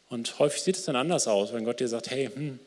Und 0.09 0.39
häufig 0.39 0.63
sieht 0.63 0.77
es 0.77 0.87
dann 0.87 0.97
anders 0.97 1.29
aus, 1.29 1.53
wenn 1.53 1.67
Gott 1.67 1.81
dir 1.81 1.89
sagt, 1.89 2.11
hey, 2.11 2.31
hm, 2.35 2.59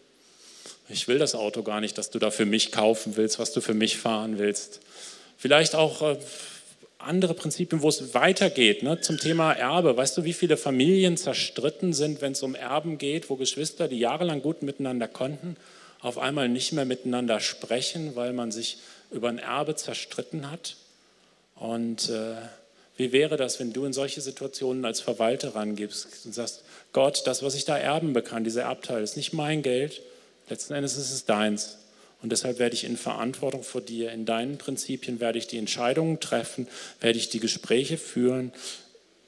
ich 0.90 1.08
will 1.08 1.18
das 1.18 1.34
Auto 1.34 1.64
gar 1.64 1.82
nicht, 1.82 1.98
dass 1.98 2.12
du 2.12 2.20
da 2.20 2.30
für 2.30 2.46
mich 2.46 2.72
kaufen 2.72 3.16
willst, 3.16 3.40
was 3.40 3.52
du 3.52 3.62
für 3.62 3.74
mich 3.74 3.98
fahren 3.98 4.38
willst. 4.38 4.80
Vielleicht 5.40 5.74
auch 5.74 6.04
äh, 6.04 6.18
andere 7.04 7.34
Prinzipien, 7.34 7.82
wo 7.82 7.90
es 7.90 8.14
weitergeht, 8.14 8.84
ne, 8.84 9.00
zum 9.02 9.18
Thema 9.18 9.54
Erbe. 9.54 9.96
Weißt 9.96 10.18
du, 10.18 10.24
wie 10.24 10.34
viele 10.34 10.58
Familien 10.58 11.18
zerstritten 11.18 11.94
sind, 11.94 12.22
wenn 12.22 12.34
es 12.34 12.44
um 12.44 12.56
Erben 12.56 12.98
geht, 12.98 13.30
wo 13.30 13.36
Geschwister, 13.36 13.88
die 13.88 14.00
jahrelang 14.00 14.42
gut 14.42 14.64
miteinander 14.64 15.08
konnten, 15.08 15.58
auf 16.02 16.18
einmal 16.18 16.50
nicht 16.50 16.74
mehr 16.74 16.86
miteinander 16.86 17.40
sprechen, 17.40 18.16
weil 18.16 18.34
man 18.34 18.52
sich 18.52 18.78
über 19.12 19.30
ein 19.30 19.40
Erbe 19.40 19.76
zerstritten 19.76 20.52
hat? 20.52 20.76
Und 21.56 22.10
äh, 22.10 22.36
wie 22.98 23.12
wäre 23.12 23.38
das, 23.38 23.60
wenn 23.60 23.74
du 23.74 23.86
in 23.86 23.94
solche 23.94 24.22
Situationen 24.22 24.86
als 24.86 25.02
Verwalter 25.02 25.56
rangibst 25.56 26.26
und 26.26 26.34
sagst, 26.34 26.64
Gott, 26.92 27.24
das, 27.26 27.42
was 27.42 27.56
ich 27.56 27.66
da 27.66 27.78
erben 27.78 28.14
bekam, 28.14 28.44
dieser 28.44 28.64
Erbteil, 28.64 29.04
ist 29.04 29.18
nicht 29.18 29.34
mein 29.34 29.62
Geld, 29.62 30.02
letzten 30.50 30.74
Endes 30.74 30.98
ist 30.98 31.12
es 31.12 31.26
deins. 31.26 31.78
Und 32.24 32.32
deshalb 32.32 32.58
werde 32.58 32.74
ich 32.74 32.86
in 32.86 32.96
Verantwortung 32.96 33.64
vor 33.64 33.82
dir, 33.82 34.14
in 34.14 34.26
deinen 34.26 34.58
Prinzipien 34.58 35.20
werde 35.20 35.38
ich 35.38 35.48
die 35.48 35.58
Entscheidungen 35.58 36.22
treffen, 36.22 36.70
werde 37.02 37.20
ich 37.20 37.28
die 37.28 37.42
Gespräche 37.42 37.98
führen. 37.98 38.54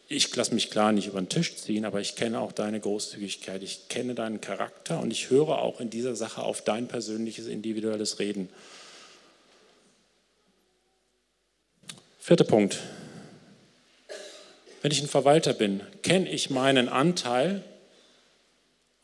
Ich 0.07 0.33
lasse 0.33 0.53
mich 0.53 0.71
klar 0.71 0.93
nicht 0.93 1.07
über 1.07 1.19
den 1.19 1.27
Tisch 1.27 1.57
ziehen, 1.57 1.83
aber 1.83 1.99
ich 1.99 2.15
kenne 2.15 2.39
auch 2.39 2.53
deine 2.53 2.79
Großzügigkeit, 2.79 3.61
ich 3.63 3.89
kenne 3.89 4.15
deinen 4.15 4.39
Charakter 4.39 5.01
und 5.01 5.11
ich 5.11 5.29
höre 5.29 5.59
auch 5.59 5.81
in 5.81 5.89
dieser 5.89 6.15
Sache 6.15 6.41
auf 6.41 6.63
dein 6.63 6.87
persönliches, 6.87 7.47
individuelles 7.47 8.19
Reden. 8.19 8.47
Vierter 12.17 12.45
Punkt. 12.45 12.79
Wenn 14.81 14.91
ich 14.91 15.01
ein 15.01 15.09
Verwalter 15.09 15.51
bin, 15.51 15.81
kenne 16.01 16.29
ich 16.31 16.49
meinen 16.49 16.87
Anteil 16.87 17.61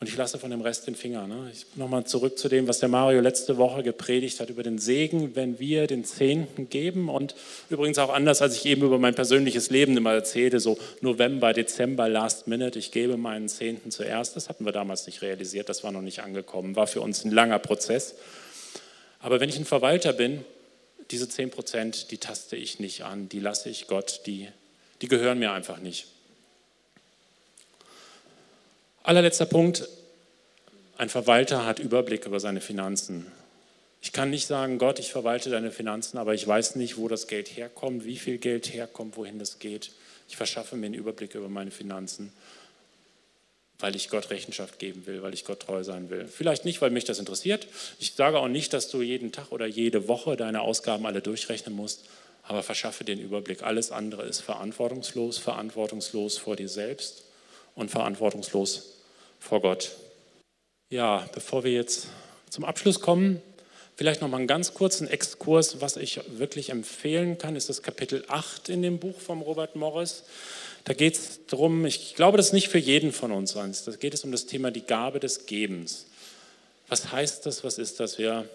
Und 0.02 0.08
ich 0.08 0.16
lasse 0.16 0.36
von 0.36 0.50
dem 0.50 0.62
Rest 0.62 0.88
den 0.88 0.96
Finger. 0.96 1.28
Ne? 1.28 1.48
Ich 1.52 1.64
nochmal 1.76 2.02
zurück 2.02 2.36
zu 2.36 2.48
dem, 2.48 2.66
was 2.66 2.80
der 2.80 2.88
Mario 2.88 3.20
letzte 3.20 3.56
Woche 3.56 3.84
gepredigt 3.84 4.40
hat 4.40 4.50
über 4.50 4.64
den 4.64 4.78
Segen, 4.78 5.36
wenn 5.36 5.60
wir 5.60 5.86
den 5.86 6.04
Zehnten 6.04 6.68
geben. 6.68 7.08
Und 7.08 7.36
übrigens 7.70 7.98
auch 7.98 8.12
anders, 8.12 8.42
als 8.42 8.56
ich 8.56 8.66
eben 8.66 8.82
über 8.82 8.98
mein 8.98 9.14
persönliches 9.14 9.70
Leben 9.70 9.96
immer 9.96 10.12
erzählte, 10.12 10.58
so 10.58 10.76
November, 11.02 11.52
Dezember, 11.52 12.08
Last 12.08 12.48
Minute, 12.48 12.80
ich 12.80 12.90
gebe 12.90 13.16
meinen 13.16 13.48
Zehnten 13.48 13.92
zuerst. 13.92 14.34
Das 14.34 14.48
hatten 14.48 14.64
wir 14.64 14.72
damals 14.72 15.06
nicht 15.06 15.22
realisiert, 15.22 15.68
das 15.68 15.84
war 15.84 15.92
noch 15.92 16.02
nicht 16.02 16.18
angekommen, 16.18 16.74
war 16.74 16.88
für 16.88 17.00
uns 17.00 17.24
ein 17.24 17.30
langer 17.30 17.60
Prozess. 17.60 18.16
Aber 19.20 19.38
wenn 19.38 19.50
ich 19.50 19.56
ein 19.56 19.64
Verwalter 19.64 20.12
bin, 20.12 20.44
diese 21.12 21.28
10 21.28 21.50
Prozent, 21.50 22.10
die 22.10 22.18
taste 22.18 22.56
ich 22.56 22.80
nicht 22.80 23.04
an, 23.04 23.28
die 23.28 23.38
lasse 23.38 23.70
ich 23.70 23.86
Gott, 23.86 24.22
die, 24.26 24.48
die 25.00 25.06
gehören 25.06 25.38
mir 25.38 25.52
einfach 25.52 25.78
nicht. 25.78 26.08
Allerletzter 29.04 29.46
Punkt. 29.46 29.88
Ein 30.96 31.08
Verwalter 31.08 31.66
hat 31.66 31.80
Überblick 31.80 32.24
über 32.24 32.38
seine 32.38 32.60
Finanzen. 32.60 33.26
Ich 34.00 34.12
kann 34.12 34.30
nicht 34.30 34.46
sagen, 34.46 34.78
Gott, 34.78 35.00
ich 35.00 35.10
verwalte 35.10 35.50
deine 35.50 35.72
Finanzen, 35.72 36.18
aber 36.18 36.34
ich 36.34 36.46
weiß 36.46 36.76
nicht, 36.76 36.98
wo 36.98 37.08
das 37.08 37.26
Geld 37.26 37.48
herkommt, 37.56 38.04
wie 38.04 38.16
viel 38.16 38.38
Geld 38.38 38.72
herkommt, 38.72 39.16
wohin 39.16 39.40
das 39.40 39.58
geht. 39.58 39.90
Ich 40.28 40.36
verschaffe 40.36 40.76
mir 40.76 40.86
einen 40.86 40.94
Überblick 40.94 41.34
über 41.34 41.48
meine 41.48 41.72
Finanzen, 41.72 42.32
weil 43.80 43.96
ich 43.96 44.08
Gott 44.08 44.30
Rechenschaft 44.30 44.78
geben 44.78 45.04
will, 45.06 45.20
weil 45.20 45.34
ich 45.34 45.44
Gott 45.44 45.60
treu 45.60 45.82
sein 45.82 46.08
will. 46.08 46.28
Vielleicht 46.28 46.64
nicht, 46.64 46.80
weil 46.80 46.90
mich 46.90 47.04
das 47.04 47.18
interessiert. 47.18 47.66
Ich 47.98 48.12
sage 48.12 48.38
auch 48.38 48.46
nicht, 48.46 48.72
dass 48.72 48.88
du 48.88 49.02
jeden 49.02 49.32
Tag 49.32 49.50
oder 49.50 49.66
jede 49.66 50.06
Woche 50.06 50.36
deine 50.36 50.60
Ausgaben 50.60 51.06
alle 51.06 51.22
durchrechnen 51.22 51.74
musst, 51.74 52.04
aber 52.44 52.62
verschaffe 52.62 53.02
den 53.02 53.18
Überblick. 53.18 53.64
Alles 53.64 53.90
andere 53.90 54.22
ist 54.22 54.42
verantwortungslos, 54.42 55.38
verantwortungslos 55.38 56.38
vor 56.38 56.54
dir 56.54 56.68
selbst 56.68 57.24
und 57.74 57.90
verantwortungslos 57.90 58.98
vor 59.38 59.60
Gott. 59.60 59.92
Ja, 60.90 61.28
bevor 61.34 61.64
wir 61.64 61.72
jetzt 61.72 62.08
zum 62.50 62.64
Abschluss 62.64 63.00
kommen, 63.00 63.40
vielleicht 63.96 64.20
noch 64.20 64.28
mal 64.28 64.38
einen 64.38 64.46
ganz 64.46 64.74
kurzen 64.74 65.08
Exkurs, 65.08 65.80
was 65.80 65.96
ich 65.96 66.20
wirklich 66.38 66.70
empfehlen 66.70 67.38
kann, 67.38 67.56
ist 67.56 67.68
das 67.68 67.82
Kapitel 67.82 68.24
8 68.28 68.68
in 68.68 68.82
dem 68.82 68.98
Buch 68.98 69.18
von 69.18 69.40
Robert 69.40 69.76
Morris. 69.76 70.24
Da 70.84 70.94
geht 70.94 71.14
es 71.14 71.46
darum, 71.46 71.86
ich 71.86 72.14
glaube, 72.14 72.36
das 72.36 72.46
ist 72.48 72.52
nicht 72.52 72.68
für 72.68 72.78
jeden 72.78 73.12
von 73.12 73.32
uns 73.32 73.56
eins, 73.56 73.84
da 73.84 73.92
geht 73.92 74.14
es 74.14 74.24
um 74.24 74.32
das 74.32 74.46
Thema 74.46 74.70
die 74.70 74.82
Gabe 74.82 75.20
des 75.20 75.46
Gebens. 75.46 76.06
Was 76.88 77.12
heißt 77.12 77.46
das, 77.46 77.64
was 77.64 77.78
ist 77.78 78.00
das? 78.00 78.18
Wir 78.18 78.48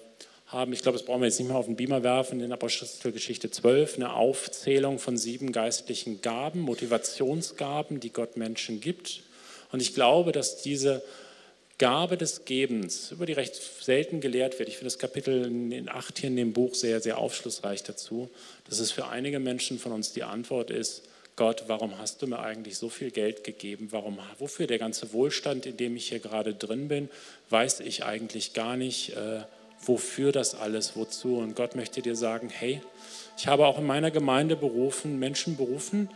haben, 0.47 0.71
ich 0.71 0.81
glaube, 0.81 0.97
das 0.97 1.05
brauchen 1.05 1.21
wir 1.21 1.27
jetzt 1.27 1.39
nicht 1.39 1.49
mehr 1.49 1.57
auf 1.57 1.65
den 1.65 1.75
Beamer 1.75 2.03
werfen, 2.03 2.39
in 2.39 2.51
Apostelgeschichte 2.51 3.51
12 3.51 3.95
eine 3.95 4.13
Aufzählung 4.13 4.97
von 4.97 5.17
sieben 5.17 5.51
geistlichen 5.51 6.21
Gaben, 6.21 6.61
Motivationsgaben, 6.61 7.99
die 7.99 8.11
Gott 8.11 8.37
Menschen 8.37 8.79
gibt. 8.79 9.23
Und 9.71 9.81
ich 9.81 9.93
glaube, 9.93 10.31
dass 10.31 10.61
diese 10.61 11.03
Gabe 11.77 12.17
des 12.17 12.45
Gebens, 12.45 13.11
über 13.11 13.25
die 13.25 13.33
recht 13.33 13.55
selten 13.55 14.21
gelehrt 14.21 14.57
wird, 14.57 14.69
ich 14.69 14.75
finde 14.77 14.87
das 14.87 14.99
Kapitel 14.99 15.45
in 15.45 15.89
8 15.89 16.17
hier 16.17 16.29
in 16.29 16.35
dem 16.35 16.53
Buch 16.53 16.73
sehr, 16.73 17.01
sehr 17.01 17.17
aufschlussreich 17.19 17.83
dazu, 17.83 18.29
dass 18.67 18.79
es 18.79 18.91
für 18.91 19.07
einige 19.07 19.39
Menschen 19.39 19.77
von 19.77 19.91
uns 19.91 20.13
die 20.13 20.23
Antwort 20.23 20.71
ist, 20.71 21.03
Gott, 21.35 21.65
warum 21.67 21.99
hast 21.99 22.23
du 22.23 22.27
mir 22.27 22.39
eigentlich 22.39 22.79
so 22.79 22.89
viel 22.89 23.11
Geld 23.11 23.43
gegeben? 23.43 23.89
Warum, 23.91 24.17
wofür 24.39 24.65
der 24.65 24.79
ganze 24.79 25.13
Wohlstand, 25.13 25.67
in 25.67 25.77
dem 25.77 25.95
ich 25.95 26.09
hier 26.09 26.17
gerade 26.17 26.55
drin 26.55 26.87
bin, 26.87 27.09
weiß 27.51 27.81
ich 27.81 28.03
eigentlich 28.03 28.53
gar 28.53 28.75
nicht, 28.75 29.11
äh, 29.11 29.41
wofür 29.79 30.31
das 30.31 30.55
alles, 30.55 30.95
wozu. 30.95 31.37
Und 31.37 31.55
Gott 31.55 31.75
möchte 31.75 32.01
dir 32.01 32.15
sagen, 32.15 32.49
hey, 32.49 32.81
ich 33.37 33.47
habe 33.47 33.67
auch 33.67 33.77
in 33.77 33.85
meiner 33.85 34.11
Gemeinde 34.11 34.55
berufen, 34.55 35.19
Menschen 35.19 35.57
berufen, 35.57 36.09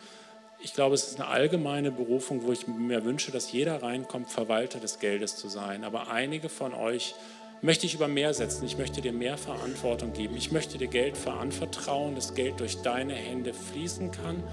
ich 0.64 0.76
glaube, 0.76 0.94
es 0.94 1.08
ist 1.08 1.20
eine 1.20 1.28
allgemeine 1.28 1.92
Berufung, 1.92 2.44
wo 2.44 2.52
ich 2.52 2.68
mir 2.68 3.04
wünsche, 3.04 3.32
dass 3.32 3.52
jeder 3.52 3.82
reinkommt, 3.82 4.30
Verwalter 4.30 4.80
des 4.80 5.00
Geldes 5.00 5.36
zu 5.36 5.50
sein. 5.50 5.84
Aber 5.84 6.12
einige 6.12 6.50
von 6.50 6.76
euch 6.76 7.16
möchte 7.64 7.88
ich 7.88 7.96
über 7.96 8.08
mehr 8.08 8.34
setzen. 8.36 8.66
Ich 8.66 8.78
möchte 8.78 9.02
dir 9.02 9.12
mehr 9.12 9.38
Verantwortung 9.38 10.14
geben. 10.14 10.38
Ich 10.38 10.52
möchte 10.52 10.78
dir 10.78 10.88
Geld 10.88 11.18
veranvertrauen, 11.18 12.14
dass 12.14 12.36
Geld 12.36 12.60
durch 12.60 12.82
deine 12.84 13.14
Hände 13.14 13.54
fließen 13.54 14.12
kann. 14.12 14.44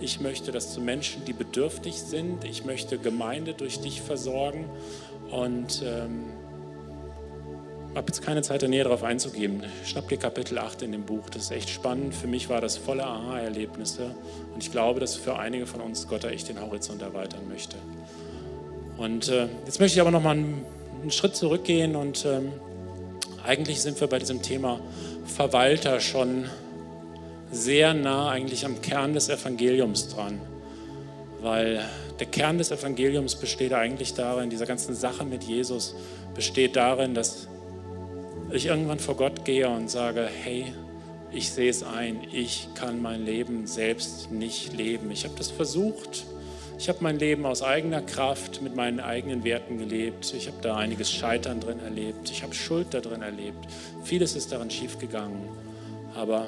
Ich 0.00 0.20
möchte 0.20 0.52
das 0.52 0.72
zu 0.72 0.80
Menschen, 0.80 1.26
die 1.26 1.34
bedürftig 1.34 2.00
sind. 2.00 2.44
Ich 2.44 2.64
möchte 2.64 2.96
Gemeinde 2.96 3.52
durch 3.52 3.80
dich 3.80 4.00
versorgen. 4.00 4.70
Und 5.30 5.82
ähm, 5.84 6.32
habe 7.98 8.06
jetzt 8.06 8.22
keine 8.22 8.42
Zeit, 8.42 8.62
da 8.62 8.68
näher 8.68 8.84
darauf 8.84 9.02
einzugehen. 9.02 9.64
Schnapp 9.84 10.08
dir 10.08 10.18
Kapitel 10.18 10.56
8 10.56 10.82
in 10.82 10.92
dem 10.92 11.02
Buch. 11.02 11.28
Das 11.30 11.42
ist 11.42 11.50
echt 11.50 11.68
spannend. 11.68 12.14
Für 12.14 12.28
mich 12.28 12.48
war 12.48 12.60
das 12.60 12.76
voller 12.76 13.06
Aha-Erlebnisse. 13.06 14.14
Und 14.54 14.62
ich 14.62 14.70
glaube, 14.70 15.00
dass 15.00 15.16
für 15.16 15.36
einige 15.36 15.66
von 15.66 15.80
uns 15.80 16.06
Gott 16.08 16.24
da 16.24 16.30
echt 16.30 16.48
den 16.48 16.60
Horizont 16.60 17.02
erweitern 17.02 17.48
möchte. 17.48 17.76
Und 18.96 19.28
äh, 19.28 19.48
jetzt 19.66 19.80
möchte 19.80 19.96
ich 19.96 20.00
aber 20.00 20.12
noch 20.12 20.22
mal 20.22 20.30
einen, 20.30 20.64
einen 21.02 21.10
Schritt 21.10 21.34
zurückgehen. 21.34 21.96
Und 21.96 22.24
ähm, 22.24 22.52
eigentlich 23.44 23.82
sind 23.82 24.00
wir 24.00 24.06
bei 24.06 24.20
diesem 24.20 24.42
Thema 24.42 24.80
Verwalter 25.26 25.98
schon 25.98 26.44
sehr 27.50 27.94
nah 27.94 28.30
eigentlich 28.30 28.64
am 28.64 28.80
Kern 28.80 29.12
des 29.12 29.28
Evangeliums 29.28 30.08
dran. 30.08 30.40
Weil 31.40 31.84
der 32.20 32.26
Kern 32.28 32.58
des 32.58 32.70
Evangeliums 32.70 33.34
besteht 33.34 33.72
eigentlich 33.72 34.14
darin, 34.14 34.50
dieser 34.50 34.66
ganzen 34.66 34.94
Sache 34.94 35.24
mit 35.24 35.42
Jesus 35.42 35.96
besteht 36.34 36.76
darin, 36.76 37.14
dass 37.14 37.48
ich 38.52 38.66
irgendwann 38.66 38.98
vor 38.98 39.16
Gott 39.16 39.44
gehe 39.44 39.68
und 39.68 39.90
sage, 39.90 40.28
hey, 40.42 40.72
ich 41.30 41.50
sehe 41.50 41.68
es 41.68 41.82
ein, 41.82 42.20
ich 42.32 42.68
kann 42.74 43.02
mein 43.02 43.24
Leben 43.24 43.66
selbst 43.66 44.30
nicht 44.30 44.72
leben. 44.72 45.10
Ich 45.10 45.24
habe 45.24 45.34
das 45.36 45.50
versucht. 45.50 46.24
Ich 46.78 46.88
habe 46.88 46.98
mein 47.02 47.18
Leben 47.18 47.44
aus 47.44 47.62
eigener 47.62 48.00
Kraft 48.00 48.62
mit 48.62 48.76
meinen 48.76 49.00
eigenen 49.00 49.44
Werten 49.44 49.78
gelebt. 49.78 50.32
Ich 50.34 50.46
habe 50.46 50.58
da 50.62 50.76
einiges 50.76 51.12
Scheitern 51.12 51.60
drin 51.60 51.80
erlebt. 51.80 52.30
Ich 52.30 52.42
habe 52.42 52.54
Schuld 52.54 52.88
da 52.92 53.00
drin 53.00 53.20
erlebt. 53.20 53.66
Vieles 54.04 54.36
ist 54.36 54.52
daran 54.52 54.70
schiefgegangen. 54.70 55.48
Aber 56.14 56.46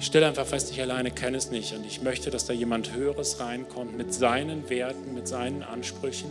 ich 0.00 0.06
stelle 0.06 0.26
einfach 0.26 0.46
fest, 0.46 0.70
ich 0.72 0.80
alleine 0.80 1.10
kenne 1.10 1.36
es 1.36 1.50
nicht. 1.50 1.74
Und 1.76 1.86
ich 1.86 2.02
möchte, 2.02 2.30
dass 2.30 2.46
da 2.46 2.54
jemand 2.54 2.94
Höheres 2.94 3.40
reinkommt 3.40 3.96
mit 3.96 4.12
seinen 4.12 4.68
Werten, 4.70 5.14
mit 5.14 5.28
seinen 5.28 5.62
Ansprüchen, 5.62 6.30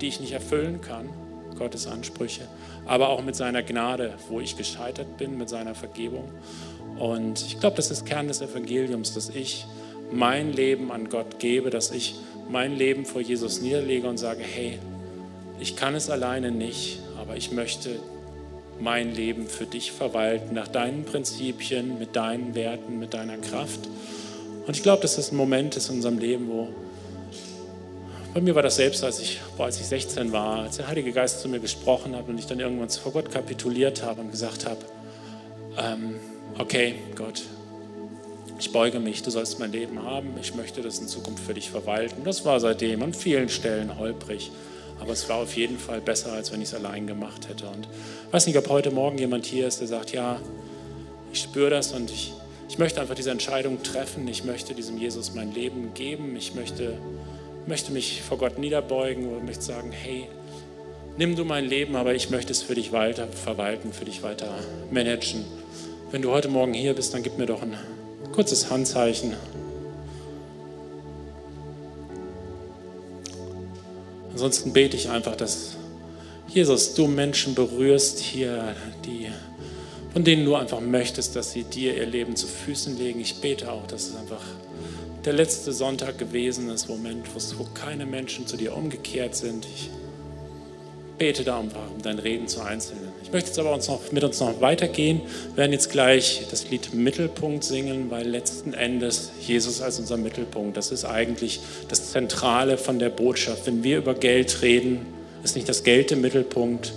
die 0.00 0.08
ich 0.08 0.18
nicht 0.18 0.32
erfüllen 0.32 0.80
kann. 0.80 1.08
Gottes 1.56 1.86
Ansprüche, 1.86 2.42
aber 2.86 3.08
auch 3.08 3.22
mit 3.22 3.36
seiner 3.36 3.62
Gnade, 3.62 4.14
wo 4.28 4.40
ich 4.40 4.56
gescheitert 4.56 5.16
bin, 5.18 5.38
mit 5.38 5.48
seiner 5.48 5.74
Vergebung. 5.74 6.28
Und 6.98 7.42
ich 7.46 7.58
glaube, 7.60 7.76
das 7.76 7.90
ist 7.90 8.06
Kern 8.06 8.28
des 8.28 8.40
Evangeliums, 8.40 9.14
dass 9.14 9.28
ich 9.28 9.66
mein 10.12 10.52
Leben 10.52 10.92
an 10.92 11.08
Gott 11.08 11.38
gebe, 11.38 11.70
dass 11.70 11.90
ich 11.90 12.14
mein 12.50 12.76
Leben 12.76 13.04
vor 13.04 13.20
Jesus 13.20 13.60
niederlege 13.62 14.08
und 14.08 14.18
sage, 14.18 14.42
hey, 14.42 14.78
ich 15.58 15.76
kann 15.76 15.94
es 15.94 16.10
alleine 16.10 16.50
nicht, 16.50 17.00
aber 17.18 17.36
ich 17.36 17.52
möchte 17.52 17.98
mein 18.80 19.14
Leben 19.14 19.46
für 19.46 19.64
dich 19.64 19.92
verwalten, 19.92 20.54
nach 20.54 20.68
deinen 20.68 21.04
Prinzipien, 21.04 21.98
mit 21.98 22.16
deinen 22.16 22.54
Werten, 22.54 22.98
mit 22.98 23.14
deiner 23.14 23.38
Kraft. 23.38 23.80
Und 24.66 24.76
ich 24.76 24.82
glaube, 24.82 25.02
dass 25.02 25.16
das 25.16 25.32
ein 25.32 25.36
Moment 25.36 25.76
ist 25.76 25.88
in 25.88 25.96
unserem 25.96 26.18
Leben, 26.18 26.48
wo 26.48 26.68
bei 28.34 28.40
mir 28.40 28.54
war 28.54 28.62
das 28.62 28.76
selbst, 28.76 29.04
als 29.04 29.20
ich, 29.20 29.40
boah, 29.56 29.66
als 29.66 29.78
ich 29.80 29.86
16 29.86 30.32
war, 30.32 30.60
als 30.60 30.76
der 30.76 30.88
Heilige 30.88 31.12
Geist 31.12 31.40
zu 31.40 31.48
mir 31.48 31.60
gesprochen 31.60 32.16
hat 32.16 32.28
und 32.28 32.38
ich 32.38 32.46
dann 32.46 32.60
irgendwann 32.60 32.88
vor 32.88 33.12
Gott 33.12 33.30
kapituliert 33.30 34.02
habe 34.02 34.22
und 34.22 34.30
gesagt 34.30 34.64
habe, 34.66 34.78
ähm, 35.78 36.16
okay, 36.58 36.94
Gott, 37.14 37.42
ich 38.58 38.72
beuge 38.72 39.00
mich, 39.00 39.22
du 39.22 39.30
sollst 39.30 39.58
mein 39.58 39.72
Leben 39.72 40.02
haben, 40.02 40.30
ich 40.40 40.54
möchte 40.54 40.82
das 40.82 40.98
in 40.98 41.08
Zukunft 41.08 41.44
für 41.44 41.52
dich 41.52 41.70
verwalten. 41.70 42.24
Das 42.24 42.44
war 42.44 42.60
seitdem 42.60 43.02
an 43.02 43.12
vielen 43.12 43.48
Stellen 43.48 43.98
holprig, 43.98 44.50
aber 44.98 45.12
es 45.12 45.28
war 45.28 45.38
auf 45.38 45.56
jeden 45.56 45.78
Fall 45.78 46.00
besser, 46.00 46.32
als 46.32 46.52
wenn 46.52 46.62
ich 46.62 46.68
es 46.68 46.74
allein 46.74 47.06
gemacht 47.06 47.48
hätte. 47.48 47.66
Und 47.66 47.86
ich 48.28 48.32
weiß 48.32 48.46
nicht, 48.46 48.56
ob 48.56 48.68
heute 48.68 48.90
Morgen 48.90 49.18
jemand 49.18 49.44
hier 49.44 49.66
ist, 49.66 49.80
der 49.80 49.88
sagt, 49.88 50.12
ja, 50.12 50.40
ich 51.32 51.42
spüre 51.42 51.70
das 51.70 51.92
und 51.92 52.10
ich, 52.10 52.32
ich 52.68 52.78
möchte 52.78 53.00
einfach 53.00 53.14
diese 53.14 53.30
Entscheidung 53.30 53.82
treffen, 53.82 54.26
ich 54.28 54.44
möchte 54.44 54.74
diesem 54.74 54.96
Jesus 54.96 55.34
mein 55.34 55.52
Leben 55.52 55.92
geben, 55.92 56.36
ich 56.36 56.54
möchte 56.54 56.98
möchte 57.66 57.92
mich 57.92 58.22
vor 58.22 58.38
Gott 58.38 58.58
niederbeugen 58.58 59.28
und 59.28 59.44
möchte 59.44 59.62
sagen, 59.62 59.92
hey, 59.92 60.28
nimm 61.16 61.36
du 61.36 61.44
mein 61.44 61.64
Leben, 61.64 61.96
aber 61.96 62.14
ich 62.14 62.30
möchte 62.30 62.52
es 62.52 62.62
für 62.62 62.74
dich 62.74 62.92
weiter 62.92 63.26
verwalten, 63.28 63.92
für 63.92 64.04
dich 64.04 64.22
weiter 64.22 64.54
managen. 64.90 65.44
Wenn 66.10 66.22
du 66.22 66.30
heute 66.30 66.48
Morgen 66.48 66.74
hier 66.74 66.94
bist, 66.94 67.14
dann 67.14 67.22
gib 67.22 67.38
mir 67.38 67.46
doch 67.46 67.62
ein 67.62 67.76
kurzes 68.32 68.70
Handzeichen. 68.70 69.34
Ansonsten 74.32 74.72
bete 74.72 74.96
ich 74.96 75.08
einfach, 75.08 75.36
dass 75.36 75.76
Jesus, 76.48 76.94
du 76.94 77.06
Menschen 77.06 77.54
berührst 77.54 78.18
hier, 78.18 78.74
die, 79.06 79.28
von 80.12 80.24
denen 80.24 80.44
du 80.44 80.54
einfach 80.54 80.80
möchtest, 80.80 81.36
dass 81.36 81.52
sie 81.52 81.64
dir 81.64 81.96
ihr 81.96 82.06
Leben 82.06 82.36
zu 82.36 82.46
Füßen 82.46 82.98
legen. 82.98 83.20
Ich 83.20 83.40
bete 83.40 83.70
auch, 83.70 83.86
dass 83.86 84.08
es 84.08 84.16
einfach 84.16 84.42
der 85.24 85.32
letzte 85.32 85.72
Sonntag 85.72 86.18
gewesen 86.18 86.68
ist, 86.70 86.88
Moment, 86.88 87.26
wo 87.34 87.64
keine 87.74 88.06
Menschen 88.06 88.46
zu 88.46 88.56
dir 88.56 88.76
umgekehrt 88.76 89.36
sind. 89.36 89.66
Ich 89.66 89.90
bete 91.18 91.44
da 91.44 91.60
um 91.60 91.70
dein 92.02 92.18
Reden 92.18 92.48
zu 92.48 92.60
Einzelnen. 92.62 93.12
Ich 93.22 93.30
möchte 93.30 93.48
jetzt 93.48 93.58
aber 93.58 93.72
uns 93.72 93.86
noch, 93.86 94.10
mit 94.10 94.24
uns 94.24 94.40
noch 94.40 94.60
weitergehen. 94.60 95.20
Wir 95.50 95.58
werden 95.58 95.72
jetzt 95.72 95.90
gleich 95.90 96.46
das 96.50 96.68
Lied 96.70 96.92
Mittelpunkt 96.94 97.62
singen, 97.62 98.10
weil 98.10 98.26
letzten 98.26 98.74
Endes 98.74 99.30
Jesus 99.40 99.80
als 99.80 100.00
unser 100.00 100.16
Mittelpunkt, 100.16 100.76
das 100.76 100.90
ist 100.90 101.04
eigentlich 101.04 101.60
das 101.88 102.10
Zentrale 102.10 102.76
von 102.76 102.98
der 102.98 103.10
Botschaft. 103.10 103.66
Wenn 103.66 103.84
wir 103.84 103.98
über 103.98 104.14
Geld 104.14 104.62
reden, 104.62 105.06
ist 105.44 105.54
nicht 105.54 105.68
das 105.68 105.84
Geld 105.84 106.10
im 106.10 106.22
Mittelpunkt, 106.22 106.92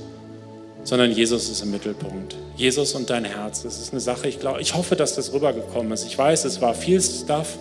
sondern 0.86 1.12
Jesus 1.12 1.50
ist 1.50 1.62
im 1.64 1.72
Mittelpunkt. 1.72 2.36
Jesus 2.56 2.94
und 2.94 3.10
dein 3.10 3.26
Herz. 3.26 3.64
Das 3.64 3.80
ist 3.80 3.92
eine 3.92 4.00
Sache, 4.00 4.30
ich, 4.30 4.40
glaube, 4.40 4.62
ich 4.62 4.76
hoffe, 4.76 4.96
dass 4.96 5.16
das 5.16 5.34
rübergekommen 5.34 5.92
ist. 5.92 6.06
Ich 6.06 6.18
weiß, 6.18 6.46
es 6.46 6.62
war 6.62 6.74
viel 6.74 7.02
Stuff, 7.02 7.58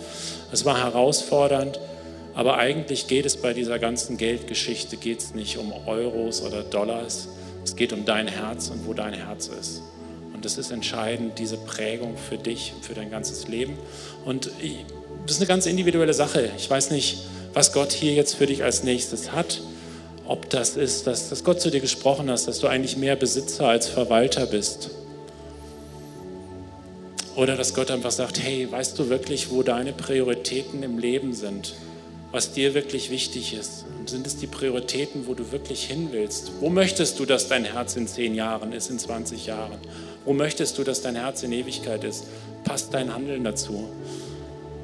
es 0.53 0.63
war 0.63 0.77
herausfordernd, 0.77 1.79
aber 2.35 2.57
eigentlich 2.57 3.07
geht 3.07 3.25
es 3.25 3.35
bei 3.37 3.53
dieser 3.53 3.79
ganzen 3.79 4.17
Geldgeschichte 4.17 4.95
geht 4.97 5.19
es 5.19 5.33
nicht 5.33 5.57
um 5.57 5.73
Euros 5.87 6.41
oder 6.43 6.61
Dollars. 6.63 7.27
Es 7.63 7.75
geht 7.75 7.93
um 7.93 8.05
dein 8.05 8.27
Herz 8.27 8.69
und 8.69 8.85
wo 8.85 8.93
dein 8.93 9.13
Herz 9.13 9.47
ist. 9.59 9.81
Und 10.33 10.45
das 10.45 10.59
ist 10.59 10.69
entscheidend, 10.69 11.39
diese 11.39 11.57
Prägung 11.57 12.15
für 12.17 12.37
dich, 12.37 12.73
für 12.81 12.93
dein 12.93 13.09
ganzes 13.09 13.47
Leben. 13.47 13.75
Und 14.23 14.51
das 15.25 15.35
ist 15.35 15.41
eine 15.41 15.47
ganz 15.47 15.65
individuelle 15.65 16.13
Sache. 16.13 16.51
Ich 16.57 16.69
weiß 16.69 16.91
nicht, 16.91 17.23
was 17.55 17.73
Gott 17.73 17.91
hier 17.91 18.13
jetzt 18.13 18.35
für 18.35 18.45
dich 18.45 18.63
als 18.63 18.83
nächstes 18.83 19.31
hat 19.31 19.61
ob 20.27 20.49
das 20.49 20.75
ist, 20.75 21.07
dass, 21.07 21.29
dass 21.29 21.43
Gott 21.43 21.61
zu 21.61 21.69
dir 21.69 21.79
gesprochen 21.79 22.29
hat, 22.29 22.47
dass 22.47 22.59
du 22.59 22.67
eigentlich 22.67 22.97
mehr 22.97 23.15
Besitzer 23.15 23.67
als 23.67 23.87
Verwalter 23.87 24.45
bist. 24.45 24.89
Oder 27.35 27.57
dass 27.57 27.73
Gott 27.73 27.91
einfach 27.91 28.11
sagt, 28.11 28.41
hey, 28.41 28.71
weißt 28.71 28.97
du 28.97 29.09
wirklich, 29.09 29.51
wo 29.51 29.61
deine 29.61 29.91
Prioritäten 29.91 30.83
im 30.83 30.97
Leben 30.97 31.33
sind? 31.33 31.75
Was 32.31 32.53
dir 32.53 32.73
wirklich 32.73 33.09
wichtig 33.11 33.53
ist? 33.53 33.85
Und 33.99 34.09
sind 34.09 34.25
es 34.25 34.37
die 34.37 34.47
Prioritäten, 34.47 35.27
wo 35.27 35.33
du 35.33 35.51
wirklich 35.51 35.85
hin 35.85 36.09
willst? 36.11 36.51
Wo 36.59 36.69
möchtest 36.69 37.19
du, 37.19 37.25
dass 37.25 37.47
dein 37.47 37.65
Herz 37.65 37.95
in 37.95 38.07
zehn 38.07 38.35
Jahren 38.35 38.73
ist, 38.73 38.89
in 38.89 38.99
20 38.99 39.45
Jahren? 39.45 39.79
Wo 40.23 40.33
möchtest 40.33 40.77
du, 40.77 40.83
dass 40.83 41.01
dein 41.01 41.15
Herz 41.15 41.43
in 41.43 41.51
Ewigkeit 41.51 42.03
ist? 42.03 42.25
Passt 42.63 42.93
dein 42.93 43.13
Handeln 43.13 43.43
dazu? 43.43 43.89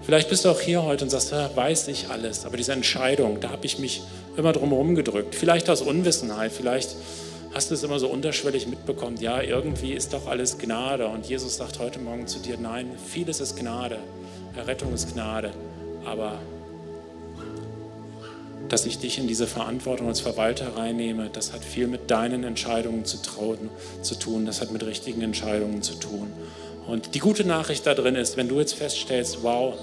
Vielleicht 0.03 0.29
bist 0.29 0.45
du 0.45 0.49
auch 0.49 0.59
hier 0.59 0.83
heute 0.83 1.03
und 1.03 1.09
sagst, 1.11 1.31
ja, 1.31 1.49
weiß 1.55 1.87
ich 1.89 2.09
alles, 2.09 2.45
aber 2.45 2.57
diese 2.57 2.73
Entscheidung, 2.73 3.39
da 3.39 3.49
habe 3.49 3.65
ich 3.65 3.77
mich 3.77 4.01
immer 4.35 4.51
drum 4.51 4.69
herum 4.69 4.95
gedrückt. 4.95 5.35
Vielleicht 5.35 5.69
aus 5.69 5.81
Unwissenheit, 5.81 6.51
vielleicht 6.51 6.95
hast 7.53 7.69
du 7.69 7.75
es 7.75 7.83
immer 7.83 7.99
so 7.99 8.07
unterschwellig 8.07 8.65
mitbekommen, 8.65 9.17
ja, 9.19 9.41
irgendwie 9.41 9.93
ist 9.93 10.13
doch 10.13 10.27
alles 10.27 10.57
Gnade. 10.57 11.07
Und 11.07 11.27
Jesus 11.27 11.57
sagt 11.57 11.79
heute 11.79 11.99
Morgen 11.99 12.25
zu 12.25 12.39
dir, 12.39 12.57
nein, 12.57 12.91
vieles 13.05 13.39
ist 13.39 13.57
Gnade, 13.57 13.99
Errettung 14.55 14.93
ist 14.93 15.13
Gnade, 15.13 15.51
aber 16.03 16.39
dass 18.69 18.85
ich 18.85 18.99
dich 18.99 19.19
in 19.19 19.27
diese 19.27 19.47
Verantwortung 19.47 20.07
als 20.07 20.21
Verwalter 20.21 20.77
reinnehme, 20.77 21.29
das 21.31 21.51
hat 21.51 21.63
viel 21.63 21.87
mit 21.87 22.09
deinen 22.09 22.43
Entscheidungen 22.43 23.03
zu, 23.05 23.21
trauen, 23.21 23.69
zu 24.01 24.15
tun, 24.15 24.45
das 24.45 24.61
hat 24.61 24.71
mit 24.71 24.85
richtigen 24.85 25.21
Entscheidungen 25.21 25.81
zu 25.81 25.95
tun. 25.95 26.31
Und 26.87 27.15
die 27.15 27.19
gute 27.19 27.45
Nachricht 27.45 27.85
da 27.85 27.93
drin 27.93 28.15
ist, 28.15 28.37
wenn 28.37 28.47
du 28.47 28.59
jetzt 28.59 28.73
feststellst, 28.73 29.43
wow, 29.43 29.75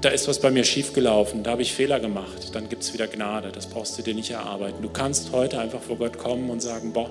da 0.00 0.08
ist 0.08 0.28
was 0.28 0.40
bei 0.40 0.50
mir 0.50 0.64
schiefgelaufen, 0.64 1.42
da 1.42 1.52
habe 1.52 1.62
ich 1.62 1.74
Fehler 1.74 2.00
gemacht, 2.00 2.54
dann 2.54 2.68
gibt 2.68 2.82
es 2.82 2.94
wieder 2.94 3.06
Gnade. 3.06 3.52
Das 3.52 3.66
brauchst 3.66 3.98
du 3.98 4.02
dir 4.02 4.14
nicht 4.14 4.30
erarbeiten. 4.30 4.82
Du 4.82 4.88
kannst 4.88 5.32
heute 5.32 5.58
einfach 5.60 5.80
vor 5.80 5.96
Gott 5.96 6.16
kommen 6.16 6.48
und 6.48 6.62
sagen, 6.62 6.92
boah, 6.92 7.10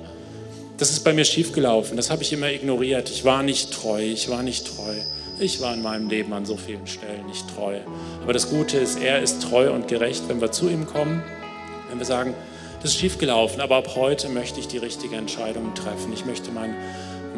das 0.77 0.91
ist 0.91 1.03
bei 1.03 1.13
mir 1.13 1.25
schiefgelaufen, 1.25 1.97
das 1.97 2.09
habe 2.09 2.23
ich 2.23 2.31
immer 2.31 2.49
ignoriert. 2.49 3.09
Ich 3.09 3.25
war 3.25 3.43
nicht 3.43 3.73
treu, 3.73 4.01
ich 4.01 4.29
war 4.29 4.43
nicht 4.43 4.65
treu. 4.65 4.95
Ich 5.39 5.61
war 5.61 5.73
in 5.73 5.81
meinem 5.81 6.09
Leben 6.09 6.33
an 6.33 6.45
so 6.45 6.57
vielen 6.57 6.87
Stellen 6.87 7.25
nicht 7.27 7.45
treu. 7.55 7.79
Aber 8.23 8.33
das 8.33 8.49
Gute 8.49 8.77
ist, 8.77 8.99
er 9.01 9.21
ist 9.21 9.41
treu 9.41 9.71
und 9.71 9.87
gerecht, 9.87 10.23
wenn 10.27 10.41
wir 10.41 10.51
zu 10.51 10.67
ihm 10.67 10.85
kommen, 10.85 11.23
wenn 11.89 11.99
wir 11.99 12.05
sagen, 12.05 12.33
das 12.81 12.91
ist 12.91 12.97
schiefgelaufen, 12.99 13.61
aber 13.61 13.77
ab 13.77 13.95
heute 13.95 14.29
möchte 14.29 14.59
ich 14.59 14.67
die 14.67 14.77
richtige 14.77 15.15
Entscheidung 15.15 15.73
treffen. 15.75 16.13
Ich 16.13 16.25
möchte 16.25 16.51
mein, 16.51 16.75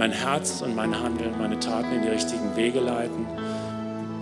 mein 0.02 0.14
Herz 0.14 0.64
und 0.64 0.76
mein 0.76 1.00
Handeln, 1.00 1.38
meine 1.38 1.60
Taten 1.60 1.94
in 1.94 2.02
die 2.02 2.08
richtigen 2.08 2.56
Wege 2.56 2.80
leiten. 2.80 3.28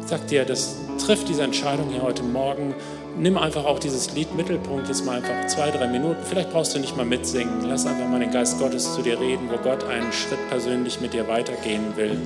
Ich 0.01 0.07
sag 0.07 0.27
dir, 0.27 0.43
das 0.43 0.75
triff 1.01 1.23
diese 1.23 1.43
Entscheidung 1.43 1.87
hier 1.89 2.01
heute 2.01 2.21
Morgen. 2.21 2.75
Nimm 3.17 3.37
einfach 3.37 3.63
auch 3.63 3.79
dieses 3.79 4.13
Lied 4.13 4.35
Mittelpunkt 4.35 4.89
jetzt 4.89 5.05
mal 5.05 5.19
einfach 5.19 5.47
zwei, 5.47 5.71
drei 5.71 5.87
Minuten. 5.87 6.17
Vielleicht 6.25 6.51
brauchst 6.51 6.75
du 6.75 6.79
nicht 6.79 6.97
mal 6.97 7.05
mitsingen. 7.05 7.63
Lass 7.63 7.85
einfach 7.85 8.09
mal 8.09 8.19
den 8.19 8.29
Geist 8.29 8.59
Gottes 8.59 8.93
zu 8.93 9.01
dir 9.01 9.21
reden, 9.21 9.49
wo 9.49 9.55
Gott 9.55 9.85
einen 9.85 10.11
Schritt 10.11 10.49
persönlich 10.49 10.99
mit 10.99 11.13
dir 11.13 11.29
weitergehen 11.29 11.95
will. 11.95 12.17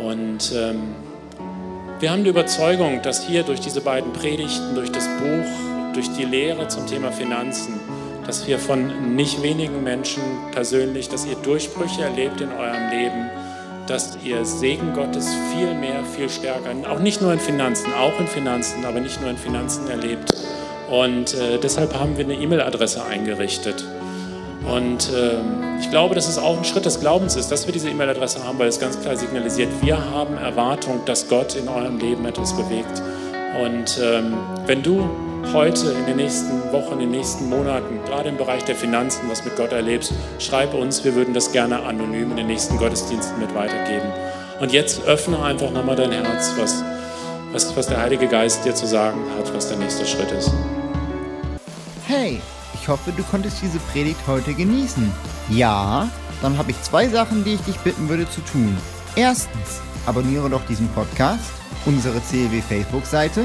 Und 0.00 0.52
ähm, 0.54 0.94
wir 1.98 2.12
haben 2.12 2.22
die 2.22 2.30
Überzeugung, 2.30 3.02
dass 3.02 3.26
hier 3.26 3.42
durch 3.42 3.58
diese 3.58 3.80
beiden 3.80 4.12
Predigten, 4.12 4.76
durch 4.76 4.92
das 4.92 5.08
Buch, 5.18 5.92
durch 5.92 6.08
die 6.12 6.24
Lehre 6.24 6.68
zum 6.68 6.86
Thema 6.86 7.10
Finanzen, 7.10 7.80
dass 8.26 8.46
wir 8.46 8.58
von 8.58 9.14
nicht 9.14 9.42
wenigen 9.42 9.82
Menschen 9.82 10.22
persönlich, 10.52 11.08
dass 11.08 11.26
ihr 11.26 11.36
Durchbrüche 11.36 12.02
erlebt 12.02 12.40
in 12.40 12.50
eurem 12.52 12.90
Leben, 12.90 13.30
dass 13.86 14.18
ihr 14.24 14.44
Segen 14.44 14.94
Gottes 14.94 15.28
viel 15.52 15.74
mehr, 15.74 16.04
viel 16.04 16.28
stärker, 16.28 16.70
auch 16.90 17.00
nicht 17.00 17.20
nur 17.20 17.32
in 17.32 17.38
Finanzen, 17.38 17.92
auch 17.92 18.18
in 18.18 18.26
Finanzen, 18.26 18.84
aber 18.84 19.00
nicht 19.00 19.20
nur 19.20 19.30
in 19.30 19.36
Finanzen 19.36 19.88
erlebt. 19.88 20.32
Und 20.90 21.34
äh, 21.34 21.58
deshalb 21.58 21.94
haben 21.94 22.16
wir 22.16 22.24
eine 22.24 22.34
E-Mail-Adresse 22.34 23.04
eingerichtet. 23.04 23.84
Und 24.66 25.10
äh, 25.12 25.36
ich 25.80 25.90
glaube, 25.90 26.14
dass 26.14 26.28
es 26.28 26.38
auch 26.38 26.56
ein 26.56 26.64
Schritt 26.64 26.86
des 26.86 27.00
Glaubens 27.00 27.36
ist, 27.36 27.50
dass 27.50 27.66
wir 27.66 27.72
diese 27.72 27.90
E-Mail-Adresse 27.90 28.42
haben, 28.42 28.58
weil 28.58 28.68
es 28.68 28.80
ganz 28.80 28.98
klar 29.00 29.16
signalisiert, 29.16 29.68
wir 29.82 29.98
haben 30.10 30.38
Erwartung, 30.38 31.00
dass 31.04 31.28
Gott 31.28 31.54
in 31.56 31.68
eurem 31.68 31.98
Leben 31.98 32.24
etwas 32.24 32.56
bewegt. 32.56 33.02
Und 33.62 34.00
ähm, 34.02 34.34
wenn 34.66 34.82
du 34.82 35.08
heute, 35.52 35.90
in 35.92 36.06
den 36.06 36.16
nächsten 36.16 36.72
Wochen, 36.72 36.94
in 36.94 37.00
den 37.00 37.10
nächsten 37.10 37.48
Monaten, 37.48 38.02
gerade 38.06 38.28
im 38.28 38.36
Bereich 38.36 38.64
der 38.64 38.74
Finanzen, 38.74 39.28
was 39.28 39.44
mit 39.44 39.56
Gott 39.56 39.72
erlebst, 39.72 40.12
schreib 40.38 40.74
uns, 40.74 41.04
wir 41.04 41.14
würden 41.14 41.34
das 41.34 41.52
gerne 41.52 41.82
anonym 41.82 42.30
in 42.30 42.36
den 42.36 42.46
nächsten 42.46 42.76
Gottesdiensten 42.76 43.38
mit 43.38 43.54
weitergeben. 43.54 44.08
Und 44.60 44.72
jetzt 44.72 45.04
öffne 45.04 45.42
einfach 45.42 45.70
nochmal 45.70 45.96
dein 45.96 46.12
Herz, 46.12 46.52
was, 46.58 46.82
was, 47.52 47.76
was 47.76 47.86
der 47.86 48.00
Heilige 48.00 48.26
Geist 48.28 48.64
dir 48.64 48.74
zu 48.74 48.86
sagen 48.86 49.20
hat, 49.36 49.54
was 49.54 49.68
der 49.68 49.78
nächste 49.78 50.06
Schritt 50.06 50.30
ist. 50.32 50.50
Hey, 52.06 52.40
ich 52.74 52.88
hoffe, 52.88 53.12
du 53.16 53.22
konntest 53.24 53.62
diese 53.62 53.78
Predigt 53.78 54.20
heute 54.26 54.54
genießen. 54.54 55.10
Ja, 55.50 56.08
dann 56.42 56.58
habe 56.58 56.70
ich 56.70 56.82
zwei 56.82 57.08
Sachen, 57.08 57.44
die 57.44 57.54
ich 57.54 57.60
dich 57.62 57.76
bitten 57.78 58.08
würde 58.08 58.28
zu 58.30 58.40
tun. 58.42 58.76
Erstens, 59.16 59.80
abonniere 60.06 60.50
doch 60.50 60.64
diesen 60.66 60.88
Podcast, 60.88 61.52
unsere 61.86 62.20
CLW 62.20 62.60
Facebook-Seite 62.60 63.44